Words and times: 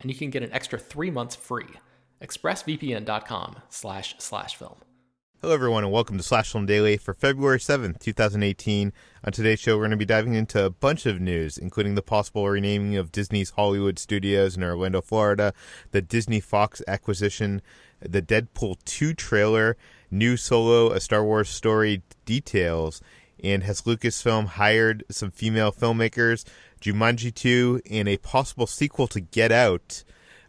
and 0.00 0.10
you 0.10 0.16
can 0.16 0.30
get 0.30 0.42
an 0.42 0.52
extra 0.52 0.78
three 0.78 1.10
months 1.10 1.36
free. 1.36 1.66
ExpressVPN.com 2.22 3.56
slash 3.68 4.14
slash 4.18 4.56
film. 4.56 4.76
Hello, 5.40 5.54
everyone, 5.54 5.84
and 5.84 5.92
welcome 5.92 6.18
to 6.18 6.22
Slash 6.22 6.52
Film 6.52 6.66
Daily 6.66 6.98
for 6.98 7.14
February 7.14 7.58
7th, 7.58 7.98
2018. 7.98 8.92
On 9.24 9.32
today's 9.32 9.58
show, 9.58 9.74
we're 9.74 9.84
going 9.84 9.90
to 9.92 9.96
be 9.96 10.04
diving 10.04 10.34
into 10.34 10.62
a 10.62 10.68
bunch 10.68 11.06
of 11.06 11.18
news, 11.18 11.56
including 11.56 11.94
the 11.94 12.02
possible 12.02 12.46
renaming 12.46 12.96
of 12.96 13.10
Disney's 13.10 13.48
Hollywood 13.48 13.98
Studios 13.98 14.54
in 14.54 14.62
Orlando, 14.62 15.00
Florida, 15.00 15.54
the 15.92 16.02
Disney 16.02 16.40
Fox 16.40 16.82
acquisition, 16.86 17.62
the 18.00 18.20
Deadpool 18.20 18.76
2 18.84 19.14
trailer, 19.14 19.78
new 20.10 20.36
solo, 20.36 20.92
a 20.92 21.00
Star 21.00 21.24
Wars 21.24 21.48
story 21.48 22.02
details, 22.26 23.00
and 23.42 23.62
has 23.62 23.82
Lucasfilm 23.82 24.46
hired 24.46 25.04
some 25.10 25.30
female 25.30 25.72
filmmakers 25.72 26.44
Jumanji 26.80 27.34
2, 27.34 27.82
and 27.90 28.08
a 28.08 28.16
possible 28.16 28.66
sequel 28.66 29.06
to 29.08 29.20
Get 29.20 29.52
Out. 29.52 30.02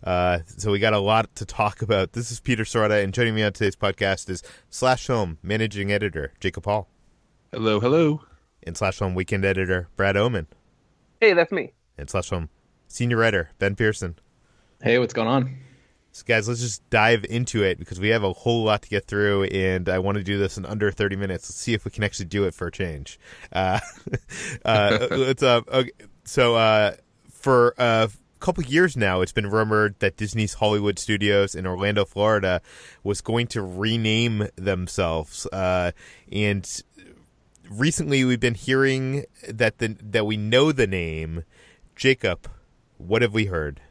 Uh, 0.03 0.39
so 0.45 0.71
we 0.71 0.79
got 0.79 0.93
a 0.93 0.99
lot 0.99 1.33
to 1.35 1.45
talk 1.45 1.81
about. 1.81 2.13
This 2.13 2.31
is 2.31 2.39
Peter 2.39 2.63
Sciretta, 2.63 3.03
and 3.03 3.13
joining 3.13 3.35
me 3.35 3.43
on 3.43 3.53
today's 3.53 3.75
podcast 3.75 4.29
is 4.29 4.41
Slash 4.69 5.05
Film 5.05 5.37
managing 5.43 5.91
editor 5.91 6.33
Jacob 6.39 6.65
Hall. 6.65 6.87
Hello, 7.51 7.79
hello. 7.79 8.23
And 8.63 8.77
Slash 8.77 8.97
Film 8.97 9.13
weekend 9.13 9.45
editor 9.45 9.89
Brad 9.95 10.17
Oman. 10.17 10.47
Hey, 11.19 11.33
that's 11.33 11.51
me. 11.51 11.73
And 11.97 12.09
Slash 12.09 12.29
Film 12.29 12.49
senior 12.87 13.17
writer 13.17 13.51
Ben 13.59 13.75
Pearson. 13.75 14.17
Hey, 14.81 14.97
what's 14.97 15.13
going 15.13 15.27
on? 15.27 15.57
So, 16.13 16.23
guys, 16.27 16.47
let's 16.47 16.59
just 16.59 16.87
dive 16.89 17.25
into 17.29 17.63
it 17.63 17.79
because 17.79 17.99
we 17.99 18.09
have 18.09 18.23
a 18.23 18.33
whole 18.33 18.65
lot 18.65 18.81
to 18.81 18.89
get 18.89 19.05
through, 19.05 19.45
and 19.45 19.87
I 19.87 19.99
want 19.99 20.17
to 20.17 20.23
do 20.23 20.37
this 20.37 20.57
in 20.57 20.65
under 20.65 20.91
30 20.91 21.15
minutes. 21.15 21.49
Let's 21.49 21.55
see 21.55 21.73
if 21.73 21.85
we 21.85 21.91
can 21.91 22.03
actually 22.03 22.25
do 22.25 22.43
it 22.43 22.53
for 22.53 22.67
a 22.67 22.71
change. 22.71 23.17
Uh, 23.51 23.79
uh, 24.65 25.07
let's, 25.11 25.41
uh, 25.41 25.61
okay 25.71 25.91
so 26.23 26.55
uh, 26.55 26.93
for 27.29 27.73
a 27.77 28.09
couple 28.39 28.63
years 28.63 28.95
now, 28.95 29.21
it's 29.21 29.31
been 29.31 29.49
rumored 29.49 29.95
that 29.99 30.17
Disney's 30.17 30.55
Hollywood 30.55 30.99
Studios 30.99 31.55
in 31.55 31.65
Orlando, 31.65 32.05
Florida, 32.05 32.61
was 33.03 33.21
going 33.21 33.47
to 33.47 33.61
rename 33.61 34.47
themselves, 34.55 35.45
uh, 35.47 35.91
and 36.31 36.83
recently 37.69 38.23
we've 38.23 38.39
been 38.39 38.55
hearing 38.55 39.25
that 39.47 39.79
the 39.79 39.97
that 40.01 40.25
we 40.25 40.37
know 40.37 40.71
the 40.71 40.87
name. 40.87 41.43
Jacob, 41.95 42.49
what 42.97 43.21
have 43.21 43.33
we 43.33 43.45
heard? 43.45 43.81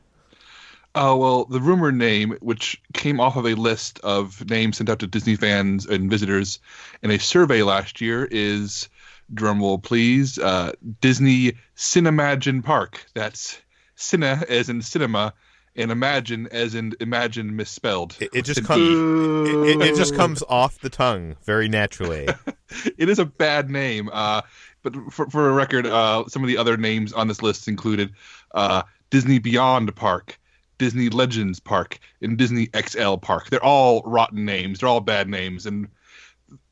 Uh, 0.94 1.14
well, 1.16 1.44
the 1.44 1.60
rumor 1.60 1.92
name, 1.92 2.36
which 2.40 2.80
came 2.92 3.20
off 3.20 3.36
of 3.36 3.46
a 3.46 3.54
list 3.54 4.00
of 4.00 4.48
names 4.50 4.78
sent 4.78 4.90
out 4.90 4.98
to 4.98 5.06
Disney 5.06 5.36
fans 5.36 5.86
and 5.86 6.10
visitors 6.10 6.58
in 7.02 7.10
a 7.10 7.18
survey 7.18 7.62
last 7.62 8.00
year, 8.00 8.26
is 8.28 8.88
drumroll 9.32 9.82
please, 9.82 10.38
uh, 10.38 10.72
Disney 11.00 11.52
Cinemagine 11.76 12.64
Park. 12.64 13.06
That's 13.14 13.60
cine 13.96 14.42
as 14.42 14.68
in 14.68 14.82
cinema, 14.82 15.34
and 15.76 15.92
imagine 15.92 16.48
as 16.50 16.74
in 16.74 16.94
imagine 17.00 17.54
misspelled. 17.54 18.16
It, 18.20 18.30
it 18.32 18.44
just 18.44 18.64
comes. 18.64 19.48
It, 19.48 19.80
it, 19.80 19.96
just 19.96 20.16
comes 20.16 20.42
off 20.48 20.80
the 20.80 20.90
tongue 20.90 21.36
very 21.44 21.68
naturally. 21.68 22.28
it 22.98 23.08
is 23.08 23.20
a 23.20 23.24
bad 23.24 23.70
name. 23.70 24.10
Uh, 24.12 24.42
but 24.82 24.94
for, 25.12 25.28
for 25.30 25.48
a 25.48 25.52
record, 25.52 25.86
uh, 25.86 26.24
some 26.26 26.42
of 26.42 26.48
the 26.48 26.56
other 26.56 26.76
names 26.76 27.12
on 27.12 27.28
this 27.28 27.42
list 27.42 27.68
included 27.68 28.12
uh, 28.52 28.82
Disney 29.10 29.38
Beyond 29.38 29.94
Park, 29.94 30.39
Disney 30.80 31.10
Legends 31.10 31.60
Park, 31.60 32.00
and 32.22 32.38
Disney 32.38 32.70
XL 32.74 33.16
Park. 33.16 33.50
They're 33.50 33.62
all 33.62 34.02
rotten 34.06 34.46
names. 34.46 34.80
They're 34.80 34.88
all 34.88 35.00
bad 35.00 35.28
names, 35.28 35.66
and 35.66 35.88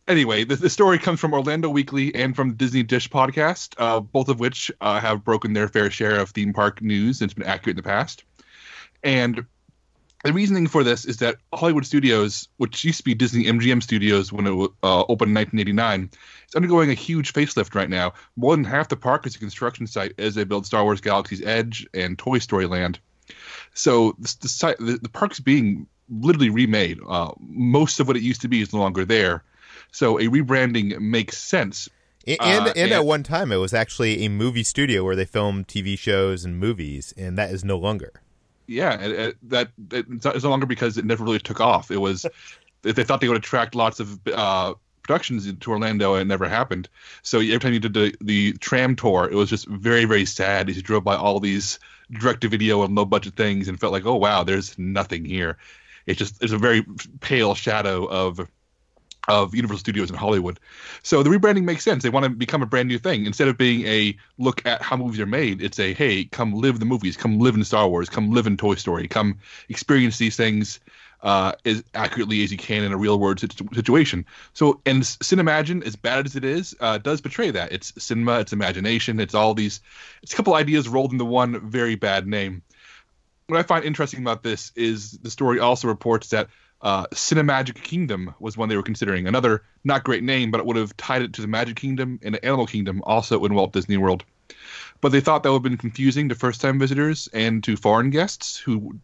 anyway, 0.08 0.44
the, 0.44 0.56
the, 0.56 0.70
story 0.70 0.98
comes 0.98 1.20
from 1.20 1.34
Orlando 1.34 1.68
Weekly 1.68 2.14
and 2.14 2.34
from 2.34 2.54
Disney 2.54 2.82
Dish 2.82 3.10
podcast, 3.10 3.74
uh, 3.76 4.00
both 4.00 4.30
of 4.30 4.40
which 4.40 4.72
uh, 4.80 4.98
have 4.98 5.24
broken 5.24 5.52
their 5.52 5.68
fair 5.68 5.90
share 5.90 6.18
of 6.20 6.30
theme 6.30 6.54
park 6.54 6.80
news 6.80 7.20
and 7.20 7.30
it's 7.30 7.34
been 7.34 7.46
accurate 7.46 7.76
in 7.76 7.82
the 7.82 7.88
past. 7.88 8.24
And 9.04 9.44
the 10.24 10.32
reasoning 10.32 10.66
for 10.66 10.82
this 10.82 11.04
is 11.04 11.18
that 11.18 11.36
Hollywood 11.54 11.84
Studios, 11.84 12.48
which 12.56 12.82
used 12.82 12.98
to 12.98 13.04
be 13.04 13.14
Disney 13.14 13.44
MGM 13.44 13.82
Studios 13.82 14.32
when 14.32 14.46
it 14.46 14.70
uh, 14.82 15.02
opened 15.02 15.30
in 15.30 15.34
1989, 15.34 16.10
is 16.48 16.54
undergoing 16.56 16.90
a 16.90 16.94
huge 16.94 17.34
facelift 17.34 17.74
right 17.74 17.90
now. 17.90 18.14
More 18.36 18.56
than 18.56 18.64
half 18.64 18.88
the 18.88 18.96
park 18.96 19.26
is 19.26 19.36
a 19.36 19.38
construction 19.38 19.86
site 19.86 20.14
as 20.18 20.34
they 20.34 20.44
build 20.44 20.66
Star 20.66 20.82
Wars 20.82 21.02
Galaxy's 21.02 21.44
Edge 21.44 21.86
and 21.92 22.18
Toy 22.18 22.38
Story 22.38 22.66
Land. 22.66 22.98
So 23.78 24.14
the, 24.18 24.36
the, 24.40 24.48
site, 24.48 24.78
the, 24.78 24.98
the 25.00 25.08
park's 25.08 25.40
being 25.40 25.86
literally 26.10 26.50
remade. 26.50 26.98
Uh, 27.08 27.32
most 27.40 28.00
of 28.00 28.08
what 28.08 28.16
it 28.16 28.22
used 28.22 28.40
to 28.42 28.48
be 28.48 28.60
is 28.60 28.72
no 28.72 28.80
longer 28.80 29.04
there 29.04 29.44
so 29.92 30.18
a 30.18 30.24
rebranding 30.24 30.98
makes 31.00 31.38
sense. 31.38 31.88
And, 32.26 32.38
and, 32.40 32.66
uh, 32.66 32.72
and, 32.76 32.92
at 32.92 33.04
one 33.04 33.22
time, 33.22 33.52
it 33.52 33.56
was 33.56 33.72
actually 33.72 34.24
a 34.24 34.28
movie 34.28 34.62
studio 34.62 35.02
where 35.02 35.16
they 35.16 35.24
filmed 35.24 35.66
TV 35.66 35.98
shows 35.98 36.44
and 36.44 36.58
movies, 36.58 37.14
and 37.16 37.38
that 37.38 37.50
is 37.50 37.64
no 37.64 37.78
longer. 37.78 38.12
Yeah, 38.66 39.00
it, 39.00 39.12
it, 39.12 39.36
that 39.48 39.70
it's 39.78 40.44
no 40.44 40.50
longer 40.50 40.66
because 40.66 40.98
it 40.98 41.06
never 41.06 41.24
really 41.24 41.38
took 41.38 41.60
off. 41.60 41.90
It 41.90 41.96
was 41.96 42.26
they 42.82 42.92
thought 42.92 43.22
they 43.22 43.28
would 43.28 43.38
attract 43.38 43.74
lots 43.74 43.98
of 43.98 44.20
uh, 44.28 44.74
productions 45.02 45.50
to 45.50 45.70
Orlando, 45.70 46.14
and 46.14 46.22
it 46.22 46.26
never 46.26 46.46
happened. 46.46 46.88
So 47.22 47.38
every 47.38 47.60
time 47.60 47.72
you 47.72 47.80
did 47.80 47.94
the, 47.94 48.14
the 48.20 48.52
tram 48.54 48.94
tour, 48.94 49.26
it 49.30 49.34
was 49.34 49.48
just 49.48 49.66
very 49.68 50.04
very 50.04 50.26
sad 50.26 50.68
as 50.68 50.76
you 50.76 50.82
drove 50.82 51.04
by 51.04 51.16
all 51.16 51.40
these 51.40 51.78
direct 52.10 52.42
to 52.42 52.48
video 52.48 52.82
and 52.82 52.94
low 52.94 53.04
budget 53.04 53.34
things, 53.34 53.68
and 53.68 53.78
felt 53.78 53.92
like, 53.92 54.06
oh 54.06 54.16
wow, 54.16 54.42
there's 54.44 54.78
nothing 54.78 55.24
here. 55.24 55.58
It's 56.06 56.18
just 56.18 56.42
it's 56.42 56.52
a 56.52 56.58
very 56.58 56.84
pale 57.20 57.54
shadow 57.54 58.06
of 58.06 58.40
of 59.28 59.54
Universal 59.54 59.80
Studios 59.80 60.10
in 60.10 60.16
Hollywood. 60.16 60.58
So 61.02 61.22
the 61.22 61.30
rebranding 61.30 61.64
makes 61.64 61.84
sense. 61.84 62.02
They 62.02 62.08
want 62.08 62.24
to 62.24 62.30
become 62.30 62.62
a 62.62 62.66
brand 62.66 62.88
new 62.88 62.98
thing. 62.98 63.26
Instead 63.26 63.48
of 63.48 63.58
being 63.58 63.86
a 63.86 64.16
look 64.38 64.64
at 64.64 64.80
how 64.80 64.96
movies 64.96 65.20
are 65.20 65.26
made, 65.26 65.62
it's 65.62 65.78
a 65.78 65.92
hey, 65.92 66.24
come 66.24 66.54
live 66.54 66.78
the 66.80 66.86
movies, 66.86 67.16
come 67.16 67.38
live 67.38 67.54
in 67.54 67.62
Star 67.62 67.86
Wars, 67.88 68.08
come 68.08 68.30
live 68.30 68.46
in 68.46 68.56
Toy 68.56 68.74
Story, 68.74 69.06
come 69.06 69.38
experience 69.68 70.18
these 70.18 70.36
things 70.36 70.80
uh, 71.22 71.52
as 71.64 71.82
accurately 71.94 72.44
as 72.44 72.52
you 72.52 72.58
can 72.58 72.84
in 72.84 72.92
a 72.92 72.96
real 72.96 73.18
world 73.18 73.40
situation. 73.74 74.24
So, 74.52 74.80
and 74.86 75.02
Cinemagine, 75.02 75.84
as 75.84 75.96
bad 75.96 76.26
as 76.26 76.36
it 76.36 76.44
is, 76.44 76.74
uh, 76.80 76.98
does 76.98 77.20
betray 77.20 77.50
that. 77.50 77.72
It's 77.72 77.92
cinema, 78.02 78.40
it's 78.40 78.52
imagination, 78.52 79.20
it's 79.20 79.34
all 79.34 79.54
these, 79.54 79.80
it's 80.22 80.32
a 80.32 80.36
couple 80.36 80.54
ideas 80.54 80.88
rolled 80.88 81.12
into 81.12 81.24
one 81.24 81.68
very 81.68 81.94
bad 81.94 82.26
name. 82.26 82.62
What 83.46 83.58
I 83.58 83.62
find 83.62 83.84
interesting 83.84 84.20
about 84.20 84.42
this 84.42 84.72
is 84.76 85.12
the 85.12 85.30
story 85.30 85.58
also 85.58 85.88
reports 85.88 86.28
that 86.28 86.48
uh, 86.82 87.06
Cinemagic 87.06 87.82
Kingdom 87.82 88.34
was 88.38 88.56
one 88.56 88.68
they 88.68 88.76
were 88.76 88.82
considering. 88.82 89.26
Another 89.26 89.62
not 89.84 90.04
great 90.04 90.22
name, 90.22 90.50
but 90.50 90.60
it 90.60 90.66
would 90.66 90.76
have 90.76 90.96
tied 90.96 91.22
it 91.22 91.32
to 91.34 91.42
the 91.42 91.48
Magic 91.48 91.76
Kingdom 91.76 92.20
and 92.22 92.34
the 92.34 92.44
Animal 92.44 92.66
Kingdom, 92.66 93.02
also 93.04 93.44
in 93.44 93.54
Walt 93.54 93.72
Disney 93.72 93.96
World. 93.96 94.24
But 95.00 95.12
they 95.12 95.20
thought 95.20 95.42
that 95.42 95.50
would 95.50 95.58
have 95.58 95.62
been 95.62 95.76
confusing 95.76 96.28
to 96.28 96.34
first 96.34 96.60
time 96.60 96.78
visitors 96.78 97.28
and 97.32 97.62
to 97.64 97.76
foreign 97.76 98.10
guests 98.10 98.56
who 98.58 98.98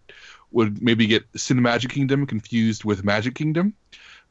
would 0.55 0.81
maybe 0.81 1.07
get 1.07 1.31
Cinemagic 1.33 1.91
Kingdom 1.91 2.27
confused 2.27 2.85
with 2.85 3.05
Magic 3.05 3.35
Kingdom. 3.35 3.75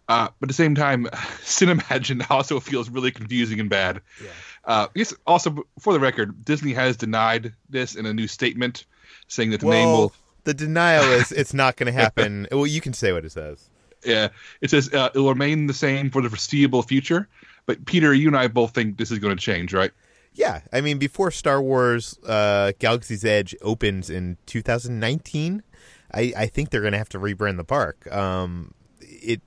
Uh, 0.08 0.30
but 0.40 0.48
at 0.48 0.50
the 0.50 0.54
same 0.54 0.74
time, 0.74 1.06
Cinemagine 1.44 2.26
also 2.30 2.60
feels 2.60 2.90
really 2.90 3.12
confusing 3.12 3.60
and 3.60 3.70
bad. 3.70 4.02
Yeah. 4.22 4.30
Uh, 4.66 4.88
also 5.28 5.66
for 5.80 5.94
the 5.94 6.00
record, 6.00 6.44
Disney 6.44 6.74
has 6.74 6.98
denied 6.98 7.54
this 7.70 7.96
in 7.96 8.06
a 8.06 8.14
new 8.14 8.28
statement, 8.28 8.86
saying 9.28 9.52
that 9.52 9.60
the 9.60 9.68
well, 9.68 9.78
name 9.78 9.88
will. 9.88 10.14
The 10.46 10.54
denial 10.54 11.04
is 11.04 11.32
it's 11.34 11.54
not 11.54 11.76
going 11.76 11.88
to 11.88 11.94
happen. 11.94 12.48
well, 12.52 12.68
you 12.68 12.82
can 12.82 12.94
say 12.94 13.12
what 13.12 13.26
it 13.26 13.32
says. 13.32 13.70
Yeah, 14.06 14.30
it 14.62 14.70
says 14.70 14.94
uh, 14.94 15.10
it 15.14 15.20
will 15.20 15.30
remain 15.30 15.68
the 15.68 15.74
same 15.74 16.10
for 16.10 16.22
the 16.22 16.30
foreseeable 16.30 16.84
future. 16.84 17.28
But 17.66 17.86
Peter, 17.86 18.14
you 18.14 18.28
and 18.28 18.36
I 18.36 18.48
both 18.48 18.72
think 18.72 18.98
this 18.98 19.12
is 19.12 19.20
going 19.20 19.36
to 19.36 19.42
change, 19.42 19.74
right? 19.74 19.92
Yeah, 20.34 20.62
I 20.72 20.82
mean, 20.82 20.98
before 20.98 21.32
Star 21.32 21.62
Wars 21.62 22.18
uh, 22.26 22.74
Galaxy's 22.80 23.24
Edge 23.24 23.56
opens 23.62 24.10
in 24.10 24.38
2019, 24.48 25.64
I, 26.14 26.34
I 26.36 26.46
think 26.48 26.70
they're 26.70 26.82
going 26.82 26.94
to 26.94 26.98
have 26.98 27.10
to 27.10 27.20
rebrand 27.20 27.58
the 27.58 27.64
park. 27.64 28.12
Um, 28.12 28.74
it 29.02 29.42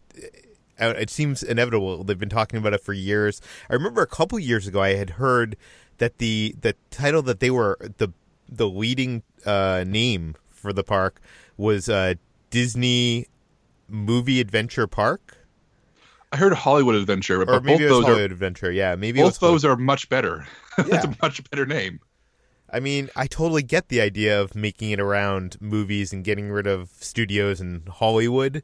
it 0.79 1.11
seems 1.11 1.43
inevitable. 1.43 2.05
They've 2.05 2.19
been 2.19 2.29
talking 2.29 2.59
about 2.59 2.75
it 2.75 2.83
for 2.83 2.93
years. 2.93 3.41
I 3.71 3.75
remember 3.75 4.03
a 4.03 4.07
couple 4.07 4.39
years 4.39 4.67
ago, 4.67 4.83
I 4.83 4.95
had 4.95 5.11
heard 5.11 5.57
that 5.99 6.19
the 6.19 6.55
the 6.61 6.75
title 6.91 7.23
that 7.23 7.41
they 7.41 7.51
were 7.51 7.79
the 7.99 8.09
the 8.49 8.69
leading 8.69 9.23
uh, 9.45 9.85
name 9.87 10.37
for 10.49 10.73
the 10.73 10.85
park 10.85 11.21
was 11.57 11.89
uh, 11.89 12.15
Disney 12.51 13.27
Movie 13.89 14.41
Adventure 14.41 14.87
Park. 14.87 15.39
I 16.33 16.37
heard 16.37 16.53
Hollywood 16.53 16.97
Adventure, 16.97 17.45
but 17.45 17.55
or 17.55 17.61
maybe 17.61 17.79
both 17.79 17.81
it 17.81 17.85
was 17.85 17.91
those 17.91 18.05
Hollywood 18.05 18.31
are 18.31 18.35
Adventure. 18.35 18.71
Yeah, 18.73 18.97
maybe 18.97 19.21
both 19.21 19.39
those 19.41 19.65
are 19.65 19.77
much 19.77 20.09
better. 20.09 20.47
Yeah. 20.79 20.97
it's 20.97 21.05
a 21.07 21.17
much 21.23 21.43
better 21.51 21.65
name. 21.65 22.01
I 22.71 22.81
mean, 22.81 23.11
I 23.15 23.27
totally 23.27 23.63
get 23.63 23.89
the 23.89 24.01
idea 24.01 24.41
of 24.41 24.55
making 24.55 24.91
it 24.91 25.01
around 25.01 25.57
movies 25.61 26.13
and 26.13 26.25
getting 26.25 26.51
rid 26.51 26.67
of 26.67 26.91
studios 26.99 27.61
and 27.61 27.89
Hollywood, 27.89 28.63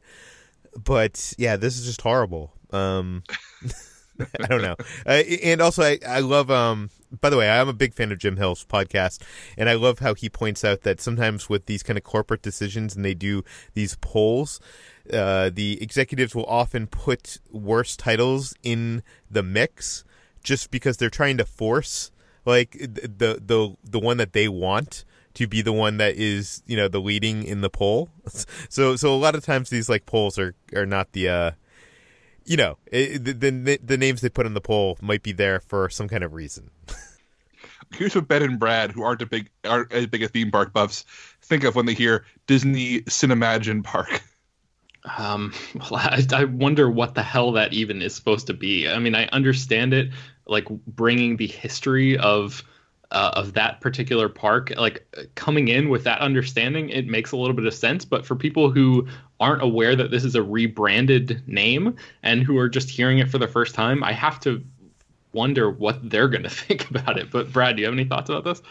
but 0.76 1.34
yeah, 1.38 1.56
this 1.56 1.78
is 1.78 1.87
just 1.87 2.00
horrible. 2.02 2.52
Um, 2.72 3.22
I 4.40 4.46
don't 4.46 4.62
know. 4.62 4.76
Uh, 5.06 5.22
and 5.43 5.60
also, 5.60 5.82
I, 5.82 5.99
I 6.06 6.20
love. 6.20 6.50
Um, 6.50 6.90
by 7.20 7.28
the 7.28 7.37
way, 7.37 7.50
I'm 7.50 7.69
a 7.69 7.75
big 7.75 7.94
fan 7.94 8.10
of 8.10 8.19
Jim 8.19 8.37
Hill's 8.37 8.64
podcast, 8.64 9.20
and 9.58 9.69
I 9.69 9.75
love 9.75 9.99
how 9.99 10.14
he 10.14 10.28
points 10.28 10.64
out 10.64 10.82
that 10.82 11.00
sometimes 11.00 11.49
with 11.49 11.66
these 11.66 11.82
kind 11.82 11.99
of 11.99 12.04
corporate 12.04 12.43
decisions, 12.43 12.96
and 12.96 13.04
they 13.04 13.14
do 13.14 13.44
these 13.75 13.96
polls, 14.00 14.60
uh, 15.12 15.50
the 15.52 15.81
executives 15.82 16.34
will 16.34 16.46
often 16.46 16.87
put 16.87 17.38
worse 17.50 17.96
titles 17.96 18.54
in 18.62 19.02
the 19.31 19.43
mix 19.43 20.04
just 20.43 20.70
because 20.70 20.96
they're 20.96 21.10
trying 21.10 21.37
to 21.37 21.44
force 21.44 22.10
like 22.44 22.72
the 22.72 23.40
the 23.44 23.76
the 23.84 23.98
one 23.98 24.16
that 24.16 24.32
they 24.32 24.48
want 24.48 25.04
to 25.34 25.46
be 25.46 25.62
the 25.62 25.72
one 25.72 25.96
that 25.96 26.16
is 26.16 26.62
you 26.66 26.76
know 26.76 26.88
the 26.88 27.00
leading 27.00 27.44
in 27.44 27.60
the 27.60 27.70
poll. 27.70 28.10
So 28.68 28.96
so 28.96 29.14
a 29.14 29.16
lot 29.16 29.34
of 29.34 29.44
times 29.44 29.70
these 29.70 29.88
like 29.88 30.06
polls 30.06 30.38
are 30.38 30.54
are 30.74 30.86
not 30.86 31.12
the 31.12 31.28
uh 31.28 31.50
you 32.44 32.56
know 32.56 32.78
it, 32.86 33.24
the, 33.24 33.32
the 33.32 33.78
the 33.82 33.96
names 33.96 34.20
they 34.20 34.28
put 34.28 34.46
in 34.46 34.54
the 34.54 34.60
poll 34.60 34.96
might 35.02 35.22
be 35.22 35.32
there 35.32 35.60
for 35.60 35.88
some 35.90 36.08
kind 36.08 36.24
of 36.24 36.32
reason. 36.32 36.70
Here's 37.92 38.14
what 38.14 38.28
Ben 38.28 38.42
and 38.42 38.58
Brad, 38.58 38.90
who 38.90 39.02
aren't 39.02 39.20
a 39.20 39.26
big 39.26 39.50
aren't 39.64 39.92
as 39.92 40.06
big 40.06 40.22
a 40.22 40.28
theme 40.28 40.50
park 40.50 40.72
buffs, 40.72 41.04
think 41.42 41.64
of 41.64 41.74
when 41.74 41.86
they 41.86 41.94
hear 41.94 42.24
Disney 42.46 43.02
Cinemagine 43.02 43.84
Park. 43.84 44.22
Um, 45.18 45.52
well, 45.74 45.96
I, 45.96 46.24
I 46.32 46.44
wonder 46.44 46.88
what 46.88 47.16
the 47.16 47.24
hell 47.24 47.50
that 47.52 47.72
even 47.72 48.00
is 48.02 48.14
supposed 48.14 48.46
to 48.46 48.54
be. 48.54 48.88
I 48.88 49.00
mean, 49.00 49.16
I 49.16 49.26
understand 49.32 49.92
it, 49.94 50.10
like 50.46 50.68
bringing 50.68 51.36
the 51.36 51.46
history 51.46 52.16
of 52.18 52.62
uh, 53.12 53.30
of 53.34 53.52
that 53.52 53.80
particular 53.80 54.28
park, 54.28 54.72
like 54.76 55.06
coming 55.34 55.68
in 55.68 55.90
with 55.90 56.02
that 56.04 56.20
understanding, 56.20 56.88
it 56.88 57.06
makes 57.06 57.32
a 57.32 57.36
little 57.36 57.54
bit 57.54 57.66
of 57.66 57.74
sense. 57.74 58.06
But 58.06 58.24
for 58.24 58.34
people 58.34 58.70
who 58.70 59.06
aren't 59.38 59.62
aware 59.62 59.94
that 59.94 60.10
this 60.10 60.24
is 60.24 60.34
a 60.34 60.42
rebranded 60.42 61.46
name 61.46 61.94
and 62.22 62.42
who 62.42 62.56
are 62.56 62.70
just 62.70 62.88
hearing 62.88 63.18
it 63.18 63.30
for 63.30 63.36
the 63.36 63.46
first 63.46 63.74
time, 63.74 64.02
I 64.02 64.12
have 64.12 64.40
to 64.40 64.64
wonder 65.34 65.70
what 65.70 66.08
they're 66.08 66.28
going 66.28 66.42
to 66.44 66.50
think 66.50 66.88
about 66.88 67.18
it. 67.18 67.30
But 67.30 67.52
Brad, 67.52 67.76
do 67.76 67.82
you 67.82 67.86
have 67.86 67.94
any 67.94 68.04
thoughts 68.04 68.30
about 68.30 68.44
this? 68.44 68.62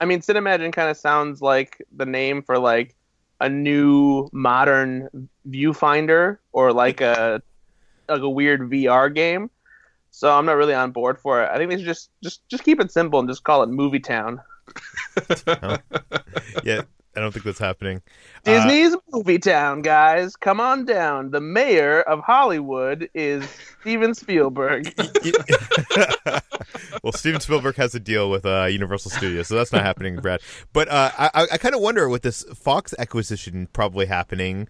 I 0.00 0.06
mean, 0.06 0.20
Cinemagine 0.20 0.72
kind 0.72 0.90
of 0.90 0.96
sounds 0.96 1.40
like 1.40 1.80
the 1.96 2.06
name 2.06 2.42
for 2.42 2.58
like 2.58 2.96
a 3.40 3.48
new 3.48 4.28
modern 4.32 5.28
viewfinder 5.48 6.38
or 6.52 6.72
like 6.72 7.00
a 7.00 7.42
like 8.08 8.20
a 8.20 8.28
weird 8.28 8.62
VR 8.62 9.12
game. 9.14 9.50
So 10.14 10.30
I'm 10.30 10.46
not 10.46 10.52
really 10.52 10.74
on 10.74 10.92
board 10.92 11.18
for 11.18 11.42
it. 11.42 11.50
I 11.50 11.58
think 11.58 11.70
they 11.70 11.76
should 11.76 11.86
just 11.86 12.08
just 12.22 12.48
just 12.48 12.62
keep 12.62 12.78
it 12.78 12.92
simple 12.92 13.18
and 13.18 13.28
just 13.28 13.42
call 13.42 13.64
it 13.64 13.68
Movie 13.68 13.98
Town. 13.98 14.40
yeah, 16.62 16.82
I 17.16 17.20
don't 17.20 17.32
think 17.32 17.44
that's 17.44 17.58
happening. 17.58 18.00
Disney's 18.44 18.94
Movie 19.12 19.40
Town, 19.40 19.82
guys. 19.82 20.36
Come 20.36 20.60
on 20.60 20.84
down. 20.84 21.32
The 21.32 21.40
mayor 21.40 22.00
of 22.02 22.20
Hollywood 22.20 23.10
is 23.12 23.44
Steven 23.80 24.14
Spielberg. 24.14 24.94
well, 27.02 27.12
Steven 27.12 27.40
Spielberg 27.40 27.74
has 27.74 27.96
a 27.96 28.00
deal 28.00 28.30
with 28.30 28.46
uh, 28.46 28.66
Universal 28.66 29.10
Studios, 29.10 29.48
so 29.48 29.56
that's 29.56 29.72
not 29.72 29.82
happening, 29.82 30.14
Brad. 30.14 30.40
But 30.72 30.86
uh, 30.86 31.10
I, 31.18 31.46
I 31.52 31.58
kind 31.58 31.74
of 31.74 31.80
wonder 31.80 32.08
with 32.08 32.22
this 32.22 32.44
Fox 32.54 32.94
acquisition 33.00 33.66
probably 33.72 34.06
happening, 34.06 34.68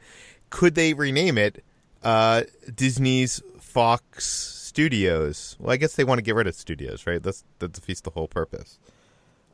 could 0.48 0.74
they 0.74 0.94
rename 0.94 1.36
it 1.36 1.62
uh, 2.02 2.44
Disney's 2.74 3.42
Fox 3.60 4.63
Studios? 4.74 5.56
Well, 5.60 5.72
I 5.72 5.76
guess 5.76 5.94
they 5.94 6.02
want 6.02 6.18
to 6.18 6.22
get 6.22 6.34
rid 6.34 6.48
of 6.48 6.54
studios, 6.56 7.06
right? 7.06 7.22
That's 7.22 7.44
that 7.60 7.72
defeats 7.72 8.00
the 8.00 8.10
whole 8.10 8.26
purpose. 8.26 8.80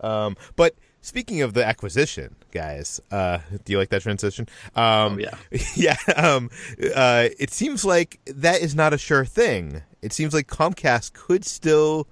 Um, 0.01 0.35
but 0.57 0.75
speaking 1.03 1.43
of 1.43 1.53
the 1.53 1.63
acquisition, 1.63 2.37
guys, 2.53 3.03
uh, 3.11 3.41
do 3.67 3.73
you 3.73 3.79
like 3.79 3.91
that 3.91 4.01
transition? 4.01 4.49
Um, 4.75 4.83
oh, 5.15 5.19
yeah, 5.19 5.37
yeah. 5.77 5.97
Um, 6.17 6.49
uh, 6.97 7.29
it 7.39 7.51
seems 7.51 7.85
like 7.85 8.19
that 8.25 8.63
is 8.63 8.75
not 8.75 8.95
a 8.95 8.99
sure 8.99 9.27
thing. 9.27 9.83
It 10.01 10.15
seems 10.15 10.33
like 10.33 10.47
Comcast 10.47 11.13
could 11.13 11.45
still 11.45 12.09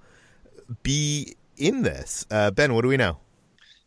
be 0.83 1.35
in 1.57 1.81
this. 1.81 2.27
Uh, 2.29 2.51
ben, 2.51 2.75
what 2.75 2.83
do 2.83 2.89
we 2.89 2.97
know? 2.97 3.17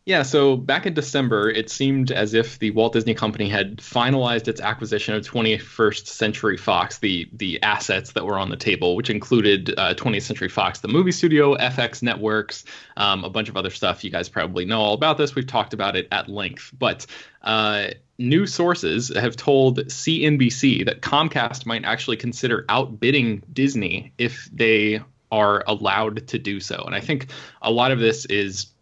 Yeah, 0.05 0.23
so 0.23 0.57
back 0.57 0.85
in 0.85 0.93
December, 0.93 1.49
it 1.49 1.69
seemed 1.69 2.11
as 2.11 2.33
if 2.33 2.59
the 2.59 2.71
Walt 2.71 2.91
Disney 2.91 3.13
Company 3.13 3.47
had 3.47 3.77
finalized 3.77 4.49
its 4.49 4.59
acquisition 4.59 5.15
of 5.15 5.25
21st 5.25 6.07
Century 6.07 6.57
Fox, 6.57 6.97
the 6.97 7.29
the 7.31 7.61
assets 7.63 8.11
that 8.11 8.25
were 8.25 8.37
on 8.37 8.49
the 8.49 8.57
table, 8.57 8.97
which 8.97 9.09
included 9.09 9.73
uh, 9.77 9.93
20th 9.93 10.23
Century 10.23 10.49
Fox, 10.49 10.81
the 10.81 10.89
movie 10.89 11.13
studio, 11.13 11.55
FX 11.55 12.03
Networks, 12.03 12.65
um, 12.97 13.23
a 13.23 13.29
bunch 13.29 13.47
of 13.47 13.55
other 13.55 13.69
stuff. 13.69 14.03
You 14.03 14.09
guys 14.09 14.27
probably 14.27 14.65
know 14.65 14.81
all 14.81 14.93
about 14.93 15.17
this. 15.17 15.35
We've 15.35 15.47
talked 15.47 15.73
about 15.73 15.95
it 15.95 16.07
at 16.11 16.29
length, 16.29 16.71
but. 16.77 17.05
Uh, 17.41 17.89
new 18.19 18.45
sources 18.45 19.09
have 19.17 19.35
told 19.35 19.79
CNBC 19.79 20.85
that 20.85 21.01
Comcast 21.01 21.65
might 21.65 21.83
actually 21.83 22.15
consider 22.15 22.63
outbidding 22.69 23.43
Disney 23.51 24.13
if 24.17 24.47
they 24.53 25.01
are 25.31 25.63
allowed 25.67 26.27
to 26.27 26.37
do 26.37 26.59
so. 26.59 26.83
And 26.85 26.93
I 26.93 27.01
think 27.01 27.31
a 27.61 27.71
lot 27.71 27.91
of 27.91 27.99
this 27.99 28.25
is 28.27 28.72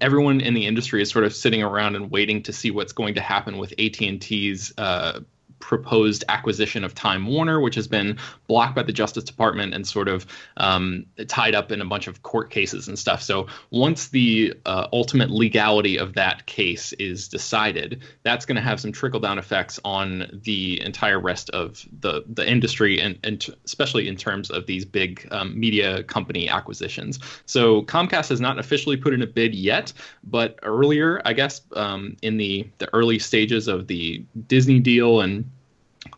everyone 0.00 0.40
in 0.40 0.54
the 0.54 0.66
industry 0.66 1.02
is 1.02 1.10
sort 1.10 1.24
of 1.24 1.34
sitting 1.34 1.62
around 1.62 1.96
and 1.96 2.10
waiting 2.10 2.42
to 2.44 2.52
see 2.52 2.70
what's 2.70 2.92
going 2.92 3.14
to 3.14 3.20
happen 3.20 3.58
with 3.58 3.72
AT&T's 3.78 4.72
uh, 4.78 5.20
proposed 5.62 6.24
acquisition 6.28 6.82
of 6.82 6.92
Time 6.92 7.24
Warner, 7.24 7.60
which 7.60 7.76
has 7.76 7.86
been 7.86 8.18
blocked 8.48 8.74
by 8.74 8.82
the 8.82 8.92
Justice 8.92 9.22
Department 9.22 9.72
and 9.72 9.86
sort 9.86 10.08
of 10.08 10.26
um, 10.56 11.06
tied 11.28 11.54
up 11.54 11.70
in 11.70 11.80
a 11.80 11.84
bunch 11.84 12.08
of 12.08 12.24
court 12.24 12.50
cases 12.50 12.88
and 12.88 12.98
stuff. 12.98 13.22
So 13.22 13.46
once 13.70 14.08
the 14.08 14.54
uh, 14.66 14.88
ultimate 14.92 15.30
legality 15.30 15.96
of 15.98 16.14
that 16.14 16.46
case 16.46 16.92
is 16.94 17.28
decided, 17.28 18.02
that's 18.24 18.44
going 18.44 18.56
to 18.56 18.60
have 18.62 18.80
some 18.80 18.90
trickle 18.90 19.20
down 19.20 19.38
effects 19.38 19.78
on 19.84 20.40
the 20.42 20.82
entire 20.82 21.20
rest 21.20 21.48
of 21.50 21.86
the 22.00 22.24
the 22.26 22.46
industry, 22.46 23.00
and, 23.00 23.16
and 23.22 23.46
especially 23.64 24.08
in 24.08 24.16
terms 24.16 24.50
of 24.50 24.66
these 24.66 24.84
big 24.84 25.28
um, 25.30 25.58
media 25.58 26.02
company 26.02 26.48
acquisitions. 26.48 27.20
So 27.46 27.82
Comcast 27.82 28.30
has 28.30 28.40
not 28.40 28.58
officially 28.58 28.96
put 28.96 29.14
in 29.14 29.22
a 29.22 29.28
bid 29.28 29.54
yet, 29.54 29.92
but 30.24 30.58
earlier, 30.64 31.22
I 31.24 31.34
guess, 31.34 31.60
um, 31.76 32.16
in 32.20 32.36
the 32.36 32.66
the 32.78 32.92
early 32.92 33.20
stages 33.20 33.68
of 33.68 33.86
the 33.86 34.24
Disney 34.48 34.80
deal 34.80 35.20
and 35.20 35.48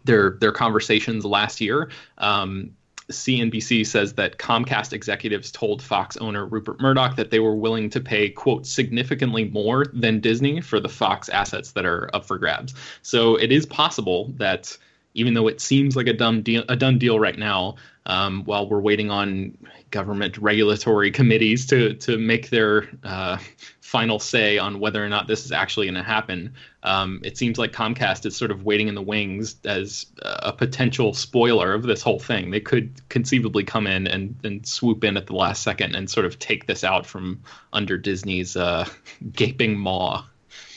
their 0.04 0.36
their 0.40 0.52
conversations 0.52 1.24
last 1.24 1.60
year. 1.60 1.90
Um, 2.18 2.76
CNBC 3.10 3.86
says 3.86 4.14
that 4.14 4.38
Comcast 4.38 4.92
executives 4.92 5.50
told 5.50 5.82
Fox 5.82 6.16
owner 6.16 6.46
Rupert 6.46 6.80
Murdoch 6.80 7.16
that 7.16 7.30
they 7.30 7.38
were 7.38 7.54
willing 7.54 7.90
to 7.90 8.00
pay, 8.00 8.30
quote, 8.30 8.66
significantly 8.66 9.44
more 9.44 9.84
than 9.92 10.20
Disney 10.20 10.62
for 10.62 10.80
the 10.80 10.88
Fox 10.88 11.28
assets 11.28 11.72
that 11.72 11.84
are 11.84 12.08
up 12.14 12.24
for 12.24 12.38
grabs. 12.38 12.74
So 13.02 13.36
it 13.36 13.52
is 13.52 13.66
possible 13.66 14.32
that 14.36 14.76
even 15.12 15.34
though 15.34 15.48
it 15.48 15.60
seems 15.60 15.96
like 15.96 16.06
a 16.06 16.12
dumb 16.12 16.42
deal, 16.42 16.64
a 16.68 16.76
done 16.76 16.98
deal 16.98 17.18
right 17.18 17.38
now, 17.38 17.76
um, 18.06 18.44
while 18.44 18.68
we're 18.68 18.80
waiting 18.80 19.10
on 19.10 19.56
government 19.90 20.36
regulatory 20.38 21.10
committees 21.10 21.66
to 21.66 21.94
to 21.94 22.18
make 22.18 22.50
their 22.50 22.88
uh, 23.04 23.38
final 23.80 24.18
say 24.18 24.58
on 24.58 24.80
whether 24.80 25.04
or 25.04 25.08
not 25.08 25.28
this 25.28 25.44
is 25.44 25.52
actually 25.52 25.86
going 25.86 25.94
to 25.94 26.02
happen. 26.02 26.52
Um, 26.82 27.20
it 27.22 27.38
seems 27.38 27.58
like 27.58 27.70
Comcast 27.70 28.26
is 28.26 28.36
sort 28.36 28.50
of 28.50 28.64
waiting 28.64 28.88
in 28.88 28.96
the 28.96 29.02
wings 29.02 29.54
as 29.64 30.06
a 30.22 30.52
potential 30.52 31.14
spoiler 31.14 31.72
of 31.72 31.84
this 31.84 32.02
whole 32.02 32.18
thing. 32.18 32.50
They 32.50 32.58
could 32.58 33.08
conceivably 33.08 33.62
come 33.62 33.86
in 33.86 34.08
and, 34.08 34.34
and 34.42 34.66
swoop 34.66 35.04
in 35.04 35.16
at 35.16 35.28
the 35.28 35.34
last 35.34 35.62
second 35.62 35.94
and 35.94 36.10
sort 36.10 36.26
of 36.26 36.40
take 36.40 36.66
this 36.66 36.82
out 36.82 37.06
from 37.06 37.40
under 37.72 37.96
Disney's 37.96 38.56
uh, 38.56 38.84
gaping 39.32 39.78
maw. 39.78 40.24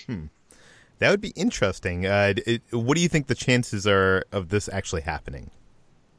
Hmm. 0.06 0.26
That 1.00 1.10
would 1.10 1.22
be 1.22 1.34
interesting. 1.36 2.06
Uh, 2.06 2.34
it, 2.46 2.62
what 2.72 2.96
do 2.96 3.02
you 3.02 3.10
think 3.10 3.28
the 3.28 3.36
chances 3.36 3.88
are 3.88 4.26
of 4.32 4.50
this 4.50 4.70
actually 4.72 5.02
happening? 5.02 5.50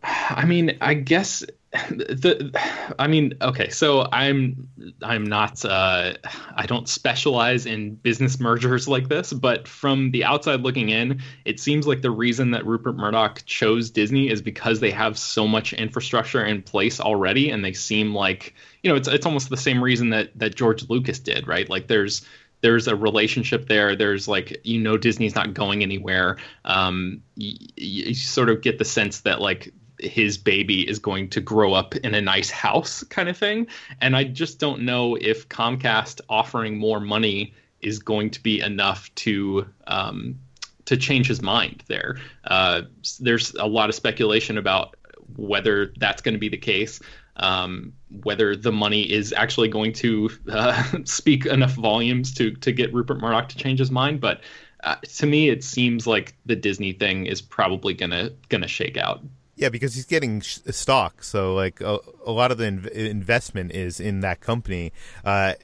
I 0.02 0.45
mean, 0.45 0.76
I 0.81 0.95
guess 0.95 1.45
the 1.90 2.50
i 2.99 3.07
mean 3.07 3.35
okay 3.43 3.69
so 3.69 4.09
i'm 4.11 4.69
i'm 5.02 5.25
not 5.25 5.62
uh 5.67 6.14
i 6.55 6.64
don't 6.64 6.88
specialize 6.88 7.67
in 7.67 7.95
business 7.97 8.40
mergers 8.40 8.88
like 8.88 9.09
this 9.09 9.35
but 9.35 9.69
from 9.69 10.11
the 10.12 10.25
outside 10.25 10.62
looking 10.62 10.88
in 10.88 11.21
it 11.45 11.61
seems 11.61 11.87
like 11.87 12.00
the 12.00 12.11
reason 12.11 12.52
that 12.52 12.64
rupert 12.64 12.97
murdoch 12.97 13.43
chose 13.45 13.90
disney 13.90 14.31
is 14.31 14.40
because 14.40 14.81
they 14.81 14.90
have 14.90 15.19
so 15.19 15.47
much 15.47 15.75
infrastructure 15.75 16.43
in 16.43 16.62
place 16.62 17.00
already 17.00 17.50
and 17.50 17.62
they 17.62 17.75
seem 17.75 18.14
like 18.14 18.55
you 18.83 18.88
know 18.88 18.97
it's 18.97 19.09
it's 19.09 19.26
almost 19.26 19.50
the 19.50 19.57
same 19.57 19.85
reason 19.85 20.09
that 20.09 20.31
that 20.38 20.55
george 20.55 20.88
lucas 20.88 21.19
did 21.19 21.47
right 21.47 21.69
like 21.69 21.87
there's 21.87 22.26
there's 22.61 22.88
a 22.88 22.97
relationship 22.97 23.69
there. 23.69 23.95
There's 23.95 24.26
like 24.26 24.61
you 24.64 24.81
know 24.81 24.97
Disney's 24.97 25.37
not 25.37 25.55
going 25.55 25.85
anywhere. 25.85 26.38
Um, 26.64 27.23
you, 27.37 27.55
you, 27.76 28.14
sort 28.14 28.49
of 28.49 28.62
get 28.62 28.81
the 28.81 28.85
sense 28.85 29.21
that 29.21 29.40
like 29.40 29.73
his 29.99 30.38
baby 30.38 30.88
is 30.88 30.99
going 30.99 31.28
to 31.31 31.40
grow 31.40 31.75
up 31.75 31.97
in 31.97 32.14
a 32.14 32.21
nice 32.21 32.50
house 32.50 33.02
kind 33.05 33.28
of 33.28 33.37
thing. 33.37 33.67
And 34.00 34.17
I 34.17 34.25
just 34.25 34.59
don't 34.59 34.83
know 34.83 35.17
if 35.17 35.49
Comcast 35.49 36.21
offering 36.28 36.78
more 36.78 37.00
money 37.00 37.55
is 37.81 37.99
going 37.99 38.31
to 38.31 38.43
be 38.43 38.61
enough 38.61 39.14
to 39.17 39.67
um, 39.87 40.38
to 40.85 40.97
change 40.97 41.28
his 41.28 41.43
mind 41.43 41.85
there. 41.87 42.17
Uh, 42.45 42.83
there's 43.21 43.55
a 43.55 43.67
lot 43.67 43.88
of 43.88 43.95
speculation 43.95 44.57
about 44.57 44.97
whether 45.37 45.93
that's 45.99 46.23
going 46.23 46.35
to 46.35 46.38
be 46.38 46.49
the 46.49 46.57
case. 46.57 47.00
Um, 47.37 47.93
whether 48.25 48.57
the 48.57 48.73
money 48.73 49.02
is 49.02 49.33
actually 49.33 49.69
going 49.69 49.93
to 49.93 50.28
uh, 50.50 50.83
speak 51.05 51.47
enough 51.47 51.73
volumes 51.73 52.35
to 52.35 52.52
to 52.52 52.73
get 52.73 52.93
Rupert 52.93 53.21
Murdoch 53.21 53.49
to 53.50 53.57
change 53.57 53.78
his 53.78 53.93
mind, 53.93 54.21
but 54.21 54.40
uh, 54.83 54.97
to 54.97 55.26
me, 55.26 55.49
it 55.49 55.64
seems 55.64 56.07
like 56.07 56.37
the 56.47 56.57
Disney 56.57 56.93
thing 56.93 57.26
is 57.26 57.40
probably 57.40 57.95
gonna 57.95 58.31
gonna 58.49 58.69
shake 58.69 58.97
out. 58.97 59.23
Yeah, 59.59 59.71
because 59.71 59.97
he's 59.97 60.07
getting 60.07 60.41
stock, 60.41 61.25
so 61.25 61.53
like 61.53 61.81
a, 61.81 61.99
a 62.25 62.31
lot 62.31 62.53
of 62.53 62.59
the 62.59 62.65
inv- 62.67 62.93
investment 62.93 63.73
is 63.73 63.99
in 63.99 64.21
that 64.21 64.41
company. 64.41 64.93
Uh, 65.25 65.55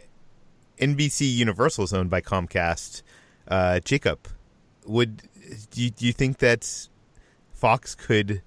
NBC 0.81 1.33
Universal 1.33 1.85
is 1.85 1.93
owned 1.93 2.11
by 2.11 2.21
Comcast. 2.21 3.03
Uh, 3.47 3.79
Jacob, 3.79 4.27
would 4.85 5.23
do 5.71 5.81
you, 5.81 5.91
do 5.91 6.07
you 6.07 6.13
think 6.13 6.39
that 6.39 6.89
Fox 7.53 7.95
could 7.95 8.43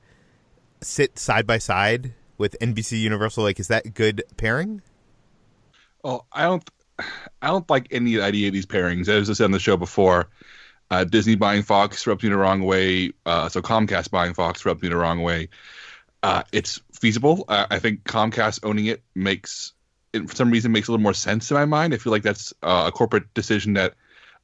sit 0.82 1.18
side 1.18 1.48
by 1.48 1.60
side 1.60 2.14
with 2.38 2.58
NBC 2.60 3.00
Universal? 3.00 3.46
Like, 3.46 3.58
is 3.58 3.70
that 3.70 3.94
good 3.94 4.24
pairing? 4.36 4.82
Oh, 6.04 6.26
I 6.34 6.44
don't. 6.44 6.70
I 7.42 7.48
don't 7.48 7.70
like 7.70 7.88
any 7.92 8.20
idea 8.20 8.48
of 8.48 8.54
these 8.54 8.66
pairings. 8.66 9.08
As 9.08 9.30
I 9.30 9.34
said 9.34 9.46
on 9.46 9.52
the 9.52 9.60
show 9.60 9.78
before, 9.78 10.28
uh, 10.90 11.04
Disney 11.04 11.36
buying 11.36 11.64
Fox 11.64 12.08
rubbed 12.08 12.24
me 12.24 12.30
the 12.30 12.38
wrong 12.38 12.62
way. 12.62 13.12
Uh, 13.26 13.50
so 13.50 13.62
Comcast 13.62 14.10
buying 14.12 14.34
Fox 14.34 14.66
rubbed 14.66 14.82
me 14.82 14.90
the 14.90 14.98
wrong 14.98 15.22
way. 15.22 15.50
Uh, 16.24 16.44
it's 16.52 16.82
feasible. 16.94 17.46
I 17.48 17.80
think 17.80 18.04
Comcast 18.04 18.62
owning 18.64 18.88
it 18.88 19.04
makes, 19.14 19.74
it, 20.14 20.30
for 20.30 20.36
some 20.36 20.50
reason, 20.50 20.72
makes 20.72 20.88
a 20.88 20.92
little 20.92 21.04
more 21.04 21.14
sense 21.14 21.52
in 21.52 21.56
my 21.56 21.66
mind. 21.66 21.94
I 21.94 21.98
feel 21.98 22.12
like 22.12 22.24
that's 22.24 22.54
uh, 22.64 22.86
a 22.88 22.92
corporate 22.92 23.34
decision 23.34 23.74
that 23.74 23.96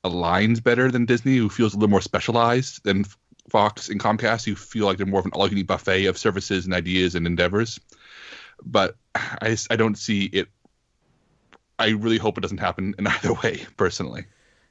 aligns 0.03 0.61
better 0.61 0.91
than 0.91 1.05
Disney, 1.05 1.37
who 1.37 1.49
feels 1.49 1.73
a 1.73 1.77
little 1.77 1.89
more 1.89 2.01
specialized 2.01 2.83
than 2.83 3.05
Fox 3.49 3.89
and 3.89 3.99
Comcast, 3.99 4.45
who 4.45 4.55
feel 4.55 4.85
like 4.85 4.97
they're 4.97 5.05
more 5.05 5.19
of 5.19 5.25
an 5.25 5.31
all-you-can-eat 5.33 5.67
buffet 5.67 6.05
of 6.05 6.17
services 6.17 6.65
and 6.65 6.73
ideas 6.73 7.15
and 7.15 7.25
endeavors. 7.25 7.79
But 8.63 8.95
I, 9.15 9.49
just, 9.49 9.71
I 9.71 9.75
don't 9.75 9.97
see 9.97 10.25
it. 10.25 10.47
I 11.79 11.89
really 11.89 12.17
hope 12.17 12.37
it 12.37 12.41
doesn't 12.41 12.59
happen 12.59 12.95
in 12.99 13.07
either 13.07 13.33
way, 13.33 13.65
personally. 13.77 14.25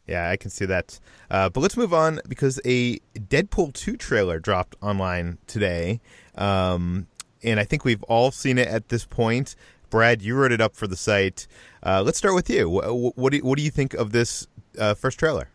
Yeah, 0.07 0.29
I 0.29 0.37
can 0.37 0.51
see 0.51 0.65
that. 0.67 0.99
Uh, 1.31 1.49
but 1.49 1.61
let's 1.61 1.77
move 1.77 1.95
on 1.95 2.21
because 2.29 2.61
a 2.65 2.99
Deadpool 3.15 3.73
2 3.73 3.97
trailer 3.97 4.39
dropped 4.39 4.77
online 4.83 5.39
today. 5.47 6.01
Um, 6.35 7.07
and 7.43 7.61
I 7.61 7.65
think 7.65 7.85
we've 7.85 8.03
all 8.05 8.31
seen 8.31 8.59
it 8.59 8.69
at 8.69 8.89
this 8.89 9.05
point. 9.05 9.55
Brad, 9.91 10.23
you 10.23 10.35
wrote 10.35 10.53
it 10.53 10.61
up 10.61 10.75
for 10.75 10.87
the 10.87 10.97
site. 10.97 11.47
Uh, 11.83 12.03
let's 12.03 12.19
start 12.19 12.35
with 12.35 12.49
you. 12.49 12.69
What, 12.69 13.17
what, 13.17 13.33
do, 13.33 13.39
what 13.41 13.59
do 13.59 13.65
you 13.65 13.71
think 13.71 13.95
of 13.95 14.13
this 14.13 14.47
uh, 14.79 14.95
first 14.95 15.19
trailer? 15.19 15.49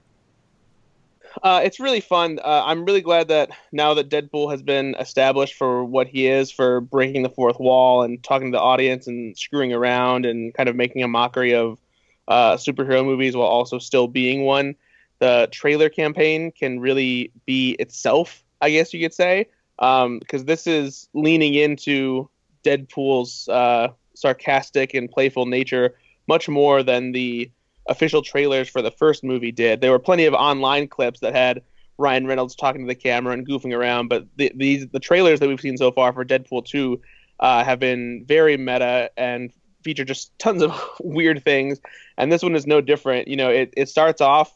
Uh, 1.44 1.62
it's 1.64 1.80
really 1.80 2.02
fun. 2.02 2.40
Uh, 2.44 2.64
I'm 2.66 2.86
really 2.86 3.02
glad 3.02 3.28
that 3.28 3.50
now 3.72 3.94
that 3.96 4.10
Deadpool 4.10 4.52
has 4.52 4.62
been 4.62 4.96
established 5.00 5.56
for 5.56 5.84
what 5.84 6.08
he 6.08 6.28
is, 6.28 6.52
for 6.52 6.82
breaking 6.82 7.24
the 7.24 7.30
fourth 7.30 7.60
wall 7.60 8.04
and 8.04 8.24
talking 8.24 8.52
to 8.52 8.56
the 8.56 8.62
audience 8.62 9.08
and 9.08 9.38
screwing 9.38 9.74
around 9.74 10.26
and 10.26 10.54
kind 10.54 10.70
of 10.70 10.76
making 10.76 11.04
a 11.04 11.08
mockery 11.08 11.54
of 11.54 11.78
uh, 12.28 12.56
superhero 12.58 13.06
movies 13.06 13.36
while 13.36 13.48
also 13.48 13.80
still 13.80 14.08
being 14.08 14.44
one. 14.44 14.76
The 15.20 15.48
trailer 15.52 15.90
campaign 15.90 16.52
can 16.52 16.80
really 16.80 17.32
be 17.46 17.72
itself, 17.80 18.44
I 18.62 18.70
guess 18.70 18.94
you 18.94 19.00
could 19.02 19.14
say, 19.14 19.48
because 19.78 20.06
um, 20.06 20.46
this 20.46 20.68
is 20.68 21.10
leaning 21.14 21.56
into 21.56 22.30
Deadpool's 22.64 23.48
uh, 23.50 23.90
sarcastic 24.14 24.94
and 24.94 25.10
playful 25.10 25.46
nature 25.46 25.96
much 26.28 26.50
more 26.50 26.84
than 26.84 27.14
the 27.14 27.50
official 27.88 28.22
trailers 28.22 28.68
for 28.68 28.82
the 28.82 28.92
first 28.92 29.24
movie 29.24 29.52
did. 29.52 29.82
There 29.82 29.92
were 29.92 30.00
plenty 30.00 30.26
of 30.26 30.34
online 30.34 30.88
clips 30.88 31.22
that 31.22 31.34
had 31.34 31.62
Ryan 31.98 32.28
Reynolds 32.28 32.56
talking 32.56 32.82
to 32.82 32.88
the 32.88 32.96
camera 32.96 33.34
and 33.34 33.48
goofing 33.48 33.76
around, 33.76 34.10
but 34.10 34.26
the, 34.36 34.52
these 34.54 34.88
the 34.90 35.00
trailers 35.00 35.40
that 35.40 35.48
we've 35.48 35.62
seen 35.62 35.78
so 35.78 35.92
far 35.92 36.14
for 36.14 36.24
Deadpool 36.24 36.66
2 36.66 37.02
uh, 37.40 37.64
have 37.64 37.80
been 37.80 38.24
very 38.28 38.58
meta 38.58 39.10
and 39.18 39.52
feature 39.84 40.06
just 40.06 40.38
tons 40.40 40.62
of 40.62 40.74
weird 41.02 41.44
things, 41.44 41.80
and 42.18 42.32
this 42.32 42.44
one 42.44 42.56
is 42.56 42.68
no 42.68 42.82
different. 42.82 43.28
You 43.28 43.36
know, 43.36 43.50
it, 43.50 43.74
it 43.78 43.90
starts 43.90 44.22
off, 44.22 44.52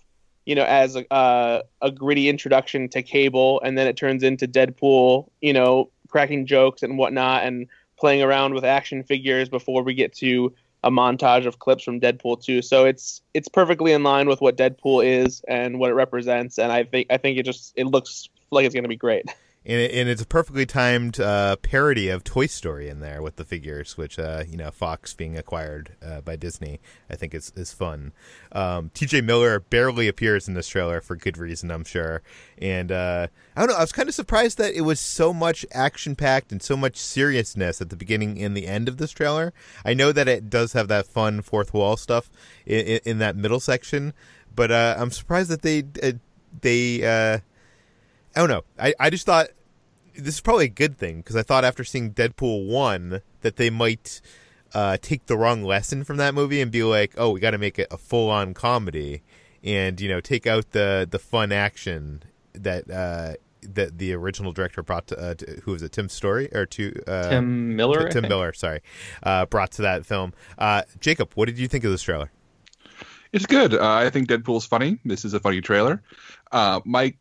you 0.45 0.55
know, 0.55 0.63
as 0.63 0.95
a, 0.95 1.13
uh, 1.13 1.61
a 1.81 1.91
gritty 1.91 2.29
introduction 2.29 2.89
to 2.89 3.01
Cable, 3.01 3.61
and 3.61 3.77
then 3.77 3.87
it 3.87 3.97
turns 3.97 4.23
into 4.23 4.47
Deadpool, 4.47 5.29
you 5.41 5.53
know, 5.53 5.89
cracking 6.09 6.45
jokes 6.45 6.83
and 6.83 6.97
whatnot, 6.97 7.43
and 7.43 7.67
playing 7.97 8.21
around 8.21 8.53
with 8.53 8.65
action 8.65 9.03
figures 9.03 9.47
before 9.47 9.83
we 9.83 9.93
get 9.93 10.13
to 10.15 10.53
a 10.83 10.89
montage 10.89 11.45
of 11.45 11.59
clips 11.59 11.83
from 11.83 11.99
Deadpool 11.99 12.43
2. 12.43 12.61
So 12.61 12.85
it's 12.85 13.21
it's 13.33 13.47
perfectly 13.47 13.93
in 13.93 14.03
line 14.03 14.27
with 14.27 14.41
what 14.41 14.57
Deadpool 14.57 15.05
is 15.05 15.41
and 15.47 15.79
what 15.79 15.91
it 15.91 15.93
represents, 15.93 16.57
and 16.57 16.71
I 16.71 16.83
think 16.83 17.07
I 17.09 17.17
think 17.17 17.37
it 17.37 17.43
just 17.43 17.73
it 17.75 17.85
looks 17.85 18.29
like 18.49 18.65
it's 18.65 18.73
going 18.73 18.83
to 18.83 18.89
be 18.89 18.95
great. 18.95 19.25
and, 19.63 19.79
it, 19.79 19.91
and 19.91 20.09
it's 20.09 20.23
a 20.23 20.25
perfectly 20.25 20.65
timed 20.65 21.19
uh, 21.19 21.55
parody 21.57 22.09
of 22.09 22.23
Toy 22.23 22.47
Story 22.47 22.89
in 22.89 22.99
there 22.99 23.21
with 23.21 23.35
the 23.35 23.45
figures, 23.45 23.95
which 23.95 24.17
uh, 24.17 24.43
you 24.47 24.57
know 24.57 24.71
Fox 24.71 25.13
being 25.13 25.37
acquired 25.37 25.95
uh, 26.03 26.21
by 26.21 26.35
Disney, 26.35 26.79
I 27.09 27.15
think 27.15 27.35
is 27.35 27.53
is 27.55 27.71
fun. 27.71 28.13
Um, 28.51 28.89
T.J. 28.95 29.21
Miller 29.21 29.59
barely 29.59 30.07
appears 30.07 30.47
in 30.47 30.55
this 30.55 30.67
trailer 30.67 30.99
for 30.99 31.15
good 31.15 31.37
reason, 31.37 31.69
I'm 31.69 31.83
sure. 31.83 32.23
And 32.57 32.91
uh, 32.91 33.27
I 33.55 33.61
don't 33.61 33.69
know, 33.69 33.75
I 33.75 33.81
was 33.81 33.91
kind 33.91 34.09
of 34.09 34.15
surprised 34.15 34.57
that 34.57 34.73
it 34.73 34.81
was 34.81 34.99
so 34.99 35.31
much 35.31 35.63
action 35.71 36.15
packed 36.15 36.51
and 36.51 36.61
so 36.61 36.75
much 36.75 36.97
seriousness 36.97 37.81
at 37.81 37.91
the 37.91 37.95
beginning 37.95 38.41
and 38.41 38.57
the 38.57 38.67
end 38.67 38.87
of 38.87 38.97
this 38.97 39.11
trailer. 39.11 39.53
I 39.85 39.93
know 39.93 40.11
that 40.11 40.27
it 40.27 40.49
does 40.49 40.73
have 40.73 40.87
that 40.87 41.05
fun 41.05 41.43
fourth 41.43 41.71
wall 41.71 41.97
stuff 41.97 42.31
in, 42.65 42.85
in, 42.85 42.99
in 43.05 43.17
that 43.19 43.35
middle 43.35 43.59
section, 43.59 44.13
but 44.55 44.71
uh, 44.71 44.95
I'm 44.97 45.11
surprised 45.11 45.51
that 45.51 45.61
they 45.61 45.83
uh, 46.01 46.13
they 46.61 47.03
I 48.35 48.39
don't 48.39 48.49
know. 48.49 48.63
I, 48.79 48.93
I 48.99 49.09
just 49.09 49.25
thought 49.25 49.49
this 50.15 50.35
is 50.35 50.41
probably 50.41 50.65
a 50.65 50.69
good 50.69 50.97
thing 50.97 51.17
because 51.17 51.35
I 51.35 51.43
thought 51.43 51.63
after 51.65 51.83
seeing 51.83 52.13
Deadpool 52.13 52.67
1 52.67 53.21
that 53.41 53.55
they 53.57 53.69
might 53.69 54.21
uh, 54.73 54.97
take 55.01 55.25
the 55.25 55.37
wrong 55.37 55.63
lesson 55.63 56.03
from 56.03 56.17
that 56.17 56.33
movie 56.33 56.61
and 56.61 56.71
be 56.71 56.83
like, 56.83 57.13
oh, 57.17 57.31
we 57.31 57.39
got 57.39 57.51
to 57.51 57.57
make 57.57 57.79
it 57.79 57.87
a 57.91 57.97
full 57.97 58.29
on 58.29 58.53
comedy 58.53 59.21
and, 59.63 59.99
you 59.99 60.09
know, 60.09 60.19
take 60.19 60.47
out 60.47 60.71
the, 60.71 61.07
the 61.09 61.19
fun 61.19 61.51
action 61.51 62.23
that. 62.53 62.89
Uh, 62.89 63.33
that 63.63 63.99
the 63.99 64.11
original 64.11 64.51
director 64.51 64.81
brought 64.81 65.05
to, 65.05 65.19
uh, 65.19 65.35
to, 65.35 65.61
who 65.63 65.73
was 65.73 65.83
it 65.83 65.91
Tim 65.91 66.09
Story 66.09 66.49
or 66.51 66.65
to 66.65 66.99
uh, 67.05 67.29
Tim 67.29 67.75
Miller 67.75 68.09
Tim 68.09 68.27
Miller 68.27 68.53
sorry 68.53 68.81
uh, 69.21 69.45
brought 69.45 69.69
to 69.73 69.83
that 69.83 70.03
film. 70.03 70.33
Uh, 70.57 70.81
Jacob 70.99 71.31
what 71.35 71.45
did 71.45 71.59
you 71.59 71.67
think 71.67 71.83
of 71.83 71.91
this 71.91 72.01
trailer? 72.01 72.31
It's 73.31 73.45
good. 73.45 73.75
Uh, 73.75 73.87
I 73.87 74.09
think 74.09 74.29
Deadpool's 74.29 74.65
funny. 74.65 74.99
This 75.05 75.23
is 75.23 75.33
a 75.33 75.39
funny 75.39 75.61
trailer. 75.61 76.01
Uh, 76.51 76.81
Mike 76.83 77.17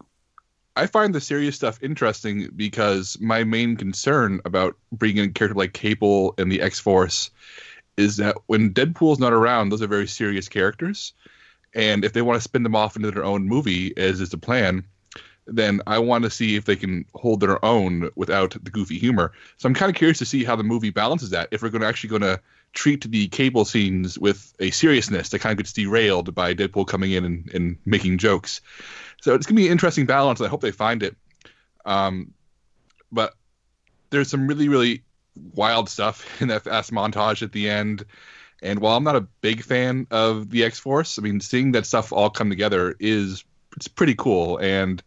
I 0.77 0.87
find 0.87 1.15
the 1.15 1.21
serious 1.21 1.57
stuff 1.57 1.83
interesting 1.83 2.49
because 2.55 3.19
my 3.21 3.45
main 3.45 3.77
concern 3.77 4.41
about 4.45 4.77
bringing 4.93 5.25
in 5.25 5.31
a 5.31 5.33
character 5.33 5.59
like 5.59 5.73
Cable 5.73 6.35
and 6.39 6.51
the 6.51 6.63
X 6.63 6.79
Force 6.79 7.31
is 7.97 8.17
that 8.17 8.37
when 8.47 8.73
Deadpool's 8.73 9.19
not 9.19 9.33
around, 9.33 9.69
those 9.69 9.83
are 9.83 9.89
very 9.89 10.07
serious 10.07 10.49
characters, 10.49 11.13
and 11.75 12.05
if 12.05 12.13
they 12.13 12.23
want 12.23 12.37
to 12.37 12.43
spin 12.43 12.63
them 12.63 12.77
off 12.77 12.97
into 12.97 13.11
their 13.11 13.25
own 13.25 13.47
movie, 13.47 13.97
as 13.97 14.21
is 14.21 14.31
the 14.31 14.39
plan, 14.39 14.85
then 15.47 15.81
I 15.87 15.99
want 15.99 16.25
to 16.25 16.31
see 16.31 16.57
if 16.57 16.65
they 16.65 16.77
can 16.77 17.05
hold 17.15 17.41
their 17.41 17.63
own 17.65 18.11
without 18.15 18.53
the 18.63 18.71
goofy 18.71 18.99
humor. 18.99 19.33
So 19.59 19.69
I'm 19.69 19.75
kind 19.75 19.91
of 19.91 19.97
curious 19.97 20.19
to 20.19 20.25
see 20.25 20.45
how 20.45 20.57
the 20.57 20.63
movie 20.63 20.91
balances 20.91 21.31
that. 21.31 21.49
If 21.51 21.63
we're 21.63 21.71
going 21.71 21.83
to 21.83 21.89
actually 21.89 22.11
going 22.11 22.23
to 22.23 22.41
treat 22.73 23.11
the 23.11 23.29
cable 23.29 23.65
scenes 23.65 24.19
with 24.19 24.55
a 24.61 24.71
seriousness 24.71 25.31
that 25.31 25.41
kind 25.41 25.53
of 25.53 25.59
gets 25.59 25.73
derailed 25.73 26.35
by 26.35 26.55
Deadpool 26.55 26.87
coming 26.87 27.13
in 27.13 27.25
and, 27.25 27.51
and 27.53 27.77
making 27.85 28.19
jokes. 28.19 28.61
So 29.21 29.35
it's 29.35 29.47
gonna 29.47 29.57
be 29.57 29.67
an 29.67 29.73
interesting 29.73 30.07
balance. 30.07 30.41
I 30.41 30.49
hope 30.49 30.61
they 30.61 30.71
find 30.71 31.03
it. 31.03 31.17
Um, 31.85 32.33
but 33.11 33.35
there's 34.11 34.31
some 34.31 34.47
really 34.47 34.69
really 34.69 35.03
wild 35.55 35.89
stuff 35.89 36.27
in 36.43 36.49
that 36.49 36.65
fast 36.65 36.93
montage 36.93 37.43
at 37.43 37.53
the 37.53 37.69
end. 37.69 38.05
And 38.63 38.79
while 38.81 38.97
I'm 38.97 39.05
not 39.05 39.17
a 39.17 39.27
big 39.41 39.63
fan 39.63 40.07
of 40.11 40.51
the 40.51 40.65
X 40.65 40.79
Force, 40.79 41.19
I 41.19 41.23
mean, 41.23 41.41
seeing 41.41 41.73
that 41.73 41.87
stuff 41.87 42.13
all 42.13 42.31
come 42.31 42.51
together 42.51 42.95
is 43.01 43.45
it's 43.77 43.89
pretty 43.89 44.15
cool. 44.15 44.59
And 44.59 45.03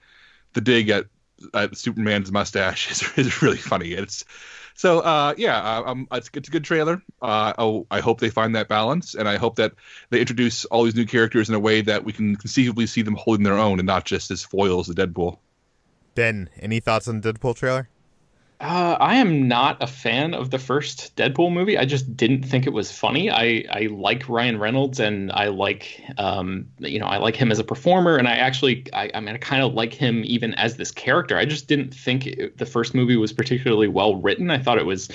the 0.53 0.61
dig 0.61 0.89
at 0.89 1.05
at 1.53 1.77
Superman's 1.77 2.31
mustache 2.31 2.91
is, 2.91 3.03
is 3.17 3.41
really 3.41 3.57
funny. 3.57 3.91
It's 3.91 4.25
so 4.75 4.99
uh, 4.99 5.33
yeah, 5.37 5.57
uh, 5.57 5.83
um, 5.85 6.07
it's, 6.11 6.29
it's 6.33 6.47
a 6.47 6.51
good 6.51 6.63
trailer. 6.63 7.01
Uh, 7.21 7.53
oh, 7.57 7.87
I 7.91 7.99
hope 7.99 8.19
they 8.19 8.29
find 8.29 8.55
that 8.55 8.67
balance, 8.67 9.15
and 9.15 9.27
I 9.27 9.37
hope 9.37 9.55
that 9.57 9.73
they 10.09 10.19
introduce 10.19 10.65
all 10.65 10.83
these 10.83 10.95
new 10.95 11.05
characters 11.05 11.49
in 11.49 11.55
a 11.55 11.59
way 11.59 11.81
that 11.81 12.03
we 12.03 12.13
can 12.13 12.35
conceivably 12.35 12.87
see 12.87 13.01
them 13.01 13.15
holding 13.15 13.43
their 13.43 13.57
own 13.57 13.79
and 13.79 13.87
not 13.87 14.05
just 14.05 14.31
as 14.31 14.43
foils 14.43 14.87
to 14.87 14.93
Deadpool. 14.93 15.37
Ben, 16.15 16.49
any 16.59 16.79
thoughts 16.79 17.07
on 17.07 17.21
the 17.21 17.33
Deadpool 17.33 17.55
trailer? 17.55 17.89
Uh, 18.59 18.95
I 18.99 19.15
am 19.15 19.47
not 19.47 19.81
a 19.83 19.87
fan 19.87 20.33
of 20.33 20.49
the 20.49 20.59
first 20.59 21.15
Deadpool 21.17 21.51
movie. 21.51 21.77
I 21.77 21.83
just 21.83 22.15
didn't 22.15 22.43
think 22.43 22.65
it 22.65 22.71
was 22.71 22.91
funny. 22.91 23.29
I, 23.29 23.65
I 23.69 23.87
like 23.91 24.29
Ryan 24.29 24.57
Reynolds 24.57 25.01
and 25.01 25.31
I 25.33 25.47
like 25.47 26.01
um, 26.17 26.67
you 26.79 26.97
know 26.97 27.07
I 27.07 27.17
like 27.17 27.35
him 27.35 27.51
as 27.51 27.59
a 27.59 27.63
performer 27.63 28.15
and 28.15 28.27
I 28.27 28.35
actually 28.35 28.85
I, 28.93 29.11
I 29.13 29.19
mean 29.19 29.35
I 29.35 29.37
kind 29.37 29.63
of 29.63 29.73
like 29.73 29.93
him 29.93 30.23
even 30.25 30.53
as 30.53 30.77
this 30.77 30.91
character. 30.91 31.37
I 31.37 31.45
just 31.45 31.67
didn't 31.67 31.93
think 31.93 32.27
it, 32.27 32.57
the 32.57 32.65
first 32.65 32.93
movie 32.95 33.17
was 33.17 33.33
particularly 33.33 33.89
well 33.89 34.15
written. 34.15 34.49
I 34.49 34.59
thought 34.59 34.77
it 34.77 34.85
was 34.85 35.09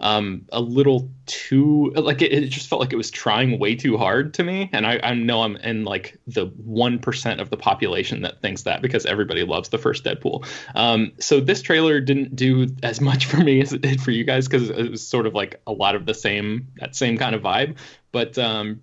um, 0.00 0.44
a 0.52 0.60
little 0.60 1.08
too 1.26 1.92
like 1.96 2.20
it, 2.20 2.32
it, 2.32 2.48
just 2.48 2.68
felt 2.68 2.80
like 2.80 2.92
it 2.92 2.96
was 2.96 3.10
trying 3.10 3.58
way 3.58 3.74
too 3.74 3.96
hard 3.96 4.34
to 4.34 4.44
me. 4.44 4.68
And 4.72 4.86
I, 4.86 5.00
I 5.02 5.14
know 5.14 5.42
i'm 5.42 5.56
in 5.56 5.84
like 5.84 6.18
the 6.26 6.48
1% 6.48 7.40
of 7.40 7.50
the 7.50 7.56
population 7.56 8.22
that 8.22 8.42
thinks 8.42 8.62
that 8.62 8.82
because 8.82 9.06
everybody 9.06 9.44
loves 9.44 9.68
the 9.68 9.78
first 9.78 10.04
deadpool. 10.04 10.46
Um, 10.74 11.12
so 11.20 11.40
this 11.40 11.62
trailer 11.62 12.00
didn't 12.00 12.36
do 12.36 12.66
as 12.82 13.00
much 13.00 13.26
for 13.26 13.38
me 13.38 13.60
as 13.60 13.72
it 13.72 13.82
did 13.82 14.00
for 14.00 14.10
you 14.10 14.24
guys 14.24 14.48
because 14.48 14.70
it 14.70 14.90
was 14.90 15.06
sort 15.06 15.26
of 15.26 15.34
like 15.34 15.60
a 15.66 15.72
lot 15.72 15.94
of 15.94 16.06
the 16.06 16.14
same 16.14 16.68
that 16.76 16.96
same 16.96 17.16
kind 17.16 17.34
of 17.34 17.42
vibe. 17.42 17.76
But 18.12 18.36
um, 18.38 18.80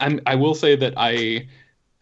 I'm, 0.00 0.20
i 0.26 0.34
will 0.34 0.54
say 0.54 0.76
that 0.76 0.94
i 0.96 1.46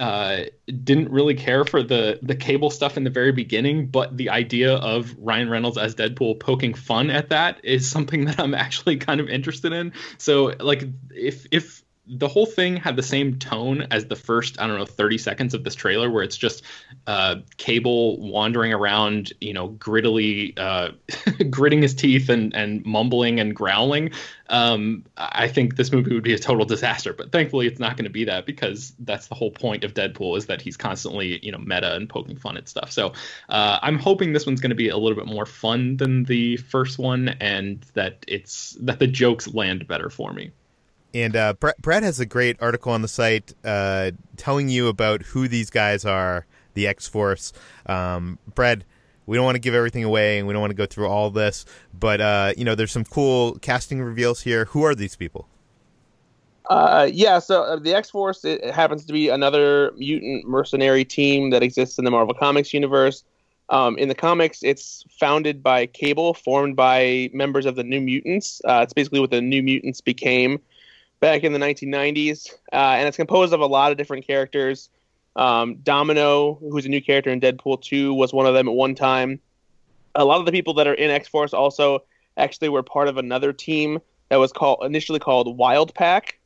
uh, 0.01 0.45
didn't 0.67 1.11
really 1.11 1.35
care 1.35 1.63
for 1.65 1.83
the 1.83 2.19
the 2.23 2.35
cable 2.35 2.71
stuff 2.71 2.97
in 2.97 3.05
the 3.05 3.11
very 3.11 3.33
beginning, 3.33 3.89
but 3.89 4.17
the 4.17 4.31
idea 4.31 4.75
of 4.75 5.15
Ryan 5.19 5.51
Reynolds 5.51 5.77
as 5.77 5.95
Deadpool 5.95 6.41
poking 6.41 6.73
fun 6.73 7.11
at 7.11 7.29
that 7.29 7.61
is 7.65 7.89
something 7.89 8.25
that 8.27 8.41
I'm 8.41 8.55
actually 8.55 8.97
kind 8.97 9.21
of 9.21 9.29
interested 9.29 9.75
in. 9.75 9.93
So 10.17 10.55
like 10.59 10.85
if 11.11 11.47
if 11.53 11.85
the 12.13 12.27
whole 12.27 12.47
thing 12.47 12.77
had 12.77 12.97
the 12.97 13.03
same 13.03 13.39
tone 13.39 13.87
as 13.93 14.07
the 14.07 14.17
first 14.17 14.61
i 14.61 14.67
don't 14.67 14.77
know 14.77 14.85
30 14.85 15.17
seconds 15.17 15.55
of 15.55 15.63
this 15.63 15.77
trailer 15.77 16.11
where 16.11 16.25
it's 16.25 16.37
just 16.37 16.65
uh, 17.07 17.37
cable 17.57 18.19
wandering 18.19 18.73
around 18.73 19.33
you 19.41 19.53
know 19.53 19.71
grittily 19.71 20.59
uh, 20.59 20.91
gritting 21.51 21.83
his 21.83 21.95
teeth 21.95 22.29
and, 22.29 22.55
and 22.55 22.85
mumbling 22.85 23.39
and 23.39 23.55
growling. 23.55 24.11
Um, 24.49 25.05
i 25.17 25.47
think 25.47 25.77
this 25.77 25.93
movie 25.93 26.13
would 26.13 26.25
be 26.25 26.35
a 26.35 26.39
total 26.39 26.65
disaster 26.65 27.13
but 27.13 27.31
thankfully 27.31 27.69
it's 27.69 27.79
not 27.79 27.97
going 27.97 28.05
to 28.05 28.11
be 28.11 28.25
that 28.25 28.47
because 28.47 28.93
that's 29.01 29.29
the 29.29 29.37
whole 29.37 29.53
point 29.53 29.85
of 29.85 29.95
deadpool 29.95 30.37
is 30.37 30.47
that 30.47 30.61
he's 30.61 30.77
constantly 30.77 31.39
you 31.45 31.53
know 31.53 31.59
meta 31.59 31.95
and 31.95 32.09
poking 32.09 32.37
fun 32.37 32.57
at 32.57 32.69
stuff. 32.69 32.91
So 32.91 33.13
uh, 33.49 33.79
i'm 33.83 33.99
hoping 33.99 34.33
this 34.33 34.47
one's 34.47 34.61
going 34.61 34.71
to 34.71 34.77
be 34.77 34.89
a 34.89 34.97
little 34.97 35.17
bit 35.17 35.33
more 35.33 35.47
fun 35.47 35.97
than 35.99 36.25
the 36.25 36.57
first 36.57 36.99
one 36.99 37.29
and 37.41 37.83
that 37.95 38.25
it's 38.27 38.77
that 38.81 38.99
the 38.99 39.07
jokes 39.07 39.55
land 39.55 39.87
better 39.87 40.11
for 40.11 40.33
me 40.33 40.51
and 41.15 41.37
uh, 41.37 41.55
Brad 41.55 42.03
has 42.03 42.21
a 42.21 42.27
great 42.27 42.57
article 42.61 42.93
on 42.93 43.03
the 43.03 43.09
site 43.09 43.53
uh, 43.65 44.13
telling 44.37 44.69
you 44.69 44.89
about 44.89 45.23
who 45.23 45.49
these 45.49 45.71
guys 45.71 46.05
are, 46.05 46.47
the 46.75 46.87
X 46.87 47.09
Force. 47.09 47.53
Um, 47.87 48.39
Brad, 48.55 48.85
we 49.27 49.37
don't 49.37 49.45
want 49.45 49.57
to 49.57 49.61
give 49.61 49.75
everything 49.75 50.05
away, 50.05 50.39
and 50.39 50.47
we 50.47 50.53
don't 50.53 50.61
want 50.61 50.71
to 50.71 50.77
go 50.77 50.87
through 50.87 51.09
all 51.09 51.31
this, 51.31 51.65
but 51.99 52.21
uh, 52.21 52.53
you 52.57 52.65
know, 52.65 52.75
there's 52.75 52.93
some 52.93 53.05
cool 53.05 53.59
casting 53.61 54.01
reveals 54.03 54.43
here. 54.43 54.67
Who 54.67 54.83
are 54.83 54.95
these 54.95 55.17
people? 55.17 55.49
Uh, 56.69 57.09
yeah, 57.13 57.41
so 57.41 57.63
uh, 57.65 57.77
the 57.77 57.95
X 57.95 58.11
Force 58.11 58.45
it 58.45 58.65
happens 58.73 59.05
to 59.05 59.13
be 59.13 59.29
another 59.29 59.93
mutant 59.97 60.47
mercenary 60.47 61.05
team 61.05 61.51
that 61.51 61.63
exists 61.63 61.99
in 61.99 62.05
the 62.05 62.11
Marvel 62.11 62.35
Comics 62.35 62.73
universe. 62.73 63.25
Um, 63.71 63.97
in 63.99 64.09
the 64.09 64.17
comics, 64.17 64.65
it's 64.65 65.05
founded 65.09 65.63
by 65.63 65.87
Cable, 65.87 66.35
formed 66.35 66.75
by 66.75 67.31
members 67.33 67.67
of 67.67 67.77
the 67.77 67.85
New 67.85 68.01
Mutants. 68.01 68.61
Uh, 68.65 68.81
it's 68.83 68.93
basically 68.93 69.21
what 69.21 69.31
the 69.31 69.41
New 69.41 69.63
Mutants 69.63 70.01
became 70.01 70.61
back 71.21 71.45
in 71.45 71.53
the 71.53 71.59
1990s, 71.59 72.53
uh, 72.73 72.77
and 72.77 73.07
it's 73.07 73.17
composed 73.17 73.53
of 73.53 73.61
a 73.61 73.67
lot 73.67 73.93
of 73.93 73.99
different 73.99 74.27
characters. 74.27 74.89
Um, 75.37 75.77
Domino, 75.77 76.55
who's 76.55 76.87
a 76.87 76.89
new 76.89 77.03
character 77.03 77.31
in 77.31 77.41
Deadpool 77.41 77.83
2, 77.83 78.15
was 78.15 78.33
one 78.33 78.47
of 78.47 78.55
them 78.55 78.69
at 78.69 78.75
one 78.75 78.95
time. 78.95 79.41
A 80.15 80.25
lot 80.25 80.41
of 80.41 80.47
the 80.47 80.53
people 80.53 80.75
that 80.75 80.87
are 80.87 80.95
in 80.95 81.11
X 81.11 81.29
Force 81.29 81.53
also 81.53 82.03
actually 82.37 82.69
were 82.69 82.83
part 82.83 83.07
of 83.07 83.17
another 83.17 83.53
team 83.53 84.01
that 84.29 84.37
was 84.37 84.53
called 84.53 84.81
initially 84.83 85.19
called 85.19 85.57
Wild 85.57 85.95
Pack, 85.95 86.39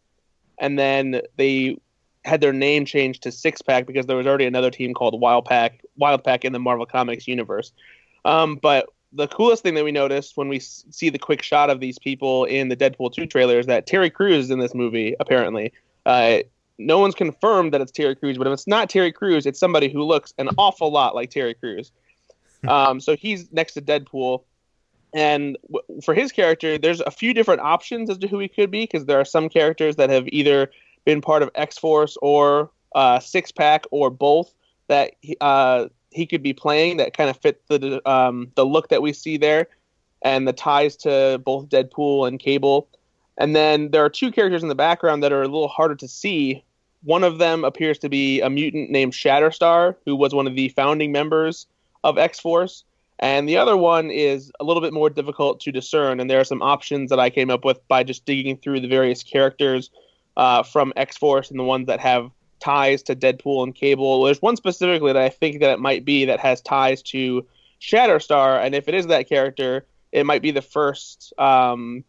and 0.58 0.78
then 0.78 1.22
they 1.36 1.78
had 2.24 2.40
their 2.40 2.52
name 2.52 2.84
changed 2.84 3.22
to 3.22 3.32
Six 3.32 3.62
Pack 3.62 3.86
because 3.86 4.06
there 4.06 4.16
was 4.16 4.26
already 4.26 4.46
another 4.46 4.70
team 4.70 4.92
called 4.92 5.18
Wild 5.20 5.44
Pack 5.44 5.82
Wild 5.96 6.24
Pack 6.24 6.44
in 6.44 6.52
the 6.52 6.58
Marvel 6.58 6.86
Comics 6.86 7.28
universe. 7.28 7.72
Um, 8.24 8.56
but 8.56 8.88
the 9.14 9.28
coolest 9.28 9.62
thing 9.62 9.74
that 9.74 9.84
we 9.84 9.92
noticed 9.92 10.36
when 10.36 10.48
we 10.48 10.58
see 10.58 11.08
the 11.08 11.18
quick 11.18 11.42
shot 11.42 11.70
of 11.70 11.80
these 11.80 11.98
people 11.98 12.44
in 12.44 12.68
the 12.68 12.76
Deadpool 12.76 13.12
2 13.12 13.26
trailer 13.26 13.58
is 13.58 13.66
that 13.66 13.86
Terry 13.86 14.10
Crews 14.10 14.46
is 14.46 14.50
in 14.50 14.58
this 14.58 14.74
movie, 14.74 15.14
apparently. 15.20 15.72
Uh, 16.04 16.38
no 16.78 16.98
one's 16.98 17.14
confirmed 17.14 17.72
that 17.72 17.80
it's 17.80 17.92
Terry 17.92 18.16
Crews, 18.16 18.36
but 18.36 18.46
if 18.46 18.52
it's 18.52 18.66
not 18.66 18.90
Terry 18.90 19.12
Crews, 19.12 19.46
it's 19.46 19.60
somebody 19.60 19.88
who 19.88 20.02
looks 20.02 20.34
an 20.38 20.48
awful 20.58 20.90
lot 20.90 21.14
like 21.14 21.30
Terry 21.30 21.54
Crews. 21.54 21.92
Um, 22.66 22.98
so 22.98 23.14
he's 23.14 23.52
next 23.52 23.74
to 23.74 23.82
Deadpool. 23.82 24.42
And 25.12 25.58
w- 25.70 26.00
for 26.00 26.14
his 26.14 26.32
character, 26.32 26.78
there's 26.78 27.02
a 27.02 27.10
few 27.10 27.34
different 27.34 27.60
options 27.60 28.08
as 28.08 28.16
to 28.16 28.26
who 28.26 28.38
he 28.38 28.48
could 28.48 28.70
be, 28.70 28.84
because 28.84 29.04
there 29.04 29.20
are 29.20 29.24
some 29.26 29.50
characters 29.50 29.96
that 29.96 30.08
have 30.08 30.26
either 30.28 30.70
been 31.04 31.20
part 31.20 31.42
of 31.42 31.50
X 31.54 31.76
Force 31.76 32.16
or 32.22 32.70
uh, 32.94 33.20
Six 33.20 33.52
Pack 33.52 33.84
or 33.90 34.08
both 34.08 34.54
that 34.88 35.12
uh, 35.42 35.88
he 36.14 36.26
could 36.26 36.42
be 36.42 36.52
playing 36.52 36.98
that 36.98 37.16
kind 37.16 37.28
of 37.28 37.36
fit 37.36 37.60
the 37.68 38.00
um, 38.08 38.52
the 38.54 38.64
look 38.64 38.88
that 38.88 39.02
we 39.02 39.12
see 39.12 39.36
there, 39.36 39.66
and 40.22 40.48
the 40.48 40.52
ties 40.52 40.96
to 40.98 41.40
both 41.44 41.68
Deadpool 41.68 42.26
and 42.26 42.38
Cable. 42.38 42.88
And 43.36 43.54
then 43.54 43.90
there 43.90 44.04
are 44.04 44.10
two 44.10 44.30
characters 44.30 44.62
in 44.62 44.68
the 44.68 44.74
background 44.76 45.22
that 45.22 45.32
are 45.32 45.42
a 45.42 45.48
little 45.48 45.68
harder 45.68 45.96
to 45.96 46.08
see. 46.08 46.64
One 47.02 47.24
of 47.24 47.38
them 47.38 47.64
appears 47.64 47.98
to 47.98 48.08
be 48.08 48.40
a 48.40 48.48
mutant 48.48 48.90
named 48.90 49.12
Shatterstar, 49.12 49.96
who 50.06 50.16
was 50.16 50.32
one 50.32 50.46
of 50.46 50.54
the 50.54 50.68
founding 50.70 51.12
members 51.12 51.66
of 52.04 52.16
X 52.16 52.38
Force. 52.40 52.84
And 53.18 53.48
the 53.48 53.56
other 53.56 53.76
one 53.76 54.10
is 54.10 54.50
a 54.60 54.64
little 54.64 54.80
bit 54.80 54.92
more 54.92 55.10
difficult 55.10 55.60
to 55.60 55.72
discern. 55.72 56.20
And 56.20 56.30
there 56.30 56.40
are 56.40 56.44
some 56.44 56.62
options 56.62 57.10
that 57.10 57.20
I 57.20 57.30
came 57.30 57.50
up 57.50 57.64
with 57.64 57.86
by 57.88 58.04
just 58.04 58.24
digging 58.24 58.56
through 58.56 58.80
the 58.80 58.88
various 58.88 59.22
characters 59.22 59.90
uh, 60.36 60.62
from 60.62 60.92
X 60.96 61.16
Force 61.16 61.50
and 61.50 61.58
the 61.58 61.64
ones 61.64 61.86
that 61.86 62.00
have 62.00 62.30
ties 62.64 63.02
to 63.04 63.14
Deadpool 63.14 63.62
and 63.62 63.74
Cable. 63.74 64.24
There's 64.24 64.40
one 64.40 64.56
specifically 64.56 65.12
that 65.12 65.22
I 65.22 65.28
think 65.28 65.60
that 65.60 65.70
it 65.70 65.80
might 65.80 66.04
be 66.04 66.24
that 66.26 66.40
has 66.40 66.62
ties 66.62 67.02
to 67.02 67.46
Shatterstar, 67.80 68.64
and 68.64 68.74
if 68.74 68.88
it 68.88 68.94
is 68.94 69.08
that 69.08 69.28
character, 69.28 69.84
it 70.12 70.24
might 70.24 70.40
be 70.40 70.50
the 70.50 70.62
first 70.62 71.34
um, 71.38 72.04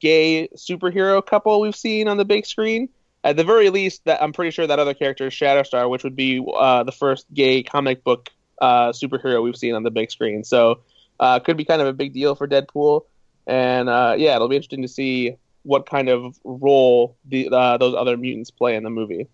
gay 0.00 0.48
superhero 0.54 1.24
couple 1.24 1.60
we've 1.60 1.74
seen 1.74 2.08
on 2.08 2.18
the 2.18 2.24
big 2.24 2.44
screen. 2.44 2.90
At 3.24 3.36
the 3.36 3.44
very 3.44 3.70
least, 3.70 4.04
that 4.04 4.22
I'm 4.22 4.32
pretty 4.32 4.50
sure 4.50 4.66
that 4.66 4.78
other 4.78 4.94
character 4.94 5.28
is 5.28 5.32
Shatterstar, 5.32 5.88
which 5.88 6.04
would 6.04 6.14
be 6.14 6.44
uh, 6.54 6.82
the 6.82 6.92
first 6.92 7.26
gay 7.32 7.62
comic 7.62 8.04
book 8.04 8.30
uh, 8.60 8.92
superhero 8.92 9.42
we've 9.42 9.56
seen 9.56 9.74
on 9.74 9.82
the 9.82 9.90
big 9.90 10.10
screen. 10.10 10.44
So, 10.44 10.80
uh, 11.18 11.40
could 11.40 11.56
be 11.56 11.64
kind 11.64 11.80
of 11.80 11.88
a 11.88 11.94
big 11.94 12.12
deal 12.12 12.34
for 12.34 12.46
Deadpool, 12.46 13.06
and 13.46 13.88
uh, 13.88 14.14
yeah, 14.18 14.36
it'll 14.36 14.48
be 14.48 14.56
interesting 14.56 14.82
to 14.82 14.88
see 14.88 15.36
what 15.62 15.88
kind 15.88 16.08
of 16.08 16.38
role 16.44 17.16
the, 17.24 17.48
uh, 17.48 17.78
those 17.78 17.94
other 17.94 18.16
mutants 18.16 18.50
play 18.50 18.76
in 18.76 18.84
the 18.84 18.90
movie. 18.90 19.26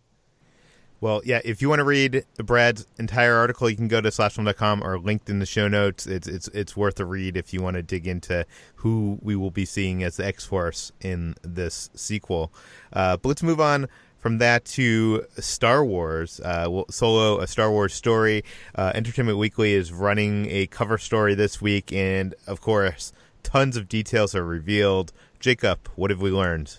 Well, 1.03 1.21
yeah, 1.25 1.41
if 1.45 1.61
you 1.61 1.69
want 1.69 1.81
to 1.81 1.85
read 1.85 2.25
Brad's 2.37 2.87
entire 2.97 3.35
article, 3.35 3.69
you 3.69 3.75
can 3.75 3.89
go 3.89 4.01
to 4.01 4.09
slashfilm.com 4.11 4.85
or 4.85 5.01
linked 5.01 5.29
in 5.29 5.41
the 5.41 5.47
show 5.47 5.67
notes. 5.67 6.07
It's 6.07 6.29
it's 6.29 6.47
it's 6.55 6.77
worth 6.77 7.01
a 7.01 7.05
read 7.05 7.37
if 7.37 7.53
you 7.53 7.61
want 7.61 7.75
to 7.75 7.83
dig 7.83 8.07
into 8.07 8.47
who 8.77 9.19
we 9.21 9.35
will 9.35 9.51
be 9.51 9.65
seeing 9.65 10.05
as 10.05 10.19
the 10.19 10.25
X 10.25 10.45
Force 10.45 10.93
in 11.01 11.35
this 11.43 11.91
sequel. 11.97 12.53
Uh, 12.93 13.17
but 13.17 13.31
let's 13.31 13.43
move 13.43 13.61
on 13.61 13.89
from 14.21 14.39
that 14.39 14.65
to 14.67 15.27
Star 15.41 15.85
Wars. 15.85 16.39
Uh, 16.39 16.85
Solo, 16.89 17.41
a 17.41 17.49
Star 17.49 17.73
Wars 17.73 17.93
story. 17.93 18.45
Uh, 18.77 18.93
Entertainment 18.95 19.39
Weekly 19.39 19.73
is 19.73 19.93
running 19.93 20.47
a 20.51 20.69
cover 20.69 20.99
story 20.99 21.35
this 21.35 21.61
week, 21.61 21.93
and 21.93 22.33
of 22.47 22.61
course, 22.61 23.13
tons 23.43 23.77
of 23.77 23.89
details 23.89 24.37
are 24.37 24.45
revealed. 24.45 25.13
Jacob, 25.41 25.89
what 25.97 26.11
have 26.11 26.21
we 26.21 26.31
learned? 26.31 26.77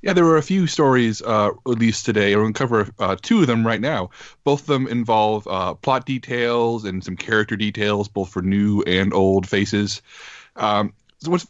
Yeah, 0.00 0.12
there 0.12 0.24
were 0.24 0.36
a 0.36 0.42
few 0.42 0.68
stories 0.68 1.20
uh, 1.22 1.50
released 1.66 2.06
today. 2.06 2.36
We're 2.36 2.42
going 2.42 2.52
to 2.52 2.58
cover 2.58 2.88
uh, 3.00 3.16
two 3.20 3.40
of 3.40 3.48
them 3.48 3.66
right 3.66 3.80
now. 3.80 4.10
Both 4.44 4.60
of 4.60 4.66
them 4.66 4.86
involve 4.86 5.46
uh, 5.48 5.74
plot 5.74 6.06
details 6.06 6.84
and 6.84 7.02
some 7.02 7.16
character 7.16 7.56
details, 7.56 8.06
both 8.06 8.30
for 8.30 8.40
new 8.40 8.82
and 8.82 9.12
old 9.12 9.48
faces. 9.48 10.00
Um, 10.54 10.92
so 11.18 11.32
let's 11.32 11.46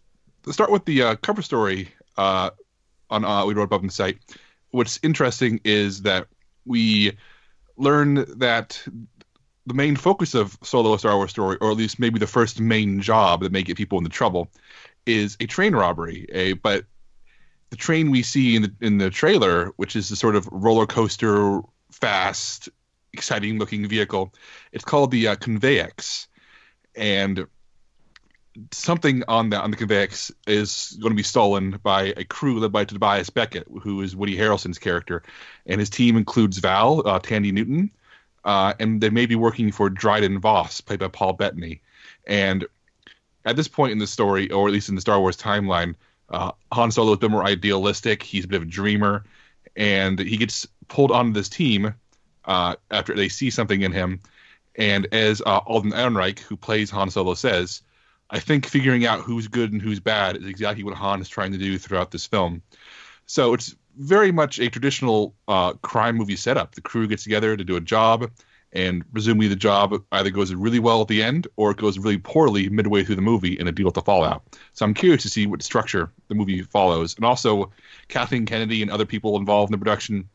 start 0.51 0.71
with 0.71 0.87
the 0.87 1.03
uh, 1.03 1.17
cover 1.17 1.43
story 1.43 1.91
uh, 2.17 2.51
on 3.11 3.25
uh, 3.25 3.45
we 3.45 3.53
wrote 3.53 3.71
up 3.73 3.81
on 3.81 3.87
the 3.87 3.93
site. 3.93 4.19
What's 4.71 4.99
interesting 5.03 5.61
is 5.65 6.03
that 6.03 6.29
we 6.65 7.19
learn 7.77 8.25
that 8.39 8.83
the 9.67 9.75
main 9.75 9.95
focus 9.95 10.35
of 10.35 10.57
Solo 10.63 10.97
Star 10.97 11.17
Wars 11.17 11.31
story, 11.31 11.59
or 11.61 11.71
at 11.71 11.77
least 11.77 11.99
maybe 11.99 12.19
the 12.19 12.27
first 12.27 12.61
main 12.61 13.03
job 13.03 13.43
that 13.43 13.53
may 13.53 13.63
get 13.63 13.77
people 13.77 13.99
into 13.99 14.11
trouble, 14.11 14.51
is 15.05 15.37
a 15.39 15.47
train 15.47 15.75
robbery. 15.75 16.27
A 16.33 16.55
but 16.55 16.87
the 17.71 17.77
train 17.77 18.11
we 18.11 18.23
see 18.23 18.57
in 18.57 18.63
the 18.63 18.73
in 18.81 18.99
the 18.99 19.11
trailer, 19.11 19.73
which 19.77 19.97
is 19.97 20.09
the 20.09 20.17
sort 20.17 20.37
of 20.37 20.49
roller 20.51 20.87
coaster 20.87 21.61
fast 21.91 22.69
exciting 23.13 23.59
looking 23.59 23.87
vehicle. 23.89 24.33
It's 24.73 24.85
called 24.85 25.11
the 25.11 25.29
uh, 25.29 25.37
Conveyex, 25.37 26.27
and 26.97 27.47
something 28.73 29.23
on 29.29 29.51
the 29.51 29.61
on 29.61 29.71
the 29.71 29.77
Conveyex 29.77 30.33
is 30.47 30.97
going 31.01 31.13
to 31.13 31.17
be 31.17 31.23
stolen 31.23 31.79
by 31.83 32.15
a 32.17 32.25
crew 32.25 32.59
led 32.59 32.73
by 32.73 32.85
Tobias 32.85 33.31
Beckett, 33.31 33.67
who 33.83 34.01
is 34.03 34.17
Woody 34.17 34.37
Harrelson's 34.37 34.79
character, 34.79 35.23
and 35.67 35.81
his 35.81 35.91
team 35.91 36.17
includes 36.17 36.59
Val, 36.59 37.07
uh, 37.07 37.21
Thandie 37.21 37.53
Newton, 37.53 37.91
uh, 38.45 38.75
and 38.81 39.01
they 39.01 39.11
may 39.11 39.27
be 39.27 39.37
working 39.37 39.73
for 39.73 39.91
Dryden 39.91 40.41
Voss, 40.41 40.81
played 40.81 41.01
by 41.01 41.09
Paul 41.09 41.35
Bettany. 41.35 41.83
And 42.27 42.67
at 43.45 43.57
this 43.57 43.69
point 43.69 43.93
in 43.93 43.99
the 43.99 44.07
story, 44.07 44.51
or 44.51 44.67
at 44.67 44.73
least 44.73 44.89
in 44.89 44.95
the 44.95 45.01
Star 45.01 45.21
Wars 45.21 45.37
timeline, 45.37 45.95
uh, 46.31 46.53
Han 46.73 46.91
Solo 46.91 47.13
is 47.13 47.17
a 47.17 47.21
bit 47.21 47.31
more 47.31 47.45
idealistic. 47.45 48.23
He's 48.23 48.45
a 48.45 48.49
bit 48.49 48.57
of 48.57 48.63
a 48.63 48.71
dreamer, 48.71 49.25
and 49.77 50.19
he 50.19 50.37
gets 50.37 50.67
pulled 50.89 51.11
onto 51.11 51.33
this 51.33 51.49
team 51.49 51.95
uh, 52.45 52.77
after 52.91 53.15
they 53.15 53.29
see 53.29 53.51
something 53.51 53.83
in 53.83 53.93
him. 53.93 54.21
And 54.77 55.09
as 55.13 55.43
uh, 55.45 55.59
Alden 55.67 55.93
Ehrenreich, 55.93 56.39
who 56.41 56.57
plays 56.57 56.91
Han 56.91 57.11
Solo, 57.11 57.35
says, 57.35 57.83
I 58.31 58.39
think 58.39 58.67
figuring 58.67 59.07
out 59.07 59.21
who's 59.21 59.49
good 59.49 59.73
and 59.73 59.83
who's 59.83 60.01
bad 60.01 60.37
is 60.37 60.47
exactly 60.47 60.85
what 60.85 60.95
Han 60.95 61.21
is 61.21 61.29
trying 61.29 61.53
to 61.53 61.59
do 61.59 61.79
throughout 61.79 62.11
this 62.11 62.27
film. 62.27 62.63
So 63.27 63.55
it's 63.55 63.75
very 63.97 64.31
much 64.33 64.59
a 64.59 64.71
traditional 64.71 65.35
uh, 65.49 65.73
crime 65.75 66.17
movie 66.17 66.37
setup. 66.37 66.75
The 66.75 66.81
crew 66.81 67.07
gets 67.09 67.25
together 67.25 67.57
to 67.57 67.65
do 67.65 67.77
a 67.77 67.81
job, 67.81 68.31
and 68.73 69.05
presumably 69.13 69.49
the 69.49 69.57
job 69.57 69.95
either 70.13 70.31
goes 70.31 70.53
really 70.53 70.79
well 70.79 71.01
at 71.01 71.09
the 71.09 71.23
end 71.23 71.47
or 71.57 71.71
it 71.71 71.79
goes 71.79 71.99
really 71.99 72.19
poorly 72.19 72.69
midway 72.69 73.03
through 73.03 73.15
the 73.15 73.23
movie 73.23 73.59
and 73.59 73.69
a 73.69 73.73
deal 73.73 73.87
with 73.87 73.95
the 73.95 74.03
fallout. 74.03 74.43
So 74.75 74.85
I'm 74.85 74.95
curious 74.95 75.23
to 75.23 75.29
see 75.29 75.47
what 75.47 75.63
structure 75.63 76.11
the 76.29 76.35
movie 76.35 76.63
follows. 76.63 77.17
And 77.17 77.25
also, 77.25 77.73
Kathleen 78.09 78.47
Kennedy 78.47 78.83
and 78.83 78.91
other 78.91 79.07
people 79.07 79.37
involved 79.37 79.71
in 79.71 79.73
the 79.73 79.79
production 79.79 80.29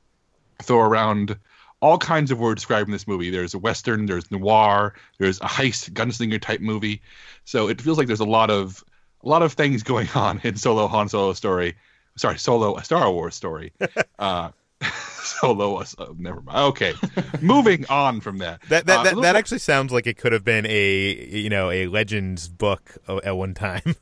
throw 0.61 0.79
around 0.79 1.37
all 1.79 1.97
kinds 1.97 2.31
of 2.31 2.39
words 2.39 2.61
describing 2.61 2.91
this 2.91 3.07
movie. 3.07 3.29
There's 3.29 3.53
a 3.53 3.59
western, 3.59 4.05
there's 4.05 4.31
noir, 4.31 4.93
there's 5.17 5.39
a 5.41 5.45
heist 5.45 5.91
gunslinger 5.91 6.41
type 6.41 6.61
movie. 6.61 7.01
So 7.45 7.67
it 7.67 7.81
feels 7.81 7.97
like 7.97 8.07
there's 8.07 8.19
a 8.19 8.25
lot 8.25 8.49
of 8.49 8.83
a 9.21 9.27
lot 9.27 9.43
of 9.43 9.53
things 9.53 9.83
going 9.91 10.09
on 10.15 10.39
in 10.43 10.55
Solo 10.55 10.87
Han 10.87 11.09
Solo 11.09 11.33
story. 11.33 11.75
Sorry, 12.15 12.37
Solo 12.37 12.77
a 12.77 12.83
Star 12.83 13.11
Wars 13.11 13.35
story. 13.35 13.73
uh, 14.19 14.51
Solo, 15.23 15.77
uh, 15.77 15.85
never 16.17 16.41
mind. 16.41 16.57
Okay, 16.57 16.93
moving 17.41 17.85
on 17.89 18.21
from 18.21 18.39
that. 18.39 18.61
That 18.69 18.85
that, 18.85 18.99
uh, 18.99 19.03
that, 19.03 19.21
that 19.21 19.35
actually 19.35 19.59
sounds 19.59 19.91
like 19.91 20.07
it 20.07 20.17
could 20.17 20.31
have 20.31 20.43
been 20.43 20.65
a 20.65 21.27
you 21.29 21.49
know 21.49 21.69
a 21.69 21.87
Legends 21.87 22.47
book 22.49 22.97
at 23.07 23.35
one 23.35 23.53
time. 23.53 23.95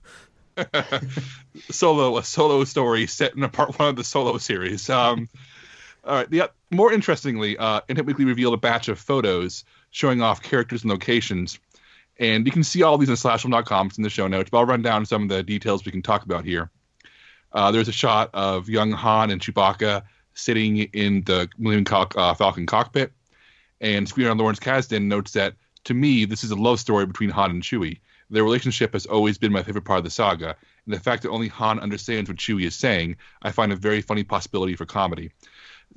solo, 1.70 2.18
a 2.18 2.24
solo 2.24 2.64
story 2.64 3.08
set 3.08 3.36
in 3.36 3.44
a 3.44 3.50
part 3.50 3.78
one 3.80 3.90
of 3.90 3.96
the 3.96 4.04
Solo 4.04 4.38
series. 4.38 4.90
Um, 4.90 5.30
all 6.04 6.16
right. 6.16 6.30
The 6.30 6.52
more 6.72 6.92
interestingly, 6.92 7.58
uh, 7.58 7.82
Inhit 7.88 8.06
Weekly 8.06 8.26
revealed 8.26 8.54
a 8.54 8.58
batch 8.58 8.88
of 8.88 9.00
photos 9.00 9.64
showing 9.92 10.22
off 10.22 10.42
characters 10.42 10.84
and 10.84 10.92
locations, 10.92 11.60
and 12.18 12.46
you 12.46 12.52
can 12.52 12.64
see 12.64 12.84
all 12.84 12.98
these 12.98 13.10
in 13.10 13.16
slashfilm.com. 13.16 13.88
It's 13.88 13.98
in 13.98 14.04
the 14.04 14.10
show 14.10 14.28
notes, 14.28 14.50
but 14.50 14.60
I'll 14.60 14.66
run 14.66 14.82
down 14.82 15.06
some 15.06 15.24
of 15.24 15.30
the 15.30 15.44
details 15.44 15.86
we 15.86 15.92
can 15.92 16.02
talk 16.02 16.24
about 16.24 16.46
here. 16.46 16.70
Uh, 17.54 17.72
there's 17.72 17.88
a 17.88 17.94
shot 17.94 18.30
of 18.34 18.70
young 18.70 18.92
Han 18.92 19.30
and 19.30 19.42
Chewbacca 19.42 20.04
sitting 20.34 20.78
in 20.78 21.24
the 21.24 21.50
Millennium 21.58 22.08
uh, 22.16 22.34
Falcon 22.34 22.66
cockpit, 22.66 23.12
and 23.80 24.08
screenwriter 24.08 24.38
Lawrence 24.38 24.60
Kasdan 24.60 25.04
notes 25.04 25.32
that 25.32 25.56
to 25.86 25.94
me, 25.94 26.26
this 26.26 26.44
is 26.44 26.52
a 26.52 26.56
love 26.56 26.80
story 26.80 27.06
between 27.06 27.30
Han 27.32 27.52
and 27.52 27.64
Chewie. 27.64 28.00
Their 28.30 28.44
relationship 28.44 28.94
has 28.94 29.06
always 29.06 29.38
been 29.38 29.52
my 29.52 29.64
favorite 29.64 29.86
part 29.86 30.00
of 30.00 30.04
the 30.04 30.10
saga, 30.10 30.56
and 30.86 30.94
the 30.94 31.00
fact 31.00 31.24
that 31.24 31.30
only 31.30 31.48
Han 31.50 31.80
understands 31.80 32.30
what 32.30 32.38
Chewie 32.38 32.66
is 32.66 32.76
saying, 32.76 33.18
I 33.42 33.52
find 33.52 33.72
a 33.72 33.76
very 33.76 34.02
funny 34.02 34.24
possibility 34.24 34.76
for 34.76 34.86
comedy. 34.86 35.32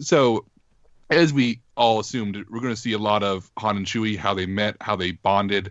So, 0.01 0.47
as 1.11 1.33
we 1.33 1.61
all 1.77 2.01
assumed, 2.01 2.37
we're 2.51 2.61
going 2.61 2.75
to 2.75 2.81
see 2.81 2.93
a 2.93 2.99
lot 2.99 3.23
of 3.23 3.51
Han 3.59 3.77
and 3.77 3.87
Chewie, 3.87 4.17
how 4.17 4.35
they 4.35 4.47
met, 4.47 4.77
how 4.81 4.97
they 4.97 5.13
bonded, 5.13 5.71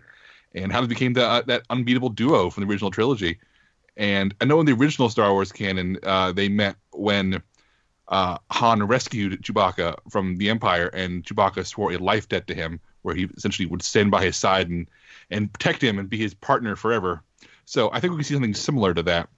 and 0.54 0.72
how 0.72 0.80
they 0.80 0.86
became 0.86 1.12
the, 1.12 1.26
uh, 1.26 1.42
that 1.42 1.64
unbeatable 1.68 2.10
duo 2.10 2.48
from 2.48 2.64
the 2.64 2.70
original 2.70 2.90
trilogy. 2.90 3.38
And 3.96 4.34
I 4.40 4.44
know 4.44 4.60
in 4.60 4.66
the 4.66 4.72
original 4.72 5.08
Star 5.08 5.32
Wars 5.32 5.52
canon, 5.52 5.98
uh, 6.02 6.32
they 6.32 6.48
met 6.48 6.76
when 6.92 7.42
uh, 8.08 8.38
Han 8.50 8.86
rescued 8.86 9.42
Chewbacca 9.42 9.96
from 10.10 10.36
the 10.36 10.50
Empire, 10.50 10.88
and 10.88 11.24
Chewbacca 11.24 11.66
swore 11.66 11.92
a 11.92 11.98
life 11.98 12.28
debt 12.28 12.46
to 12.48 12.54
him, 12.54 12.80
where 13.02 13.14
he 13.14 13.24
essentially 13.36 13.66
would 13.66 13.82
stand 13.82 14.10
by 14.10 14.24
his 14.24 14.36
side 14.36 14.68
and 14.68 14.88
and 15.30 15.52
protect 15.52 15.82
him 15.82 15.98
and 15.98 16.10
be 16.10 16.18
his 16.18 16.34
partner 16.34 16.76
forever. 16.76 17.22
So 17.64 17.90
I 17.92 18.00
think 18.00 18.12
we 18.12 18.18
can 18.18 18.24
see 18.24 18.34
something 18.34 18.54
similar 18.54 18.92
to 18.92 19.02
that 19.04 19.28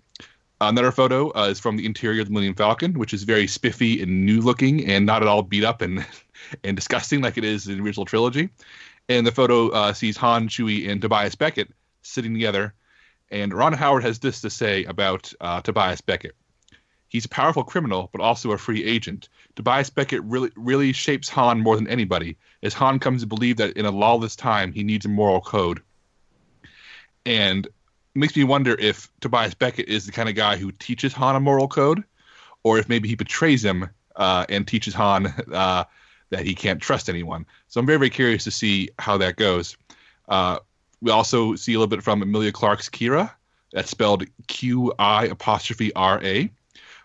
Another 0.61 0.90
photo 0.90 1.31
uh, 1.37 1.48
is 1.48 1.61
from 1.61 1.76
the 1.76 1.85
interior 1.85 2.22
of 2.22 2.29
the 2.29 2.33
Millennium 2.33 2.55
Falcon, 2.55 2.98
which 2.98 3.12
is 3.12 3.24
very 3.24 3.46
spiffy 3.46 4.02
and 4.02 4.24
new 4.24 4.40
looking 4.40 4.87
and 4.87 5.05
not 5.05 5.20
at 5.20 5.29
all 5.29 5.42
beat 5.42 5.64
up 5.64 5.83
and 5.83 6.05
and 6.64 6.76
disgusting 6.76 7.20
like 7.20 7.37
it 7.37 7.44
is 7.44 7.66
in 7.66 7.76
the 7.76 7.85
original 7.85 8.07
trilogy. 8.07 8.48
And 9.09 9.26
the 9.26 9.33
photo 9.33 9.68
uh, 9.68 9.92
sees 9.92 10.16
Han, 10.16 10.48
Chewie, 10.48 10.88
and 10.88 11.00
Tobias 11.00 11.35
Beckett 11.35 11.68
sitting 12.02 12.33
together. 12.33 12.72
And 13.31 13.52
Ron 13.52 13.74
Howard 13.74 14.02
has 14.05 14.18
this 14.18 14.40
to 14.40 14.50
say 14.50 14.85
about 14.85 15.33
uh, 15.40 15.61
Tobias 15.61 16.00
Beckett. 16.00 16.35
He's 17.16 17.24
a 17.24 17.31
powerful 17.31 17.64
criminal, 17.64 18.11
but 18.12 18.20
also 18.20 18.52
a 18.52 18.59
free 18.59 18.85
agent. 18.85 19.31
Tobias 19.55 19.88
Beckett 19.88 20.22
really 20.24 20.50
really 20.55 20.92
shapes 20.92 21.31
Han 21.31 21.61
more 21.61 21.74
than 21.74 21.88
anybody, 21.88 22.37
as 22.62 22.74
Han 22.74 22.98
comes 22.98 23.22
to 23.22 23.26
believe 23.26 23.57
that 23.57 23.74
in 23.74 23.87
a 23.87 23.90
lawless 23.90 24.37
time 24.37 24.70
he 24.70 24.85
needs 24.85 25.07
a 25.07 25.09
moral 25.09 25.40
code. 25.40 25.81
And 27.24 27.66
makes 28.14 28.37
me 28.37 28.44
wonder 28.44 28.76
if 28.79 29.11
Tobias 29.22 29.55
Beckett 29.55 29.88
is 29.88 30.05
the 30.05 30.12
kind 30.12 30.29
of 30.29 30.35
guy 30.35 30.59
who 30.59 30.72
teaches 30.72 31.14
Han 31.14 31.37
a 31.37 31.40
moral 31.40 31.68
code, 31.68 32.05
or 32.64 32.79
if 32.79 32.87
maybe 32.87 33.09
he 33.09 33.14
betrays 33.14 33.64
him 33.64 33.88
uh, 34.16 34.44
and 34.50 34.68
teaches 34.68 34.92
Han 34.92 35.26
uh, 35.55 35.85
that 36.29 36.44
he 36.44 36.55
can't 36.55 36.83
trust 36.83 37.09
anyone. 37.09 37.46
So 37.68 37.81
I'm 37.81 37.87
very, 37.87 37.98
very 37.98 38.11
curious 38.11 38.44
to 38.44 38.50
see 38.50 38.90
how 38.98 39.16
that 39.16 39.37
goes. 39.37 39.79
Uh, 40.29 40.59
we 41.00 41.11
also 41.11 41.55
see 41.55 41.72
a 41.72 41.79
little 41.79 41.87
bit 41.87 42.02
from 42.02 42.20
Emilia 42.20 42.52
Clarke's 42.52 42.90
Qi'ra. 42.90 43.31
That's 43.72 43.88
spelled 43.88 44.24
Q 44.48 44.92
I 44.98 45.24
apostrophe 45.29 45.94
R 45.94 46.22
A. 46.22 46.50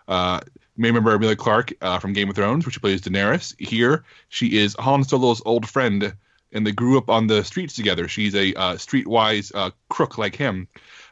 Uh, 0.08 0.40
may 0.76 0.88
remember 0.88 1.14
Emilia 1.14 1.36
Clarke 1.36 1.72
uh, 1.80 1.98
from 1.98 2.12
Game 2.12 2.28
of 2.28 2.36
Thrones, 2.36 2.64
where 2.64 2.72
she 2.72 2.80
plays 2.80 3.00
Daenerys. 3.00 3.54
Here, 3.58 4.04
she 4.28 4.58
is 4.58 4.76
Han 4.78 5.04
Solo's 5.04 5.42
old 5.44 5.68
friend, 5.68 6.14
and 6.52 6.66
they 6.66 6.72
grew 6.72 6.98
up 6.98 7.10
on 7.10 7.26
the 7.26 7.44
streets 7.44 7.74
together. 7.74 8.08
She's 8.08 8.34
a 8.34 8.54
uh, 8.54 8.74
streetwise 8.74 9.52
uh, 9.54 9.70
crook 9.88 10.18
like 10.18 10.34
him. 10.36 10.68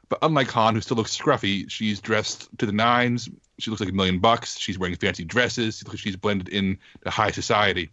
But 0.08 0.18
unlike 0.22 0.50
Han, 0.50 0.74
who 0.74 0.80
still 0.80 0.96
looks 0.96 1.16
scruffy, 1.16 1.70
she's 1.70 2.00
dressed 2.00 2.48
to 2.58 2.66
the 2.66 2.72
nines. 2.72 3.28
She 3.58 3.70
looks 3.70 3.80
like 3.80 3.90
a 3.90 3.94
million 3.94 4.18
bucks. 4.18 4.58
She's 4.58 4.78
wearing 4.78 4.96
fancy 4.96 5.24
dresses. 5.24 5.84
She's 5.94 6.16
blended 6.16 6.48
in 6.48 6.78
to 7.04 7.10
high 7.10 7.30
society. 7.30 7.90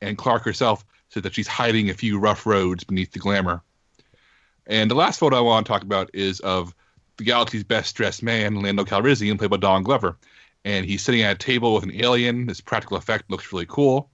And 0.00 0.18
Clarke 0.18 0.44
herself 0.44 0.84
said 1.08 1.22
that 1.22 1.34
she's 1.34 1.48
hiding 1.48 1.88
a 1.88 1.94
few 1.94 2.18
rough 2.18 2.44
roads 2.44 2.84
beneath 2.84 3.12
the 3.12 3.18
glamour. 3.18 3.62
And 4.66 4.90
the 4.90 4.94
last 4.94 5.18
photo 5.18 5.36
I 5.36 5.40
want 5.40 5.66
to 5.66 5.72
talk 5.72 5.82
about 5.82 6.10
is 6.12 6.40
of 6.40 6.74
the 7.18 7.24
galaxy's 7.24 7.64
best 7.64 7.94
dressed 7.94 8.22
man, 8.22 8.62
Lando 8.62 8.84
Calrissian, 8.84 9.38
played 9.38 9.50
by 9.50 9.58
Don 9.58 9.82
Glover. 9.82 10.16
And 10.64 10.86
he's 10.86 11.02
sitting 11.02 11.22
at 11.22 11.36
a 11.36 11.38
table 11.38 11.74
with 11.74 11.84
an 11.84 11.94
alien. 11.94 12.46
This 12.46 12.60
practical 12.60 12.96
effect 12.96 13.30
looks 13.30 13.52
really 13.52 13.66
cool. 13.66 14.10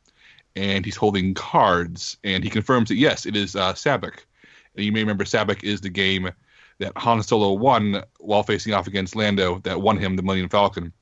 And 0.56 0.84
he's 0.84 0.96
holding 0.96 1.34
cards. 1.34 2.16
And 2.24 2.42
he 2.42 2.50
confirms 2.50 2.88
that, 2.88 2.96
yes, 2.96 3.26
it 3.26 3.36
is 3.36 3.56
uh, 3.56 3.74
Sabacc. 3.74 4.18
And 4.76 4.84
you 4.84 4.92
may 4.92 5.00
remember 5.00 5.24
Sabacc 5.24 5.62
is 5.62 5.80
the 5.80 5.90
game 5.90 6.30
that 6.78 6.96
Han 6.96 7.22
Solo 7.22 7.52
won 7.52 8.02
while 8.18 8.42
facing 8.42 8.74
off 8.74 8.86
against 8.86 9.16
Lando 9.16 9.60
that 9.60 9.80
won 9.80 9.98
him 9.98 10.16
the 10.16 10.22
Millennium 10.22 10.48
Falcon. 10.48 10.92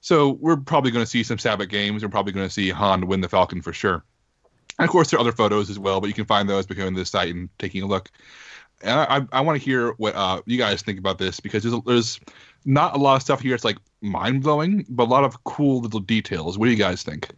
So 0.00 0.30
we're 0.30 0.56
probably 0.56 0.90
going 0.90 1.04
to 1.04 1.10
see 1.10 1.22
some 1.22 1.36
Sabacc 1.36 1.68
games. 1.68 2.02
We're 2.02 2.10
probably 2.10 2.32
going 2.32 2.46
to 2.46 2.52
see 2.52 2.70
Han 2.70 3.06
win 3.06 3.20
the 3.20 3.28
Falcon 3.28 3.62
for 3.62 3.72
sure. 3.72 4.04
And 4.78 4.86
of 4.86 4.90
course, 4.90 5.10
there 5.10 5.18
are 5.18 5.20
other 5.20 5.32
photos 5.32 5.70
as 5.70 5.78
well, 5.78 6.00
but 6.00 6.08
you 6.08 6.14
can 6.14 6.24
find 6.24 6.48
those 6.48 6.66
by 6.66 6.74
going 6.74 6.94
to 6.94 7.00
the 7.00 7.06
site 7.06 7.34
and 7.34 7.48
taking 7.58 7.82
a 7.82 7.86
look. 7.86 8.10
And 8.82 9.00
I, 9.00 9.26
I, 9.32 9.40
want 9.40 9.58
to 9.58 9.64
hear 9.64 9.92
what 9.92 10.14
uh, 10.14 10.42
you 10.46 10.58
guys 10.58 10.82
think 10.82 10.98
about 10.98 11.18
this 11.18 11.40
because 11.40 11.62
there's, 11.62 11.82
there's 11.84 12.20
not 12.64 12.94
a 12.94 12.98
lot 12.98 13.16
of 13.16 13.22
stuff 13.22 13.40
here. 13.40 13.54
It's 13.54 13.64
like 13.64 13.78
mind 14.00 14.42
blowing, 14.42 14.84
but 14.88 15.04
a 15.04 15.10
lot 15.10 15.24
of 15.24 15.42
cool 15.44 15.80
little 15.80 16.00
details. 16.00 16.58
What 16.58 16.66
do 16.66 16.72
you 16.72 16.76
guys 16.76 17.02
think? 17.02 17.30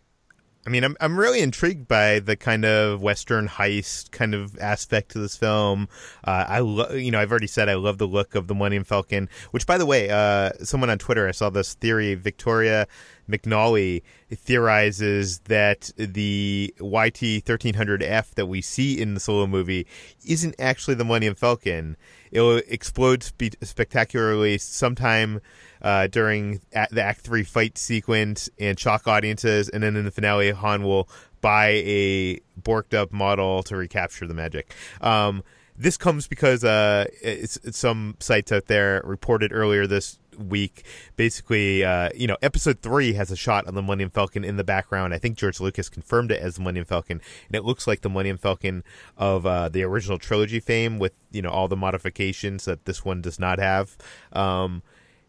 I 0.66 0.70
mean, 0.70 0.82
I'm 0.82 0.96
I'm 0.98 1.18
really 1.18 1.40
intrigued 1.40 1.86
by 1.88 2.20
the 2.20 2.36
kind 2.36 2.64
of 2.64 3.02
western 3.02 3.48
heist 3.48 4.10
kind 4.12 4.34
of 4.34 4.58
aspect 4.58 5.10
to 5.10 5.18
this 5.18 5.36
film. 5.36 5.88
Uh, 6.24 6.46
I 6.48 6.60
lo- 6.60 6.92
you 6.92 7.10
know 7.10 7.20
I've 7.20 7.30
already 7.30 7.46
said 7.46 7.68
I 7.68 7.74
love 7.74 7.98
the 7.98 8.06
look 8.06 8.34
of 8.34 8.46
the 8.46 8.54
Millennium 8.54 8.84
Falcon. 8.84 9.28
Which, 9.50 9.66
by 9.66 9.76
the 9.76 9.84
way, 9.84 10.08
uh, 10.08 10.50
someone 10.62 10.88
on 10.88 10.98
Twitter 10.98 11.28
I 11.28 11.32
saw 11.32 11.50
this 11.50 11.74
theory. 11.74 12.14
Victoria 12.14 12.86
McNally 13.28 14.02
theorizes 14.32 15.40
that 15.44 15.90
the 15.96 16.74
YT 16.78 17.44
1300F 17.44 18.34
that 18.34 18.46
we 18.46 18.62
see 18.62 19.00
in 19.00 19.14
the 19.14 19.20
solo 19.20 19.46
movie 19.46 19.86
isn't 20.26 20.54
actually 20.58 20.94
the 20.94 21.04
Millennium 21.04 21.34
Falcon. 21.34 21.96
It 22.34 22.40
will 22.40 22.60
explode 22.66 23.22
spe- 23.22 23.62
spectacularly 23.62 24.58
sometime 24.58 25.40
uh, 25.80 26.08
during 26.08 26.60
the 26.72 27.02
Act 27.02 27.20
Three 27.20 27.44
fight 27.44 27.78
sequence 27.78 28.50
and 28.58 28.78
shock 28.78 29.06
audiences, 29.06 29.68
and 29.68 29.82
then 29.82 29.96
in 29.96 30.04
the 30.04 30.10
finale, 30.10 30.50
Han 30.50 30.82
will 30.82 31.08
buy 31.40 31.82
a 31.84 32.40
borked 32.60 32.92
up 32.92 33.12
model 33.12 33.62
to 33.62 33.76
recapture 33.76 34.26
the 34.26 34.34
magic. 34.34 34.74
Um, 35.00 35.44
this 35.76 35.96
comes 35.96 36.26
because 36.26 36.64
uh, 36.64 37.06
it's, 37.22 37.56
it's 37.58 37.78
some 37.78 38.16
sites 38.18 38.50
out 38.50 38.66
there 38.66 39.00
reported 39.04 39.52
earlier 39.52 39.86
this 39.86 40.18
week. 40.38 40.84
Basically, 41.16 41.84
uh, 41.84 42.10
you 42.14 42.26
know, 42.26 42.36
episode 42.42 42.80
three 42.80 43.14
has 43.14 43.30
a 43.30 43.36
shot 43.36 43.66
of 43.66 43.74
the 43.74 43.82
Millennium 43.82 44.10
Falcon 44.10 44.44
in 44.44 44.56
the 44.56 44.64
background. 44.64 45.14
I 45.14 45.18
think 45.18 45.36
George 45.36 45.60
Lucas 45.60 45.88
confirmed 45.88 46.30
it 46.30 46.40
as 46.40 46.54
the 46.54 46.60
Millennium 46.60 46.86
Falcon, 46.86 47.20
and 47.48 47.56
it 47.56 47.64
looks 47.64 47.86
like 47.86 48.00
the 48.00 48.10
Millennium 48.10 48.38
Falcon 48.38 48.84
of 49.16 49.46
uh, 49.46 49.68
the 49.68 49.82
original 49.82 50.18
trilogy 50.18 50.60
fame 50.60 50.98
with 50.98 51.14
you 51.30 51.42
know 51.42 51.50
all 51.50 51.68
the 51.68 51.76
modifications 51.76 52.64
that 52.64 52.84
this 52.84 53.04
one 53.04 53.20
does 53.20 53.38
not 53.38 53.58
have. 53.58 53.96
Um, 54.32 54.82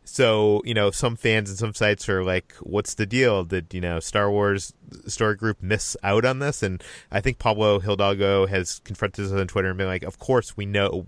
so 0.06 0.62
you 0.64 0.74
know 0.74 0.92
some 0.92 1.16
fans 1.16 1.50
and 1.50 1.58
some 1.58 1.74
sites 1.74 2.08
are 2.08 2.24
like 2.24 2.54
what's 2.62 2.94
the 2.94 3.08
deal? 3.08 3.44
Did 3.44 3.74
you 3.74 3.82
know 3.82 4.00
star 4.00 4.30
wars 4.30 4.72
story 5.08 5.36
group 5.36 5.62
miss 5.62 5.98
out 6.04 6.24
on 6.24 6.40
this? 6.40 6.62
And 6.64 6.82
i 7.12 7.20
think 7.20 7.40
pablo 7.40 7.80
hidalgo 7.80 8.46
has 8.46 8.80
confronted 8.80 9.26
us 9.26 9.32
on 9.32 9.48
twitter 9.48 9.70
and 9.70 9.78
been 9.78 9.88
like 9.88 10.04
of 10.04 10.20
course 10.20 10.56
we 10.56 10.66
know. 10.66 11.08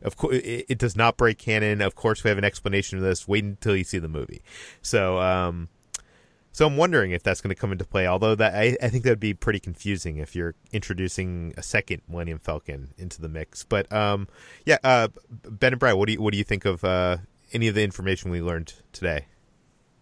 Of 0.00 0.16
course 0.16 0.36
it, 0.36 0.66
it, 0.68 0.78
does 0.78 0.96
not 0.96 1.16
break 1.16 1.38
canon. 1.38 1.82
Of 1.82 1.94
course 1.96 2.24
we 2.24 2.28
have 2.28 2.38
an 2.38 2.44
explanation 2.44 2.98
of 2.98 3.04
this. 3.04 3.28
Wait 3.28 3.44
until 3.44 3.76
you 3.76 3.84
see 3.84 3.98
the 3.98 4.08
movie. 4.08 4.42
So 4.80 5.18
um 5.18 5.68
so 6.52 6.64
i'm 6.64 6.78
wondering 6.78 7.10
if 7.10 7.22
that's 7.22 7.42
going 7.42 7.54
to 7.54 7.60
come 7.60 7.70
into 7.70 7.84
play 7.84 8.06
although 8.06 8.34
that 8.34 8.54
I, 8.54 8.78
I 8.80 8.88
think 8.88 9.04
that 9.04 9.10
would 9.10 9.20
be 9.20 9.34
pretty 9.34 9.60
confusing 9.60 10.16
if 10.16 10.34
you're 10.34 10.54
introducing 10.72 11.52
a 11.58 11.62
second 11.62 12.00
millennium 12.08 12.38
falcon 12.38 12.94
into 12.96 13.20
the 13.20 13.28
mix. 13.28 13.64
But 13.64 13.92
um 13.92 14.28
yeah 14.64 14.78
uh 14.84 15.08
ben 15.28 15.74
and 15.74 15.80
brad 15.80 15.96
what 15.96 16.06
do 16.06 16.14
you 16.14 16.22
what 16.22 16.32
do 16.32 16.38
you 16.38 16.44
think 16.44 16.64
of 16.64 16.84
uh 16.84 17.18
any 17.52 17.68
of 17.68 17.74
the 17.74 17.82
information 17.82 18.30
we 18.30 18.40
learned 18.40 18.74
today? 18.92 19.26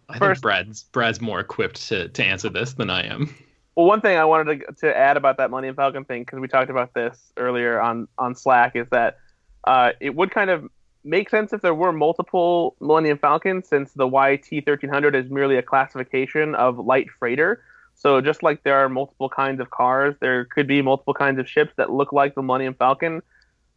I 0.09 0.19
First, 0.19 0.39
think 0.39 0.43
Brad's 0.43 0.83
Brad's 0.85 1.21
more 1.21 1.41
equipped 1.41 1.89
to, 1.89 2.09
to 2.09 2.25
answer 2.25 2.49
this 2.49 2.75
than 2.75 2.91
I 2.91 3.07
am. 3.07 3.35
Well, 3.77 3.87
one 3.87 4.01
thing 4.01 4.17
I 4.17 4.25
wanted 4.25 4.61
to, 4.61 4.73
to 4.81 4.97
add 4.97 5.17
about 5.17 5.39
that 5.39 5.51
Millennium 5.51 5.75
Falcon 5.75 6.05
thing, 6.05 6.23
because 6.23 6.39
we 6.39 6.47
talked 6.47 6.71
about 6.71 6.95
this 6.95 7.33
earlier 7.37 7.81
on, 7.81 8.07
on 8.19 8.37
Slack, 8.37 8.77
is 8.77 8.87
that 8.91 9.19
uh, 9.65 9.93
it 10.01 10.15
would 10.15 10.31
kind 10.31 10.51
of 10.51 10.71
make 11.03 11.29
sense 11.29 11.53
if 11.53 11.61
there 11.61 11.75
were 11.75 11.93
multiple 11.93 12.77
Millennium 12.81 13.19
Falcons, 13.19 13.69
since 13.69 13.93
the 13.93 14.07
YT 14.07 14.49
1300 14.67 15.17
is 15.17 15.31
merely 15.31 15.57
a 15.57 15.63
classification 15.63 16.55
of 16.55 16.79
light 16.79 17.09
freighter. 17.19 17.63
So 17.97 18.21
just 18.21 18.43
like 18.43 18.63
there 18.63 18.77
are 18.77 18.89
multiple 18.89 19.29
kinds 19.29 19.61
of 19.61 19.71
cars, 19.71 20.15
there 20.21 20.45
could 20.45 20.67
be 20.67 20.83
multiple 20.83 21.15
kinds 21.15 21.39
of 21.39 21.49
ships 21.49 21.73
that 21.77 21.91
look 21.91 22.13
like 22.13 22.35
the 22.35 22.43
Millennium 22.43 22.75
Falcon, 22.75 23.23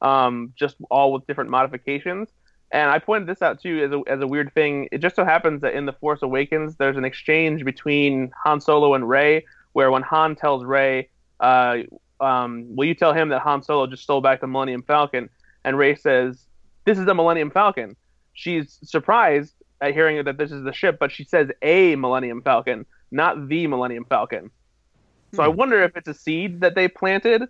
um, 0.01 0.53
just 0.55 0.75
all 0.89 1.11
with 1.11 1.25
different 1.27 1.49
modifications. 1.49 2.29
And 2.71 2.89
I 2.89 2.99
pointed 2.99 3.27
this 3.27 3.41
out 3.41 3.61
too 3.61 3.83
as 3.83 3.91
a, 3.91 4.13
as 4.13 4.21
a 4.21 4.27
weird 4.27 4.53
thing. 4.53 4.89
It 4.91 4.97
just 4.99 5.15
so 5.15 5.23
happens 5.23 5.61
that 5.61 5.73
in 5.73 5.85
The 5.85 5.93
Force 5.93 6.21
Awakens, 6.21 6.75
there's 6.75 6.97
an 6.97 7.05
exchange 7.05 7.63
between 7.63 8.31
Han 8.43 8.59
Solo 8.59 8.93
and 8.93 9.07
Rey, 9.07 9.45
where 9.73 9.89
when 9.89 10.01
Han 10.03 10.35
tells 10.35 10.65
Rey, 10.65 11.09
uh, 11.39 11.77
um, 12.19 12.75
"Will 12.75 12.85
you 12.85 12.95
tell 12.95 13.13
him 13.13 13.29
that 13.29 13.39
Han 13.41 13.63
Solo 13.63 13.87
just 13.87 14.03
stole 14.03 14.21
back 14.21 14.41
the 14.41 14.47
Millennium 14.47 14.83
Falcon?" 14.83 15.29
and 15.63 15.77
Rey 15.77 15.95
says, 15.95 16.45
"This 16.83 16.97
is 16.97 17.05
the 17.05 17.15
Millennium 17.15 17.51
Falcon." 17.51 17.95
She's 18.33 18.79
surprised 18.83 19.53
at 19.81 19.93
hearing 19.93 20.23
that 20.25 20.37
this 20.37 20.51
is 20.51 20.63
the 20.63 20.73
ship, 20.73 20.97
but 20.99 21.11
she 21.11 21.23
says 21.23 21.49
a 21.61 21.95
Millennium 21.95 22.41
Falcon, 22.41 22.85
not 23.11 23.47
the 23.47 23.67
Millennium 23.67 24.05
Falcon. 24.05 24.51
So 25.33 25.43
hmm. 25.43 25.45
I 25.45 25.47
wonder 25.47 25.83
if 25.83 25.95
it's 25.95 26.07
a 26.07 26.13
seed 26.13 26.61
that 26.61 26.75
they 26.75 26.87
planted 26.87 27.47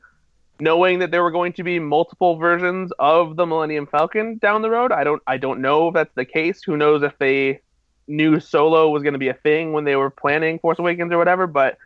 knowing 0.60 1.00
that 1.00 1.12
there 1.12 1.24
were 1.24 1.32
going 1.32 1.54
to 1.54 1.63
be 1.63 1.80
multiple 1.80 2.38
versions 2.38 2.91
of 3.00 3.36
the 3.36 3.46
Millennium 3.46 3.88
Falcon 3.88 4.38
down 4.38 4.62
the 4.62 4.70
road. 4.70 4.91
I 4.91 5.04
don't 5.04 5.22
I 5.28 5.38
don't 5.38 5.62
know 5.62 5.89
if 5.89 5.93
that's 5.93 6.13
the 6.15 6.26
case. 6.26 6.63
Who 6.63 6.78
knows 6.78 7.04
if 7.04 7.17
they 7.20 7.62
knew 8.08 8.39
Solo 8.39 8.89
was 8.89 9.04
going 9.04 9.13
to 9.13 9.20
be 9.20 9.28
a 9.28 9.34
thing 9.34 9.74
when 9.74 9.84
they 9.84 9.96
were 9.96 10.10
planning 10.10 10.60
Force 10.60 10.80
Awakens 10.80 11.12
or 11.12 11.17
whatever, 11.17 11.48
but 11.48 11.78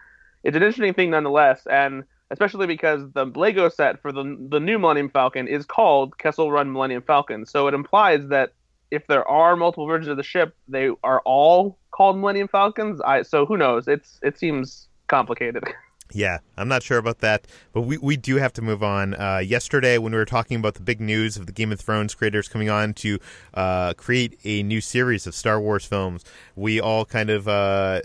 it's 0.43 0.55
an 0.55 0.63
interesting 0.63 0.93
thing 0.93 1.11
nonetheless 1.11 1.65
and 1.69 2.03
especially 2.31 2.65
because 2.65 3.03
the 3.13 3.25
Lego 3.25 3.69
set 3.69 4.01
for 4.01 4.11
the 4.11 4.37
the 4.49 4.59
new 4.59 4.79
Millennium 4.79 5.09
Falcon 5.09 5.47
is 5.47 5.65
called 5.65 6.17
Kessel 6.17 6.51
Run 6.51 6.71
Millennium 6.71 7.03
Falcon. 7.03 7.45
So 7.45 7.67
it 7.67 7.73
implies 7.73 8.27
that 8.29 8.53
if 8.89 9.05
there 9.07 9.27
are 9.27 9.55
multiple 9.55 9.85
versions 9.85 10.09
of 10.09 10.17
the 10.17 10.23
ship, 10.23 10.55
they 10.67 10.89
are 11.03 11.21
all 11.25 11.77
called 11.91 12.17
Millennium 12.17 12.47
Falcons. 12.47 13.01
I 13.01 13.21
so 13.23 13.45
who 13.45 13.57
knows? 13.57 13.87
It's 13.87 14.19
it 14.23 14.39
seems 14.39 14.87
complicated. 15.07 15.63
Yeah, 16.13 16.39
I'm 16.57 16.67
not 16.67 16.83
sure 16.83 16.97
about 16.97 17.19
that, 17.19 17.47
but 17.73 17.81
we, 17.81 17.97
we 17.97 18.17
do 18.17 18.35
have 18.35 18.53
to 18.53 18.61
move 18.61 18.83
on. 18.83 19.13
Uh, 19.13 19.37
yesterday, 19.37 19.97
when 19.97 20.11
we 20.11 20.17
were 20.17 20.25
talking 20.25 20.57
about 20.57 20.73
the 20.75 20.81
big 20.81 20.99
news 20.99 21.37
of 21.37 21.45
the 21.45 21.51
Game 21.51 21.71
of 21.71 21.79
Thrones 21.79 22.15
creators 22.15 22.47
coming 22.47 22.69
on 22.69 22.93
to 22.95 23.19
uh, 23.53 23.93
create 23.93 24.39
a 24.43 24.63
new 24.63 24.81
series 24.81 25.25
of 25.25 25.33
Star 25.35 25.59
Wars 25.59 25.85
films, 25.85 26.23
we 26.55 26.79
all 26.79 27.05
kind 27.05 27.29
of, 27.29 27.47
uh, 27.47 28.01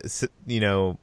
you 0.46 0.60
know, 0.60 0.98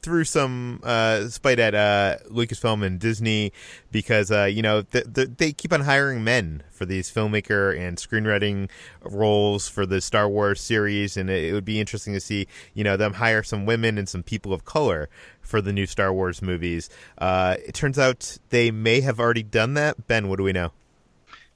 threw 0.00 0.24
some 0.24 0.80
uh, 0.82 1.28
spite 1.28 1.58
at 1.58 1.74
uh, 1.74 2.16
Lucasfilm 2.30 2.84
and 2.84 2.98
Disney 2.98 3.52
because 3.90 4.30
uh, 4.30 4.44
you 4.44 4.62
know 4.62 4.82
th- 4.82 5.12
th- 5.14 5.28
they 5.36 5.52
keep 5.52 5.72
on 5.72 5.82
hiring 5.82 6.24
men 6.24 6.62
for 6.70 6.84
these 6.86 7.10
filmmaker 7.10 7.76
and 7.78 7.98
screenwriting 7.98 8.68
roles 9.02 9.68
for 9.68 9.86
the 9.86 10.00
Star 10.00 10.28
Wars 10.28 10.60
series, 10.60 11.16
and 11.16 11.30
it, 11.30 11.44
it 11.44 11.52
would 11.52 11.64
be 11.64 11.80
interesting 11.80 12.14
to 12.14 12.20
see 12.20 12.46
you 12.74 12.84
know 12.84 12.96
them 12.96 13.14
hire 13.14 13.42
some 13.42 13.66
women 13.66 13.98
and 13.98 14.08
some 14.08 14.22
people 14.22 14.52
of 14.52 14.64
color 14.64 15.08
for 15.40 15.60
the 15.60 15.72
new 15.72 15.86
Star 15.86 16.12
Wars 16.12 16.42
movies. 16.42 16.88
Uh, 17.18 17.56
it 17.66 17.74
turns 17.74 17.98
out 17.98 18.38
they 18.50 18.70
may 18.70 19.00
have 19.00 19.20
already 19.20 19.42
done 19.42 19.74
that. 19.74 20.06
Ben, 20.06 20.28
what 20.28 20.36
do 20.36 20.44
we 20.44 20.52
know? 20.52 20.72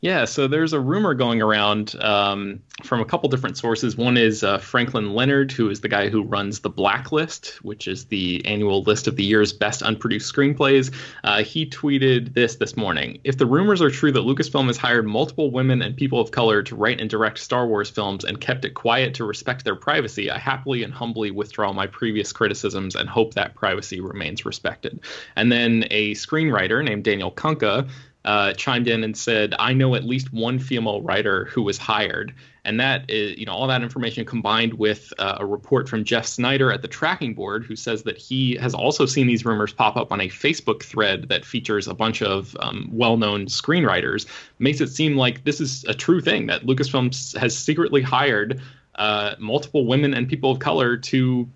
Yeah, 0.01 0.27
so 0.27 0.47
there's 0.47 0.75
a 0.75 0.81
rumor 0.81 1.13
going 1.15 1.43
around 1.43 1.97
um, 2.01 2.63
from 2.85 3.01
a 3.01 3.05
couple 3.05 3.29
different 3.29 3.59
sources. 3.59 3.97
One 3.97 4.17
is 4.17 4.45
uh, 4.45 4.59
Franklin 4.59 5.13
Leonard, 5.13 5.51
who 5.51 5.71
is 5.71 5.81
the 5.81 5.89
guy 5.89 6.09
who 6.09 6.23
runs 6.23 6.61
the 6.61 6.71
Blacklist, 6.71 7.57
which 7.65 7.89
is 7.89 8.05
the 8.05 8.47
annual 8.47 8.83
list 8.85 9.09
of 9.09 9.17
the 9.17 9.25
year's 9.25 9.53
best 9.53 9.83
unproduced 9.83 10.33
screenplays. 10.33 10.95
Uh, 11.25 11.43
he 11.43 11.67
tweeted 11.67 12.33
this 12.33 12.55
this 12.57 12.77
morning 12.77 13.19
If 13.25 13.39
the 13.39 13.47
rumors 13.47 13.83
are 13.83 13.91
true 13.91 14.13
that 14.13 14.21
Lucasfilm 14.21 14.69
has 14.69 14.77
hired 14.77 15.05
multiple 15.05 15.51
women 15.51 15.83
and 15.83 15.97
people 15.97 16.21
of 16.21 16.31
color 16.31 16.63
to 16.63 16.77
write 16.77 17.01
and 17.01 17.11
direct 17.11 17.39
Star 17.39 17.67
Wars 17.67 17.91
films 17.91 18.23
and 18.23 18.41
kept 18.41 18.65
it 18.65 18.75
quiet 18.75 19.15
to 19.15 19.25
respect 19.25 19.65
their 19.65 19.75
privacy, 19.75 20.31
I 20.31 20.39
happily 20.39 20.85
and 20.85 20.95
humbly 20.95 21.33
withdraw 21.33 21.73
my 21.73 21.89
previous 21.89 22.33
criticisms 22.33 22.95
and 22.95 23.09
hope 23.09 23.35
that 23.35 23.57
privacy 23.57 24.01
remains 24.01 24.47
respected. 24.47 25.01
And 25.35 25.51
then 25.51 25.87
a 25.91 26.13
screenwriter 26.13 26.85
named 26.85 27.03
Daniel 27.03 27.33
Kunka 27.33 27.89
uh, 28.25 28.53
chimed 28.55 28.89
in 28.89 29.05
and 29.05 29.17
said, 29.17 29.55
"I 29.59 29.73
know 29.73 29.95
at 29.95 30.05
least 30.05 30.33
one 30.33 30.59
female 30.59 31.03
writer 31.03 31.47
who 31.47 31.63
was 31.63 31.79
hired." 31.79 32.35
And 32.65 32.79
that 32.81 33.09
is, 33.09 33.39
you 33.39 33.47
know, 33.47 33.53
all 33.53 33.67
that 33.69 33.83
information 33.83 34.27
combined 34.27 34.75
with 34.75 35.11
uh, 35.19 35.39
a 35.41 35.47
report 35.47 35.89
from 35.89 36.05
Jeff 36.05 36.27
Sneider 36.27 36.71
at 36.71 36.83
the 36.83 36.89
Tracking 36.89 37.33
Board, 37.33 37.65
who 37.65 37.75
says 37.75 38.03
that 38.03 38.19
he 38.19 38.57
has 38.57 38.75
also 38.75 39.07
seen 39.07 39.27
these 39.27 39.45
rumors 39.45 39.73
pop 39.73 39.97
up 39.97 40.13
on 40.13 40.21
a 40.21 40.29
Facebook 40.29 40.83
thread 40.83 41.31
that 41.31 41.47
features 41.47 41.89
a 41.89 41.95
bunch 41.95 42.21
of 42.21 42.55
um, 42.61 42.91
well-known 42.93 43.47
screenwriters, 43.47 44.27
makes 44.59 44.83
it 44.83 44.89
seem 44.89 45.17
like 45.17 45.45
this 45.45 45.63
is 45.63 45.85
a 45.85 45.95
true 45.95 46.21
thing 46.21 46.47
that 46.47 46.67
Lucasfilm 46.67 47.39
has 47.39 47.57
secretly 47.57 48.03
hired 48.03 48.61
uh, 48.97 49.35
multiple 49.39 49.87
women 49.87 50.13
and 50.13 50.29
people 50.29 50.51
of 50.51 50.59
color 50.59 50.97
to 50.97 51.49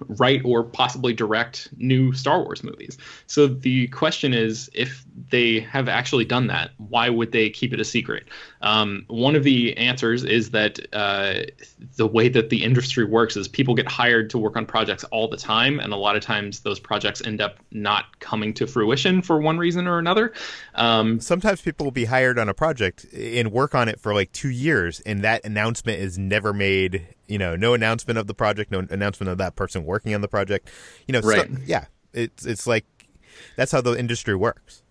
write 0.00 0.42
or 0.44 0.64
possibly 0.64 1.12
direct 1.12 1.68
new 1.76 2.12
Star 2.12 2.42
Wars 2.42 2.62
movies. 2.62 2.98
So 3.26 3.46
the 3.46 3.88
question 3.88 4.34
is 4.34 4.70
if 4.74 5.04
they 5.30 5.60
have 5.60 5.88
actually 5.88 6.24
done 6.24 6.46
that, 6.48 6.70
why 6.78 7.08
would 7.08 7.32
they 7.32 7.50
keep 7.50 7.72
it 7.72 7.80
a 7.80 7.84
secret? 7.84 8.28
Um, 8.62 9.04
one 9.08 9.36
of 9.36 9.44
the 9.44 9.76
answers 9.76 10.24
is 10.24 10.50
that 10.50 10.78
uh, 10.92 11.42
the 11.96 12.06
way 12.06 12.28
that 12.28 12.50
the 12.50 12.64
industry 12.64 13.04
works 13.04 13.36
is 13.36 13.48
people 13.48 13.74
get 13.74 13.86
hired 13.86 14.30
to 14.30 14.38
work 14.38 14.56
on 14.56 14.66
projects 14.66 15.04
all 15.04 15.28
the 15.28 15.36
time, 15.36 15.78
and 15.78 15.92
a 15.92 15.96
lot 15.96 16.16
of 16.16 16.22
times 16.22 16.60
those 16.60 16.80
projects 16.80 17.22
end 17.24 17.40
up 17.40 17.58
not 17.70 18.18
coming 18.20 18.54
to 18.54 18.66
fruition 18.66 19.22
for 19.22 19.40
one 19.40 19.58
reason 19.58 19.86
or 19.86 19.98
another. 19.98 20.32
Um, 20.74 21.20
Sometimes 21.20 21.60
people 21.60 21.84
will 21.84 21.92
be 21.92 22.06
hired 22.06 22.38
on 22.38 22.48
a 22.48 22.54
project 22.54 23.06
and 23.14 23.52
work 23.52 23.74
on 23.74 23.88
it 23.88 24.00
for 24.00 24.14
like 24.14 24.32
two 24.32 24.50
years, 24.50 25.00
and 25.00 25.22
that 25.22 25.44
announcement 25.44 26.00
is 26.00 26.18
never 26.18 26.52
made. 26.52 27.06
You 27.28 27.38
know, 27.38 27.56
no 27.56 27.74
announcement 27.74 28.18
of 28.18 28.28
the 28.28 28.34
project, 28.34 28.70
no 28.70 28.86
announcement 28.88 29.30
of 29.30 29.38
that 29.38 29.56
person 29.56 29.84
working 29.84 30.14
on 30.14 30.20
the 30.20 30.28
project. 30.28 30.70
You 31.08 31.12
know, 31.12 31.20
right. 31.20 31.50
so, 31.50 31.56
yeah, 31.66 31.86
it's 32.12 32.46
it's 32.46 32.66
like 32.66 32.84
that's 33.56 33.72
how 33.72 33.80
the 33.80 33.98
industry 33.98 34.34
works. 34.34 34.82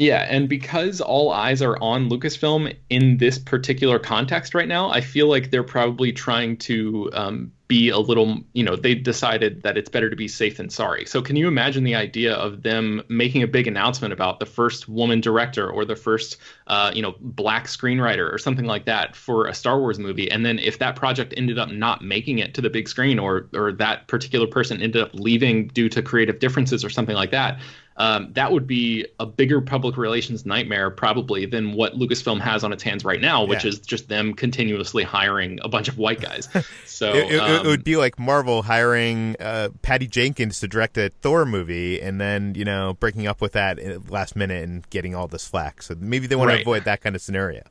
Yeah, 0.00 0.26
and 0.30 0.48
because 0.48 1.02
all 1.02 1.30
eyes 1.30 1.60
are 1.60 1.76
on 1.82 2.08
Lucasfilm 2.08 2.74
in 2.88 3.18
this 3.18 3.38
particular 3.38 3.98
context 3.98 4.54
right 4.54 4.66
now, 4.66 4.88
I 4.88 5.02
feel 5.02 5.28
like 5.28 5.50
they're 5.50 5.62
probably 5.62 6.10
trying 6.10 6.56
to 6.56 7.10
um, 7.12 7.52
be 7.68 7.90
a 7.90 7.98
little, 7.98 8.38
you 8.54 8.64
know, 8.64 8.76
they 8.76 8.94
decided 8.94 9.62
that 9.62 9.76
it's 9.76 9.90
better 9.90 10.08
to 10.08 10.16
be 10.16 10.26
safe 10.26 10.56
than 10.56 10.70
sorry. 10.70 11.04
So, 11.04 11.20
can 11.20 11.36
you 11.36 11.48
imagine 11.48 11.84
the 11.84 11.96
idea 11.96 12.32
of 12.32 12.62
them 12.62 13.02
making 13.10 13.42
a 13.42 13.46
big 13.46 13.66
announcement 13.66 14.14
about 14.14 14.40
the 14.40 14.46
first 14.46 14.88
woman 14.88 15.20
director 15.20 15.70
or 15.70 15.84
the 15.84 15.96
first, 15.96 16.38
uh, 16.66 16.90
you 16.94 17.02
know, 17.02 17.14
black 17.20 17.66
screenwriter 17.66 18.32
or 18.32 18.38
something 18.38 18.64
like 18.64 18.86
that 18.86 19.14
for 19.14 19.48
a 19.48 19.54
Star 19.54 19.78
Wars 19.78 19.98
movie? 19.98 20.30
And 20.30 20.46
then 20.46 20.58
if 20.58 20.78
that 20.78 20.96
project 20.96 21.34
ended 21.36 21.58
up 21.58 21.70
not 21.70 22.02
making 22.02 22.38
it 22.38 22.54
to 22.54 22.62
the 22.62 22.70
big 22.70 22.88
screen 22.88 23.18
or, 23.18 23.50
or 23.54 23.70
that 23.72 24.08
particular 24.08 24.46
person 24.46 24.80
ended 24.80 25.02
up 25.02 25.10
leaving 25.12 25.68
due 25.68 25.90
to 25.90 26.00
creative 26.00 26.38
differences 26.38 26.86
or 26.86 26.88
something 26.88 27.16
like 27.16 27.32
that, 27.32 27.60
um, 28.00 28.32
that 28.32 28.50
would 28.50 28.66
be 28.66 29.06
a 29.18 29.26
bigger 29.26 29.60
public 29.60 29.98
relations 29.98 30.46
nightmare 30.46 30.90
probably 30.90 31.44
than 31.44 31.74
what 31.74 31.96
Lucasfilm 31.96 32.40
has 32.40 32.64
on 32.64 32.72
its 32.72 32.82
hands 32.82 33.04
right 33.04 33.20
now, 33.20 33.44
which 33.44 33.62
yeah. 33.62 33.68
is 33.68 33.78
just 33.78 34.08
them 34.08 34.32
continuously 34.32 35.02
hiring 35.02 35.58
a 35.62 35.68
bunch 35.68 35.86
of 35.86 35.98
white 35.98 36.20
guys. 36.20 36.48
So 36.86 37.14
it, 37.14 37.32
it, 37.32 37.40
um, 37.40 37.64
it, 37.64 37.68
would 37.68 37.82
be 37.82 37.96
like 37.96 38.18
Marvel 38.18 38.60
hiring 38.60 39.34
uh, 39.40 39.70
Patty 39.80 40.06
Jenkins 40.06 40.60
to 40.60 40.68
direct 40.68 40.98
a 40.98 41.08
Thor 41.22 41.46
movie, 41.46 41.98
and 41.98 42.20
then 42.20 42.54
you 42.54 42.64
know 42.66 42.94
breaking 43.00 43.26
up 43.26 43.40
with 43.40 43.52
that 43.52 44.10
last 44.10 44.36
minute 44.36 44.62
and 44.64 44.88
getting 44.90 45.14
all 45.14 45.26
this 45.26 45.48
flack. 45.48 45.82
So 45.82 45.94
maybe 45.98 46.26
they 46.26 46.36
want 46.36 46.48
right. 46.48 46.56
to 46.56 46.60
avoid 46.60 46.84
that 46.84 47.00
kind 47.00 47.16
of 47.16 47.22
scenario. 47.22 47.62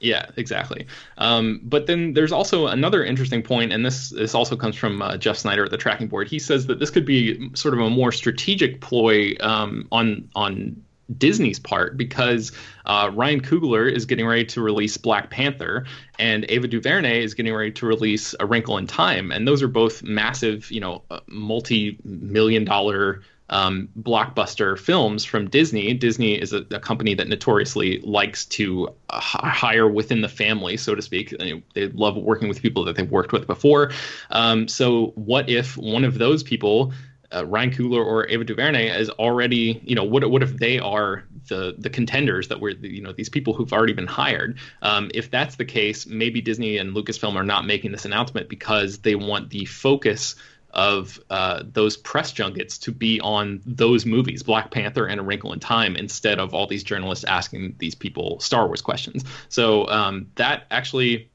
Yeah, 0.00 0.26
exactly. 0.36 0.86
Um, 1.16 1.60
but 1.64 1.86
then 1.86 2.12
there's 2.12 2.30
also 2.30 2.68
another 2.68 3.04
interesting 3.04 3.42
point, 3.42 3.72
and 3.72 3.84
this 3.84 4.10
this 4.10 4.34
also 4.34 4.56
comes 4.56 4.76
from 4.76 5.02
uh, 5.02 5.16
Jeff 5.16 5.36
Sneider 5.36 5.64
at 5.64 5.70
the 5.70 5.76
tracking 5.76 6.06
board. 6.06 6.28
He 6.28 6.38
says 6.38 6.66
that 6.66 6.78
this 6.78 6.90
could 6.90 7.04
be 7.04 7.50
sort 7.54 7.74
of 7.74 7.80
a 7.80 7.90
more 7.90 8.12
strategic 8.12 8.80
ploy 8.80 9.34
um, 9.40 9.88
on 9.90 10.28
on 10.36 10.80
Disney's 11.16 11.58
part 11.58 11.96
because 11.96 12.52
uh, 12.86 13.10
Ryan 13.12 13.40
Coogler 13.40 13.90
is 13.90 14.04
getting 14.04 14.26
ready 14.26 14.44
to 14.44 14.60
release 14.60 14.96
Black 14.96 15.30
Panther, 15.30 15.84
and 16.18 16.46
Ava 16.48 16.68
DuVernay 16.68 17.22
is 17.22 17.34
getting 17.34 17.54
ready 17.54 17.72
to 17.72 17.86
release 17.86 18.34
A 18.40 18.46
Wrinkle 18.46 18.78
in 18.78 18.86
Time, 18.86 19.32
and 19.32 19.48
those 19.48 19.62
are 19.62 19.68
both 19.68 20.02
massive, 20.02 20.70
you 20.70 20.80
know, 20.80 21.02
uh, 21.10 21.20
multi-million 21.26 22.64
dollar 22.64 23.22
um, 23.50 23.88
blockbuster 23.98 24.78
films 24.78 25.24
from 25.24 25.48
Disney. 25.48 25.94
Disney 25.94 26.34
is 26.34 26.52
a, 26.52 26.64
a 26.70 26.80
company 26.80 27.14
that 27.14 27.28
notoriously 27.28 28.00
likes 28.00 28.44
to 28.46 28.88
uh, 29.10 29.20
hire 29.20 29.88
within 29.88 30.20
the 30.20 30.28
family, 30.28 30.76
so 30.76 30.94
to 30.94 31.02
speak. 31.02 31.34
They 31.74 31.88
love 31.88 32.16
working 32.16 32.48
with 32.48 32.62
people 32.62 32.84
that 32.84 32.96
they've 32.96 33.10
worked 33.10 33.32
with 33.32 33.46
before. 33.46 33.92
Um, 34.30 34.68
so, 34.68 35.12
what 35.14 35.48
if 35.48 35.76
one 35.76 36.04
of 36.04 36.18
those 36.18 36.42
people 36.42 36.92
uh, 37.34 37.44
Ryan 37.44 37.70
Coogler 37.70 38.04
or 38.04 38.28
Ava 38.28 38.44
DuVernay 38.44 38.88
is 38.98 39.10
already, 39.10 39.80
you 39.84 39.94
know, 39.94 40.04
what 40.04 40.28
what 40.30 40.42
if 40.42 40.56
they 40.56 40.78
are 40.78 41.24
the 41.48 41.74
the 41.76 41.90
contenders 41.90 42.48
that 42.48 42.60
were, 42.60 42.70
you 42.70 43.02
know, 43.02 43.12
these 43.12 43.28
people 43.28 43.52
who've 43.52 43.72
already 43.72 43.92
been 43.92 44.06
hired? 44.06 44.58
Um, 44.82 45.10
if 45.12 45.30
that's 45.30 45.56
the 45.56 45.64
case, 45.64 46.06
maybe 46.06 46.40
Disney 46.40 46.78
and 46.78 46.94
Lucasfilm 46.94 47.34
are 47.34 47.44
not 47.44 47.66
making 47.66 47.92
this 47.92 48.04
announcement 48.04 48.48
because 48.48 48.98
they 48.98 49.14
want 49.14 49.50
the 49.50 49.66
focus 49.66 50.36
of 50.70 51.18
uh, 51.30 51.62
those 51.64 51.96
press 51.96 52.32
junkets 52.32 52.78
to 52.78 52.92
be 52.92 53.20
on 53.20 53.60
those 53.64 54.04
movies, 54.04 54.42
Black 54.42 54.70
Panther 54.70 55.06
and 55.06 55.20
A 55.20 55.22
Wrinkle 55.22 55.52
in 55.52 55.60
Time, 55.60 55.96
instead 55.96 56.38
of 56.38 56.54
all 56.54 56.66
these 56.66 56.84
journalists 56.84 57.24
asking 57.24 57.74
these 57.78 57.94
people 57.94 58.38
Star 58.40 58.66
Wars 58.66 58.82
questions. 58.82 59.24
So 59.48 59.88
um, 59.88 60.28
that 60.36 60.66
actually 60.70 61.30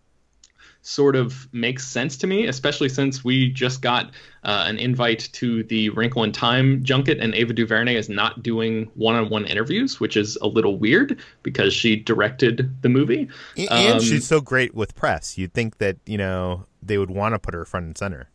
sort 0.84 1.16
of 1.16 1.48
makes 1.54 1.88
sense 1.88 2.18
to 2.18 2.28
me, 2.28 2.46
especially 2.46 2.90
since 2.90 3.24
we 3.24 3.50
just 3.50 3.82
got 3.82 4.12
uh, 4.44 4.66
an 4.68 4.78
invite 4.78 5.30
to 5.32 5.64
the 5.64 5.90
Wrinkle 5.90 6.24
in 6.24 6.32
Time 6.32 6.84
junket, 6.84 7.20
and 7.20 7.34
Ava 7.34 7.54
DuVernay 7.54 7.96
is 7.96 8.10
not 8.10 8.44
doing 8.44 8.92
one-on-one 8.96 9.46
interviews, 9.46 10.00
which 10.00 10.18
is 10.18 10.36
a 10.42 10.48
little 10.48 10.78
weird 10.78 11.20
because 11.42 11.74
she 11.74 11.96
directed 11.96 12.82
the 12.82 12.90
movie. 12.90 13.30
And 13.58 13.96
um, 13.96 14.02
she's 14.02 14.28
so 14.28 14.42
great 14.42 14.76
with 14.76 14.94
press. 14.94 15.38
You'd 15.38 15.54
think 15.54 15.78
that 15.78 15.98
you 16.06 16.18
know 16.18 16.66
they 16.82 16.98
would 16.98 17.10
want 17.10 17.34
to 17.34 17.40
put 17.40 17.54
her 17.54 17.66
front 17.66 17.86
and 17.86 17.98
center. 17.98 18.30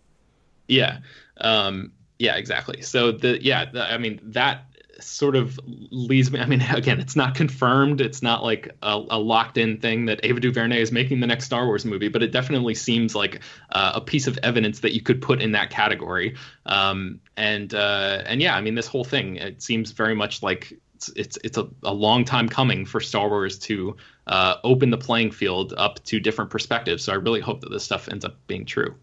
Yeah. 0.69 0.99
Um, 1.41 1.93
yeah, 2.19 2.37
exactly. 2.37 2.83
So 2.83 3.13
the 3.13 3.43
yeah, 3.43 3.67
the, 3.67 3.83
I 3.83 3.99
mean 3.99 4.21
that 4.23 4.65
sort 5.01 5.37
of 5.37 5.59
leads 5.65 6.31
me. 6.31 6.41
I 6.41 6.47
mean, 6.47 6.61
again, 6.71 7.01
it's 7.01 7.17
not 7.17 7.35
confirmed. 7.35 8.01
It's 8.01 8.23
not 8.23 8.43
like 8.43 8.71
a, 8.83 9.03
a 9.11 9.19
locked-in 9.19 9.79
thing 9.79 10.07
that 10.07 10.21
Ava 10.25 10.41
DuVernay 10.41 10.81
is 10.81 10.93
making 10.93 11.21
the 11.21 11.27
next 11.27 11.45
Star 11.47 11.67
Wars 11.67 11.85
movie, 11.85 12.09
but 12.09 12.23
it 12.23 12.33
definitely 12.33 12.75
seems 12.75 13.15
like 13.15 13.41
uh, 13.71 13.93
a 13.95 14.01
piece 14.01 14.27
of 14.27 14.39
evidence 14.43 14.81
that 14.81 14.93
you 14.95 15.03
could 15.03 15.23
put 15.23 15.41
in 15.41 15.53
that 15.53 15.71
category. 15.71 16.37
Um, 16.67 17.21
and 17.37 17.73
uh, 17.75 18.23
and 18.27 18.43
yeah, 18.43 18.57
I 18.57 18.61
mean, 18.61 18.75
this 18.75 18.87
whole 18.87 19.05
thing 19.05 19.37
it 19.37 19.63
seems 19.63 19.93
very 19.93 20.15
much 20.15 20.43
like 20.43 20.79
it's 20.97 21.09
it's, 21.11 21.39
it's 21.45 21.59
a, 21.59 21.69
a 21.85 21.95
long 21.95 22.25
time 22.25 22.49
coming 22.49 22.85
for 22.85 23.01
Star 23.01 23.29
Wars 23.29 23.59
to 23.61 23.97
uh, 24.27 24.57
open 24.65 24.91
the 24.91 24.99
playing 24.99 25.31
field 25.31 25.75
up 25.77 26.03
to 26.05 26.19
different 26.19 26.51
perspectives. 26.51 27.05
So 27.05 27.13
I 27.13 27.17
really 27.17 27.41
hope 27.41 27.61
that 27.61 27.71
this 27.71 27.85
stuff 27.85 28.09
ends 28.09 28.25
up 28.25 28.37
being 28.47 28.67
true. 28.67 28.97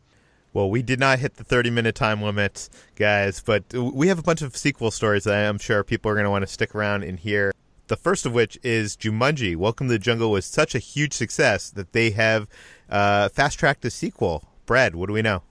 Well, 0.55 0.69
we 0.69 0.83
did 0.83 1.01
not 1.01 1.19
hit 1.19 1.35
the 1.35 1.43
30 1.43 1.69
minute 1.69 1.95
time 1.95 2.21
limit, 2.21 2.69
guys, 2.95 3.41
but 3.41 3.73
we 3.73 4.07
have 4.07 4.17
a 4.17 4.21
bunch 4.21 4.41
of 4.41 4.55
sequel 4.55 4.89
stories 4.89 5.25
that 5.25 5.49
I'm 5.49 5.57
sure 5.57 5.83
people 5.83 6.09
are 6.09 6.13
going 6.13 6.23
to 6.23 6.29
want 6.29 6.43
to 6.43 6.47
stick 6.47 6.73
around 6.73 7.03
and 7.03 7.19
hear. 7.19 7.51
The 7.87 7.97
first 7.97 8.25
of 8.25 8.33
which 8.33 8.57
is 8.63 8.95
Jumanji. 8.95 9.57
Welcome 9.57 9.89
to 9.89 9.95
the 9.95 9.99
Jungle 9.99 10.31
was 10.31 10.45
such 10.45 10.73
a 10.73 10.79
huge 10.79 11.11
success 11.11 11.69
that 11.71 11.91
they 11.91 12.11
have 12.11 12.47
uh, 12.89 13.27
fast 13.27 13.59
tracked 13.59 13.83
a 13.83 13.89
sequel. 13.89 14.45
Brad, 14.65 14.95
what 14.95 15.07
do 15.07 15.13
we 15.13 15.21
know? 15.21 15.43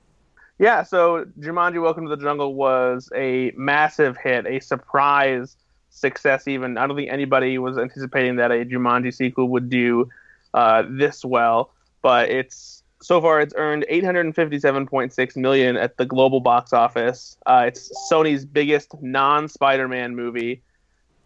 Yeah, 0.58 0.84
so 0.84 1.26
Jumanji 1.38 1.82
Welcome 1.82 2.04
to 2.04 2.16
the 2.16 2.22
Jungle 2.22 2.54
was 2.54 3.10
a 3.14 3.52
massive 3.56 4.16
hit, 4.16 4.46
a 4.46 4.58
surprise 4.58 5.58
success 5.90 6.48
even. 6.48 6.78
I 6.78 6.86
don't 6.86 6.96
think 6.96 7.12
anybody 7.12 7.58
was 7.58 7.76
anticipating 7.76 8.36
that 8.36 8.50
a 8.50 8.64
Jumanji 8.64 9.12
sequel 9.12 9.50
would 9.50 9.68
do 9.68 10.08
uh, 10.54 10.84
this 10.88 11.26
well, 11.26 11.72
but 12.00 12.30
it's 12.30 12.83
so 13.04 13.20
far 13.20 13.38
it's 13.38 13.52
earned 13.58 13.84
857.6 13.90 15.36
million 15.36 15.76
at 15.76 15.98
the 15.98 16.06
global 16.06 16.40
box 16.40 16.72
office. 16.72 17.36
Uh, 17.44 17.64
it's 17.66 17.92
Sony's 18.10 18.46
biggest 18.46 18.94
non-Spider-Man 19.02 20.16
movie, 20.16 20.62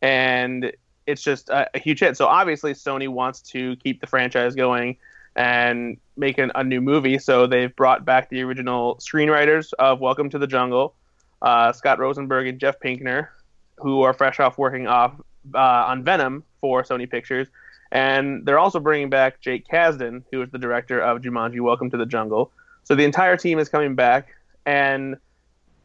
and 0.02 0.72
it's 1.06 1.22
just 1.22 1.48
a, 1.50 1.70
a, 1.74 1.78
huge 1.78 2.00
hit. 2.00 2.16
So 2.16 2.26
obviously 2.26 2.72
Sony 2.72 3.08
wants 3.08 3.40
to 3.52 3.76
keep 3.76 4.00
the 4.00 4.08
franchise 4.08 4.56
going 4.56 4.96
and 5.36 5.98
make 6.16 6.38
an, 6.38 6.50
a 6.56 6.64
new 6.64 6.80
movie. 6.80 7.16
So 7.16 7.46
they've 7.46 7.74
brought 7.76 8.04
back 8.04 8.28
the 8.28 8.42
original 8.42 8.96
screenwriters 8.96 9.72
of 9.78 10.00
Welcome 10.00 10.30
to 10.30 10.38
the 10.38 10.48
Jungle, 10.48 10.96
uh, 11.42 11.72
Scott 11.72 12.00
Rosenberg 12.00 12.48
and 12.48 12.58
Jeff 12.58 12.80
Pinkner, 12.80 13.28
who 13.76 14.02
are 14.02 14.12
fresh 14.12 14.40
off 14.40 14.58
working 14.58 14.88
off 14.88 15.12
uh, 15.54 15.58
on 15.58 16.02
Venom 16.02 16.42
for 16.60 16.82
Sony 16.82 17.08
Pictures 17.08 17.46
and 17.90 18.44
they're 18.44 18.58
also 18.58 18.80
bringing 18.80 19.10
back 19.10 19.40
Jake 19.40 19.66
Kasdan, 19.66 20.24
who 20.30 20.42
is 20.42 20.50
the 20.50 20.58
director 20.58 21.00
of 21.00 21.22
Jumanji: 21.22 21.60
Welcome 21.60 21.90
to 21.90 21.96
the 21.96 22.06
Jungle. 22.06 22.52
So 22.84 22.94
the 22.94 23.04
entire 23.04 23.36
team 23.36 23.58
is 23.58 23.68
coming 23.68 23.94
back, 23.94 24.28
and 24.66 25.16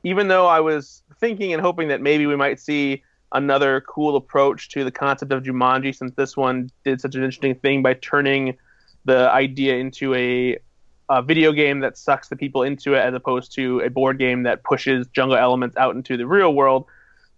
even 0.04 0.28
though 0.28 0.48
I 0.48 0.60
was 0.60 1.04
thinking 1.20 1.54
and 1.54 1.62
hoping 1.62 1.88
that 1.88 2.02
maybe 2.02 2.26
we 2.28 2.36
might 2.36 2.60
see 2.60 3.04
another 3.32 3.82
cool 3.82 4.16
approach 4.16 4.70
to 4.70 4.84
the 4.84 4.92
concept 4.92 5.32
of 5.32 5.44
Jumanji, 5.44 5.96
since 5.96 6.14
this 6.16 6.38
one 6.38 6.70
did 6.84 7.02
such 7.02 7.16
an 7.16 7.24
interesting 7.24 7.56
thing 7.56 7.82
by 7.82 7.94
turning 7.96 8.58
the 9.06 9.30
idea 9.32 9.76
into 9.76 10.14
a, 10.14 10.58
a 11.10 11.22
video 11.22 11.52
game 11.52 11.80
that 11.80 11.98
sucks 11.98 12.28
the 12.28 12.36
people 12.36 12.64
into 12.64 12.94
it, 12.94 13.00
as 13.00 13.14
opposed 13.14 13.54
to 13.54 13.80
a 13.80 13.90
board 13.90 14.20
game 14.20 14.44
that 14.44 14.64
pushes 14.64 15.08
jungle 15.08 15.38
elements 15.38 15.76
out 15.78 15.96
into 15.96 16.16
the 16.16 16.28
real 16.28 16.54
world. 16.54 16.86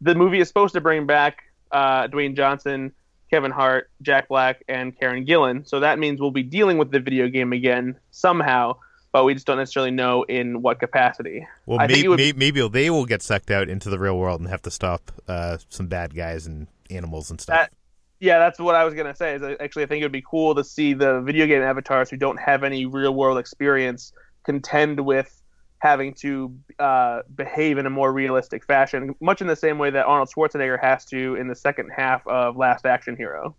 The 0.01 0.15
movie 0.15 0.39
is 0.39 0.47
supposed 0.47 0.73
to 0.73 0.81
bring 0.81 1.05
back 1.05 1.43
uh, 1.71 2.07
Dwayne 2.07 2.35
Johnson 2.35 2.91
Kevin 3.35 3.51
Hart, 3.51 3.89
Jack 4.01 4.29
Black, 4.29 4.63
and 4.69 4.97
Karen 4.97 5.25
Gillan. 5.25 5.67
So 5.67 5.81
that 5.81 5.99
means 5.99 6.21
we'll 6.21 6.31
be 6.31 6.41
dealing 6.41 6.77
with 6.77 6.89
the 6.89 7.01
video 7.01 7.27
game 7.27 7.51
again 7.51 7.99
somehow, 8.11 8.77
but 9.11 9.25
we 9.25 9.33
just 9.33 9.45
don't 9.45 9.57
necessarily 9.57 9.91
know 9.91 10.23
in 10.23 10.61
what 10.61 10.79
capacity. 10.79 11.45
Well, 11.65 11.85
maybe, 11.85 12.07
would... 12.07 12.37
maybe 12.37 12.65
they 12.69 12.89
will 12.89 13.05
get 13.05 13.21
sucked 13.21 13.51
out 13.51 13.67
into 13.67 13.89
the 13.89 13.99
real 13.99 14.17
world 14.17 14.39
and 14.39 14.49
have 14.49 14.61
to 14.61 14.71
stop 14.71 15.11
uh, 15.27 15.57
some 15.67 15.87
bad 15.87 16.15
guys 16.15 16.47
and 16.47 16.67
animals 16.89 17.29
and 17.29 17.41
stuff. 17.41 17.57
That, 17.57 17.73
yeah, 18.21 18.39
that's 18.39 18.57
what 18.57 18.73
I 18.73 18.85
was 18.85 18.93
gonna 18.93 19.13
say. 19.13 19.35
Is 19.35 19.43
actually, 19.59 19.83
I 19.83 19.87
think 19.87 19.99
it 19.99 20.05
would 20.05 20.13
be 20.13 20.23
cool 20.25 20.55
to 20.55 20.63
see 20.63 20.93
the 20.93 21.19
video 21.19 21.45
game 21.45 21.61
avatars 21.61 22.09
who 22.09 22.15
don't 22.15 22.39
have 22.39 22.63
any 22.63 22.85
real 22.85 23.13
world 23.13 23.37
experience 23.37 24.13
contend 24.45 25.01
with 25.01 25.41
having 25.79 26.13
to 26.13 26.55
uh, 26.79 27.21
behave 27.35 27.77
in 27.77 27.85
a 27.85 27.89
more 27.89 28.11
realistic 28.11 28.65
fashion, 28.65 29.15
much 29.19 29.41
in 29.41 29.47
the 29.47 29.55
same 29.55 29.77
way 29.77 29.89
that 29.89 30.05
Arnold 30.05 30.29
Schwarzenegger 30.35 30.81
has 30.81 31.05
to 31.05 31.35
in 31.35 31.47
the 31.47 31.55
second 31.55 31.91
half 31.95 32.25
of 32.27 32.57
Last 32.57 32.85
Action 32.85 33.15
Hero. 33.15 33.55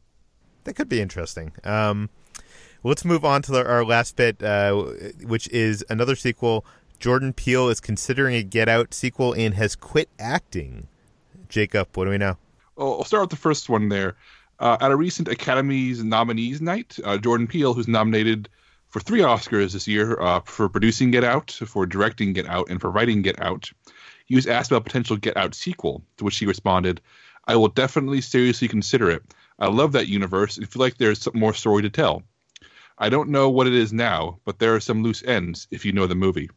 That 0.64 0.74
could 0.74 0.88
be 0.88 1.00
interesting. 1.00 1.52
Um, 1.62 2.10
let's 2.82 3.04
move 3.04 3.24
on 3.24 3.42
to 3.42 3.52
the, 3.52 3.66
our 3.66 3.84
last 3.84 4.16
bit, 4.16 4.42
uh, 4.42 4.74
which 5.22 5.48
is 5.48 5.84
another 5.88 6.16
sequel. 6.16 6.64
Jordan 6.98 7.32
Peele 7.32 7.68
is 7.68 7.78
considering 7.78 8.34
a 8.34 8.42
Get 8.42 8.68
Out 8.68 8.94
sequel 8.94 9.32
and 9.34 9.54
has 9.54 9.76
quit 9.76 10.08
acting. 10.18 10.88
Jacob, 11.48 11.88
what 11.94 12.04
do 12.04 12.10
we 12.10 12.18
know? 12.18 12.38
Well, 12.76 12.94
I'll 12.94 13.04
start 13.04 13.22
with 13.22 13.30
the 13.30 13.36
first 13.36 13.68
one 13.68 13.88
there. 13.88 14.16
Uh, 14.58 14.78
at 14.80 14.90
a 14.90 14.96
recent 14.96 15.28
Academy's 15.28 16.02
nominees 16.02 16.62
night, 16.62 16.98
uh, 17.04 17.18
Jordan 17.18 17.46
Peele, 17.46 17.74
who's 17.74 17.88
nominated 17.88 18.48
for 18.96 19.00
three 19.00 19.20
Oscars 19.20 19.74
this 19.74 19.86
year 19.86 20.18
uh, 20.22 20.40
for 20.46 20.70
producing 20.70 21.10
Get 21.10 21.22
Out, 21.22 21.50
for 21.50 21.84
directing 21.84 22.32
Get 22.32 22.46
Out, 22.46 22.70
and 22.70 22.80
for 22.80 22.90
writing 22.90 23.20
Get 23.20 23.38
Out. 23.42 23.70
He 24.24 24.34
was 24.34 24.46
asked 24.46 24.70
about 24.70 24.80
a 24.80 24.84
potential 24.84 25.18
Get 25.18 25.36
Out 25.36 25.54
sequel, 25.54 26.02
to 26.16 26.24
which 26.24 26.38
he 26.38 26.46
responded, 26.46 27.02
I 27.46 27.56
will 27.56 27.68
definitely 27.68 28.22
seriously 28.22 28.68
consider 28.68 29.10
it. 29.10 29.22
I 29.58 29.66
love 29.66 29.92
that 29.92 30.08
universe 30.08 30.56
and 30.56 30.66
feel 30.66 30.80
like 30.80 30.96
there's 30.96 31.20
some 31.20 31.38
more 31.38 31.52
story 31.52 31.82
to 31.82 31.90
tell. 31.90 32.22
I 32.96 33.10
don't 33.10 33.28
know 33.28 33.50
what 33.50 33.66
it 33.66 33.74
is 33.74 33.92
now, 33.92 34.38
but 34.46 34.58
there 34.58 34.74
are 34.74 34.80
some 34.80 35.02
loose 35.02 35.22
ends 35.22 35.68
if 35.70 35.84
you 35.84 35.92
know 35.92 36.06
the 36.06 36.14
movie. 36.14 36.48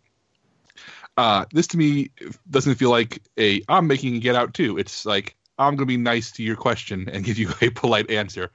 Uh, 1.17 1.43
this 1.51 1.67
to 1.67 1.77
me 1.77 2.11
doesn't 2.49 2.75
feel 2.75 2.89
like 2.89 3.21
a 3.37 3.61
I'm 3.67 3.85
making 3.85 4.15
a 4.15 4.19
Get 4.19 4.37
Out 4.37 4.53
too. 4.53 4.77
It's 4.77 5.05
like 5.05 5.35
I'm 5.57 5.75
going 5.75 5.85
to 5.89 5.93
be 5.93 5.97
nice 5.97 6.31
to 6.31 6.43
your 6.43 6.55
question 6.55 7.09
and 7.11 7.25
give 7.25 7.37
you 7.37 7.51
a 7.61 7.69
polite 7.81 8.09
answer. 8.09 8.49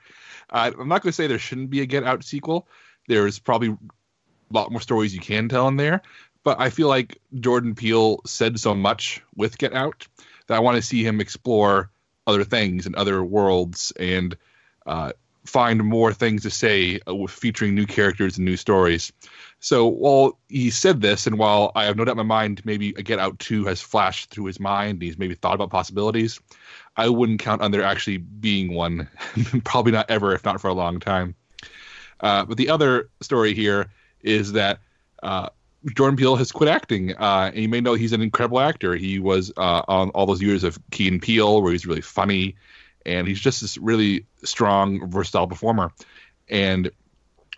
Uh, 0.49 0.71
I'm 0.81 0.89
not 0.89 1.03
going 1.03 1.11
to 1.11 1.13
say 1.13 1.27
there 1.27 1.39
shouldn't 1.39 1.69
be 1.69 1.83
a 1.83 1.87
Get 1.87 2.05
Out 2.05 2.25
sequel, 2.25 2.67
there's 3.09 3.39
probably 3.39 3.69
a 3.69 3.79
lot 4.51 4.71
more 4.71 4.81
stories 4.81 5.15
you 5.15 5.21
can 5.21 5.49
tell 5.49 5.69
in 5.69 5.77
there. 5.77 6.03
But 6.43 6.61
I 6.61 6.71
feel 6.71 6.89
like 6.89 7.21
Jordan 7.41 7.75
Peele 7.75 8.21
said 8.27 8.61
so 8.61 8.75
much 8.75 9.23
with 9.35 9.59
Get 9.59 9.73
Out 9.73 10.07
that 10.47 10.57
I 10.57 10.61
want 10.61 10.77
to 10.77 10.83
see 10.83 11.03
him 11.05 11.21
explore 11.21 11.91
other 12.27 12.45
things 12.45 12.87
and 12.87 12.95
other 12.95 13.25
worlds 13.25 13.93
and 13.99 14.37
uh, 14.87 15.13
find 15.45 15.83
more 15.85 16.13
things 16.13 16.43
to 16.43 16.51
say 16.51 17.01
uh, 17.09 17.15
with 17.15 17.31
featuring 17.31 17.75
new 17.75 17.87
characters 17.87 18.37
and 18.37 18.45
new 18.45 18.57
stories. 18.57 19.13
So 19.61 19.87
while 19.87 20.39
he 20.49 20.71
said 20.71 21.01
this, 21.01 21.27
and 21.27 21.39
while 21.39 21.73
I 21.75 21.85
have 21.85 21.97
no 21.97 22.05
doubt 22.05 22.13
in 22.13 22.19
my 22.19 22.23
mind 22.23 22.65
maybe 22.65 22.91
a 22.97 23.03
Get 23.03 23.19
Out 23.19 23.39
2 23.39 23.65
has 23.65 23.81
flashed 23.81 24.31
through 24.31 24.45
his 24.47 24.61
mind, 24.61 25.01
he's 25.01 25.19
maybe 25.19 25.35
thought 25.35 25.55
about 25.55 25.71
possibilities, 25.71 26.41
I 26.97 27.09
wouldn't 27.09 27.41
count 27.41 27.63
on 27.63 27.71
there 27.71 27.83
actually 27.83 28.19
being 28.19 28.75
one. 28.75 29.09
Probably 29.65 29.93
not 29.93 30.11
ever, 30.11 30.35
if 30.35 30.45
not 30.45 30.61
for 30.61 30.69
a 30.69 30.75
long 30.75 31.01
time. 31.01 31.35
Uh, 32.21 32.45
but 32.45 32.57
the 32.57 32.69
other 32.69 33.09
story 33.21 33.55
here 33.55 33.91
is 34.23 34.53
that 34.53 34.81
uh, 35.23 35.49
Jordan 35.95 36.17
Peele 36.17 36.37
has 36.37 36.53
quit 36.53 36.69
acting, 36.69 37.15
uh, 37.17 37.51
and 37.53 37.63
you 37.63 37.69
may 37.69 37.81
know 37.81 37.95
he's 37.95 38.13
an 38.13 38.23
incredible 38.23 38.61
actor. 38.61 38.95
He 38.97 39.19
was 39.19 39.53
uh, 39.57 39.83
on 39.87 40.11
all 40.11 40.27
those 40.27 40.43
years 40.43 40.65
of 40.65 40.79
Key 40.91 41.09
and 41.09 41.21
Peele, 41.21 41.61
where 41.61 41.73
he's 41.73 41.87
really 41.87 42.01
funny, 42.01 42.57
and 43.05 43.29
he's 43.29 43.41
just 43.41 43.61
this 43.61 43.77
really 43.77 44.25
strong, 44.43 45.11
versatile 45.11 45.47
performer. 45.47 45.93
And 46.49 46.91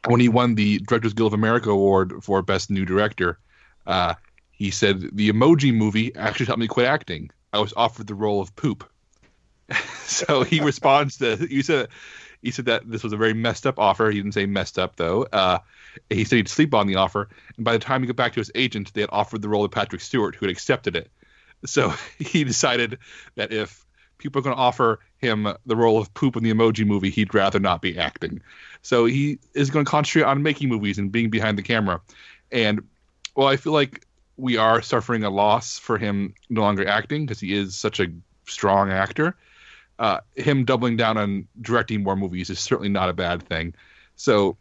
when 0.07 0.21
he 0.21 0.29
won 0.29 0.55
the 0.55 0.79
Directors 0.79 1.13
Guild 1.13 1.33
of 1.33 1.39
America 1.39 1.71
award 1.71 2.15
for 2.23 2.43
Best 2.43 2.71
New 2.71 2.85
Director, 2.85 3.39
uh, 3.87 4.15
he 4.51 4.71
said 4.71 5.01
the 5.13 5.31
Emoji 5.31 5.73
Movie 5.73 6.15
actually 6.17 6.47
helped 6.47 6.61
me 6.61 6.67
quit 6.67 6.87
acting. 6.87 7.31
I 7.53 7.61
was 7.61 7.73
offered 7.77 8.07
the 8.07 8.15
role 8.15 8.41
of 8.41 8.55
poop. 8.57 8.89
so 10.05 10.43
he 10.43 10.61
responds 10.61 11.19
to 11.19 11.47
you 11.51 11.63
said 11.63 11.89
he 12.43 12.51
said 12.51 12.67
that 12.67 12.89
this 12.89 13.03
was 13.03 13.13
a 13.13 13.17
very 13.17 13.35
messed 13.35 13.67
up 13.67 13.79
offer. 13.79 14.11
He 14.11 14.19
didn't 14.19 14.35
say 14.35 14.47
messed 14.47 14.79
up 14.79 14.97
though. 14.97 15.23
Uh, 15.25 15.59
he 16.11 16.25
said 16.25 16.37
he'd 16.37 16.49
sleep 16.49 16.75
on 16.75 16.87
the 16.87 16.97
offer, 16.97 17.29
and 17.57 17.65
by 17.65 17.73
the 17.73 17.79
time 17.79 18.03
he 18.03 18.07
got 18.07 18.17
back 18.17 18.33
to 18.35 18.41
his 18.41 18.51
agent, 18.55 18.93
they 18.95 19.01
had 19.01 19.11
offered 19.13 19.43
the 19.43 19.49
role 19.49 19.65
of 19.65 19.71
Patrick 19.71 20.01
Stewart, 20.01 20.35
who 20.35 20.47
had 20.47 20.53
accepted 20.53 20.97
it. 20.97 21.11
So 21.65 21.93
he 22.19 22.45
decided 22.45 22.99
that 23.35 23.53
if 23.53 23.85
people 24.19 24.41
are 24.41 24.43
going 24.43 24.57
to 24.57 24.63
offer 24.63 25.01
him 25.19 25.49
the 25.67 25.77
role 25.77 25.99
of 25.99 26.13
poop 26.15 26.37
in 26.37 26.43
the 26.43 26.53
Emoji 26.53 26.87
Movie, 26.87 27.11
he'd 27.11 27.35
rather 27.35 27.59
not 27.59 27.83
be 27.83 27.99
acting. 27.99 28.41
So 28.83 29.05
he 29.07 29.39
is 29.55 29.71
going 29.71 29.85
to 29.85 29.91
concentrate 29.91 30.25
on 30.25 30.43
making 30.43 30.69
movies 30.69 30.99
and 30.99 31.11
being 31.11 31.31
behind 31.31 31.59
the 31.59 31.63
camera. 31.63 32.01
And 32.53 32.83
well, 33.35 33.49
I 33.49 33.57
feel 33.57 33.73
like 33.73 34.07
we 34.37 34.57
are 34.57 34.83
suffering 34.83 35.25
a 35.25 35.31
loss 35.31 35.79
for 35.79 35.99
him 35.99 36.35
no 36.49 36.61
longer 36.61 36.87
acting 36.87 37.27
because 37.27 37.41
he 37.41 37.55
is 37.55 37.77
such 37.77 38.01
a 38.01 38.07
strong 38.47 38.91
actor. 38.91 39.37
Uh, 39.99 40.21
him 40.35 40.65
doubling 40.65 40.97
down 40.97 41.17
on 41.17 41.49
directing 41.63 42.03
more 42.03 42.17
movies 42.17 42.51
is 42.51 42.59
certainly 42.59 42.89
not 42.89 43.09
a 43.09 43.15
bad 43.15 43.43
thing. 43.43 43.75
So 44.17 44.57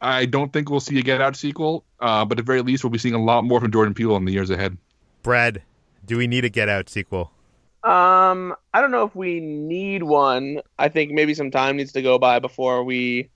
I 0.00 0.26
don't 0.26 0.52
think 0.52 0.70
we'll 0.70 0.80
see 0.80 0.98
a 0.98 1.02
Get 1.02 1.20
Out 1.20 1.36
sequel, 1.36 1.84
uh, 2.00 2.24
but 2.24 2.38
at 2.38 2.44
the 2.44 2.46
very 2.46 2.62
least, 2.62 2.84
we'll 2.84 2.90
be 2.90 2.98
seeing 2.98 3.14
a 3.14 3.22
lot 3.22 3.44
more 3.44 3.60
from 3.60 3.72
Jordan 3.72 3.94
Peele 3.94 4.16
in 4.16 4.24
the 4.24 4.32
years 4.32 4.50
ahead. 4.50 4.76
Brad, 5.22 5.62
do 6.04 6.16
we 6.16 6.26
need 6.26 6.44
a 6.44 6.48
Get 6.48 6.68
Out 6.68 6.88
sequel? 6.88 7.30
Um, 7.82 8.54
I 8.72 8.80
don't 8.80 8.90
know 8.90 9.04
if 9.04 9.14
we 9.14 9.40
need 9.40 10.02
one. 10.02 10.60
I 10.78 10.88
think 10.88 11.12
maybe 11.12 11.34
some 11.34 11.50
time 11.50 11.76
needs 11.76 11.92
to 11.92 12.02
go 12.02 12.18
by 12.18 12.38
before 12.38 12.82
we 12.82 13.28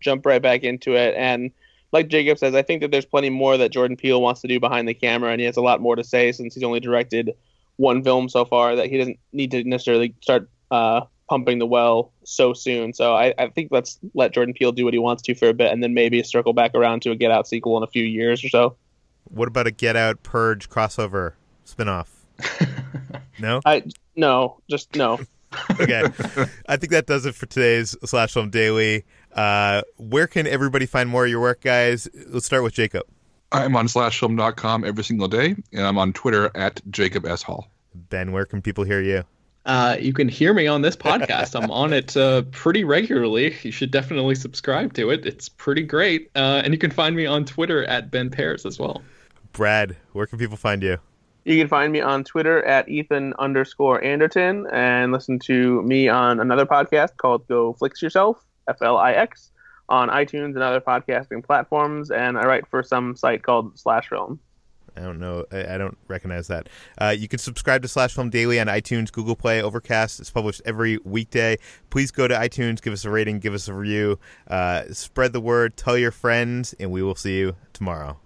jump 0.00 0.24
right 0.24 0.40
back 0.40 0.62
into 0.62 0.94
it. 0.94 1.14
And 1.16 1.50
like 1.90 2.08
Jacob 2.08 2.38
says, 2.38 2.54
I 2.54 2.62
think 2.62 2.82
that 2.82 2.90
there's 2.90 3.04
plenty 3.04 3.30
more 3.30 3.56
that 3.56 3.72
Jordan 3.72 3.96
Peele 3.96 4.20
wants 4.20 4.40
to 4.42 4.48
do 4.48 4.60
behind 4.60 4.86
the 4.86 4.94
camera, 4.94 5.32
and 5.32 5.40
he 5.40 5.46
has 5.46 5.56
a 5.56 5.62
lot 5.62 5.80
more 5.80 5.96
to 5.96 6.04
say 6.04 6.30
since 6.32 6.54
he's 6.54 6.62
only 6.62 6.80
directed 6.80 7.34
one 7.76 8.02
film 8.04 8.28
so 8.28 8.44
far. 8.44 8.76
That 8.76 8.86
he 8.86 8.98
doesn't 8.98 9.18
need 9.32 9.50
to 9.52 9.64
necessarily 9.64 10.14
start 10.20 10.48
uh, 10.70 11.02
pumping 11.28 11.58
the 11.58 11.66
well 11.66 12.12
so 12.24 12.52
soon. 12.52 12.92
So 12.92 13.14
I, 13.14 13.34
I 13.38 13.48
think 13.48 13.68
let's 13.70 13.98
let 14.14 14.32
Jordan 14.32 14.54
Peele 14.54 14.72
do 14.72 14.84
what 14.84 14.94
he 14.94 14.98
wants 14.98 15.22
to 15.24 15.34
for 15.34 15.48
a 15.48 15.54
bit, 15.54 15.72
and 15.72 15.82
then 15.82 15.94
maybe 15.94 16.22
circle 16.22 16.52
back 16.52 16.74
around 16.74 17.02
to 17.02 17.10
a 17.10 17.16
Get 17.16 17.30
Out 17.30 17.46
sequel 17.46 17.76
in 17.76 17.82
a 17.82 17.86
few 17.86 18.04
years 18.04 18.44
or 18.44 18.48
so. 18.48 18.76
What 19.24 19.48
about 19.48 19.66
a 19.66 19.70
Get 19.70 19.96
Out 19.96 20.22
Purge 20.22 20.68
crossover 20.68 21.34
spinoff? 21.66 22.08
no, 23.38 23.60
I 23.64 23.84
no, 24.16 24.60
just 24.68 24.94
no. 24.96 25.20
okay, 25.80 26.02
I 26.68 26.76
think 26.76 26.92
that 26.92 27.06
does 27.06 27.24
it 27.24 27.34
for 27.34 27.46
today's 27.46 27.96
Slash 28.04 28.32
Film 28.34 28.50
Daily. 28.50 29.04
Uh, 29.32 29.82
where 29.96 30.26
can 30.26 30.46
everybody 30.46 30.84
find 30.84 31.08
more 31.08 31.24
of 31.24 31.30
your 31.30 31.40
work, 31.40 31.62
guys? 31.62 32.08
Let's 32.26 32.46
start 32.46 32.62
with 32.62 32.74
Jacob. 32.74 33.04
I'm 33.50 33.74
on 33.76 33.86
slashfilm.com 33.86 34.84
every 34.84 35.04
single 35.04 35.28
day, 35.28 35.56
and 35.72 35.86
I'm 35.86 35.96
on 35.96 36.12
Twitter 36.12 36.50
at 36.54 36.82
Jacob 36.90 37.24
S. 37.24 37.42
Hall. 37.42 37.68
Ben, 37.94 38.32
where 38.32 38.44
can 38.44 38.60
people 38.60 38.84
hear 38.84 39.00
you? 39.00 39.24
Uh, 39.68 39.98
you 40.00 40.14
can 40.14 40.28
hear 40.28 40.54
me 40.54 40.66
on 40.66 40.80
this 40.80 40.96
podcast. 41.08 41.54
I'm 41.54 41.70
on 41.70 41.92
it 41.92 42.16
uh, 42.16 42.42
pretty 42.50 42.84
regularly. 42.84 43.54
You 43.62 43.70
should 43.70 43.90
definitely 43.90 44.34
subscribe 44.34 44.94
to 44.94 45.10
it. 45.10 45.26
It's 45.26 45.48
pretty 45.48 45.82
great. 45.82 46.30
Uh, 46.34 46.62
and 46.64 46.72
you 46.72 46.78
can 46.78 46.90
find 46.90 47.14
me 47.14 47.26
on 47.26 47.44
Twitter 47.44 47.84
at 47.84 48.10
Ben 48.10 48.30
Pears 48.30 48.64
as 48.64 48.78
well. 48.78 49.02
Brad, 49.52 49.94
where 50.12 50.26
can 50.26 50.38
people 50.38 50.56
find 50.56 50.82
you? 50.82 50.98
You 51.44 51.58
can 51.58 51.68
find 51.68 51.92
me 51.92 52.00
on 52.00 52.24
Twitter 52.24 52.64
at 52.64 52.88
Ethan 52.88 53.34
underscore 53.38 54.02
Anderton 54.02 54.66
and 54.72 55.12
listen 55.12 55.38
to 55.40 55.82
me 55.82 56.08
on 56.08 56.40
another 56.40 56.66
podcast 56.66 57.16
called 57.16 57.46
Go 57.46 57.74
Flix 57.74 58.02
Yourself, 58.02 58.44
F 58.68 58.82
L 58.82 58.96
I 58.96 59.12
X, 59.12 59.50
on 59.88 60.08
iTunes 60.08 60.54
and 60.54 60.58
other 60.58 60.80
podcasting 60.80 61.44
platforms. 61.44 62.10
And 62.10 62.38
I 62.38 62.46
write 62.46 62.66
for 62.68 62.82
some 62.82 63.16
site 63.16 63.42
called 63.42 63.78
Slash 63.78 64.08
Film. 64.08 64.40
I 64.98 65.02
don't 65.02 65.20
know. 65.20 65.44
I, 65.52 65.78
don't 65.78 65.96
recognize 66.08 66.48
that. 66.48 66.68
Uh, 67.00 67.14
you 67.16 67.28
can 67.28 67.38
subscribe 67.38 67.82
to 67.82 67.88
Slash 67.88 68.14
Film 68.14 68.30
Daily 68.30 68.58
on 68.58 68.66
iTunes, 68.66 69.12
Google 69.12 69.36
Play, 69.36 69.62
Overcast. 69.62 70.20
It's 70.20 70.30
published 70.30 70.60
every 70.64 70.98
weekday. 71.04 71.58
Please 71.90 72.10
go 72.10 72.26
to 72.26 72.34
iTunes, 72.34 72.82
give 72.82 72.92
us 72.92 73.04
a 73.04 73.10
rating, 73.10 73.38
give 73.38 73.54
us 73.54 73.68
a 73.68 73.74
review, 73.74 74.18
uh, 74.48 74.84
spread 74.92 75.32
the 75.32 75.40
word, 75.40 75.76
tell 75.76 75.96
your 75.96 76.10
friends, 76.10 76.74
and 76.80 76.90
we 76.90 77.02
will 77.02 77.14
see 77.14 77.38
you 77.38 77.56
tomorrow. 77.72 78.18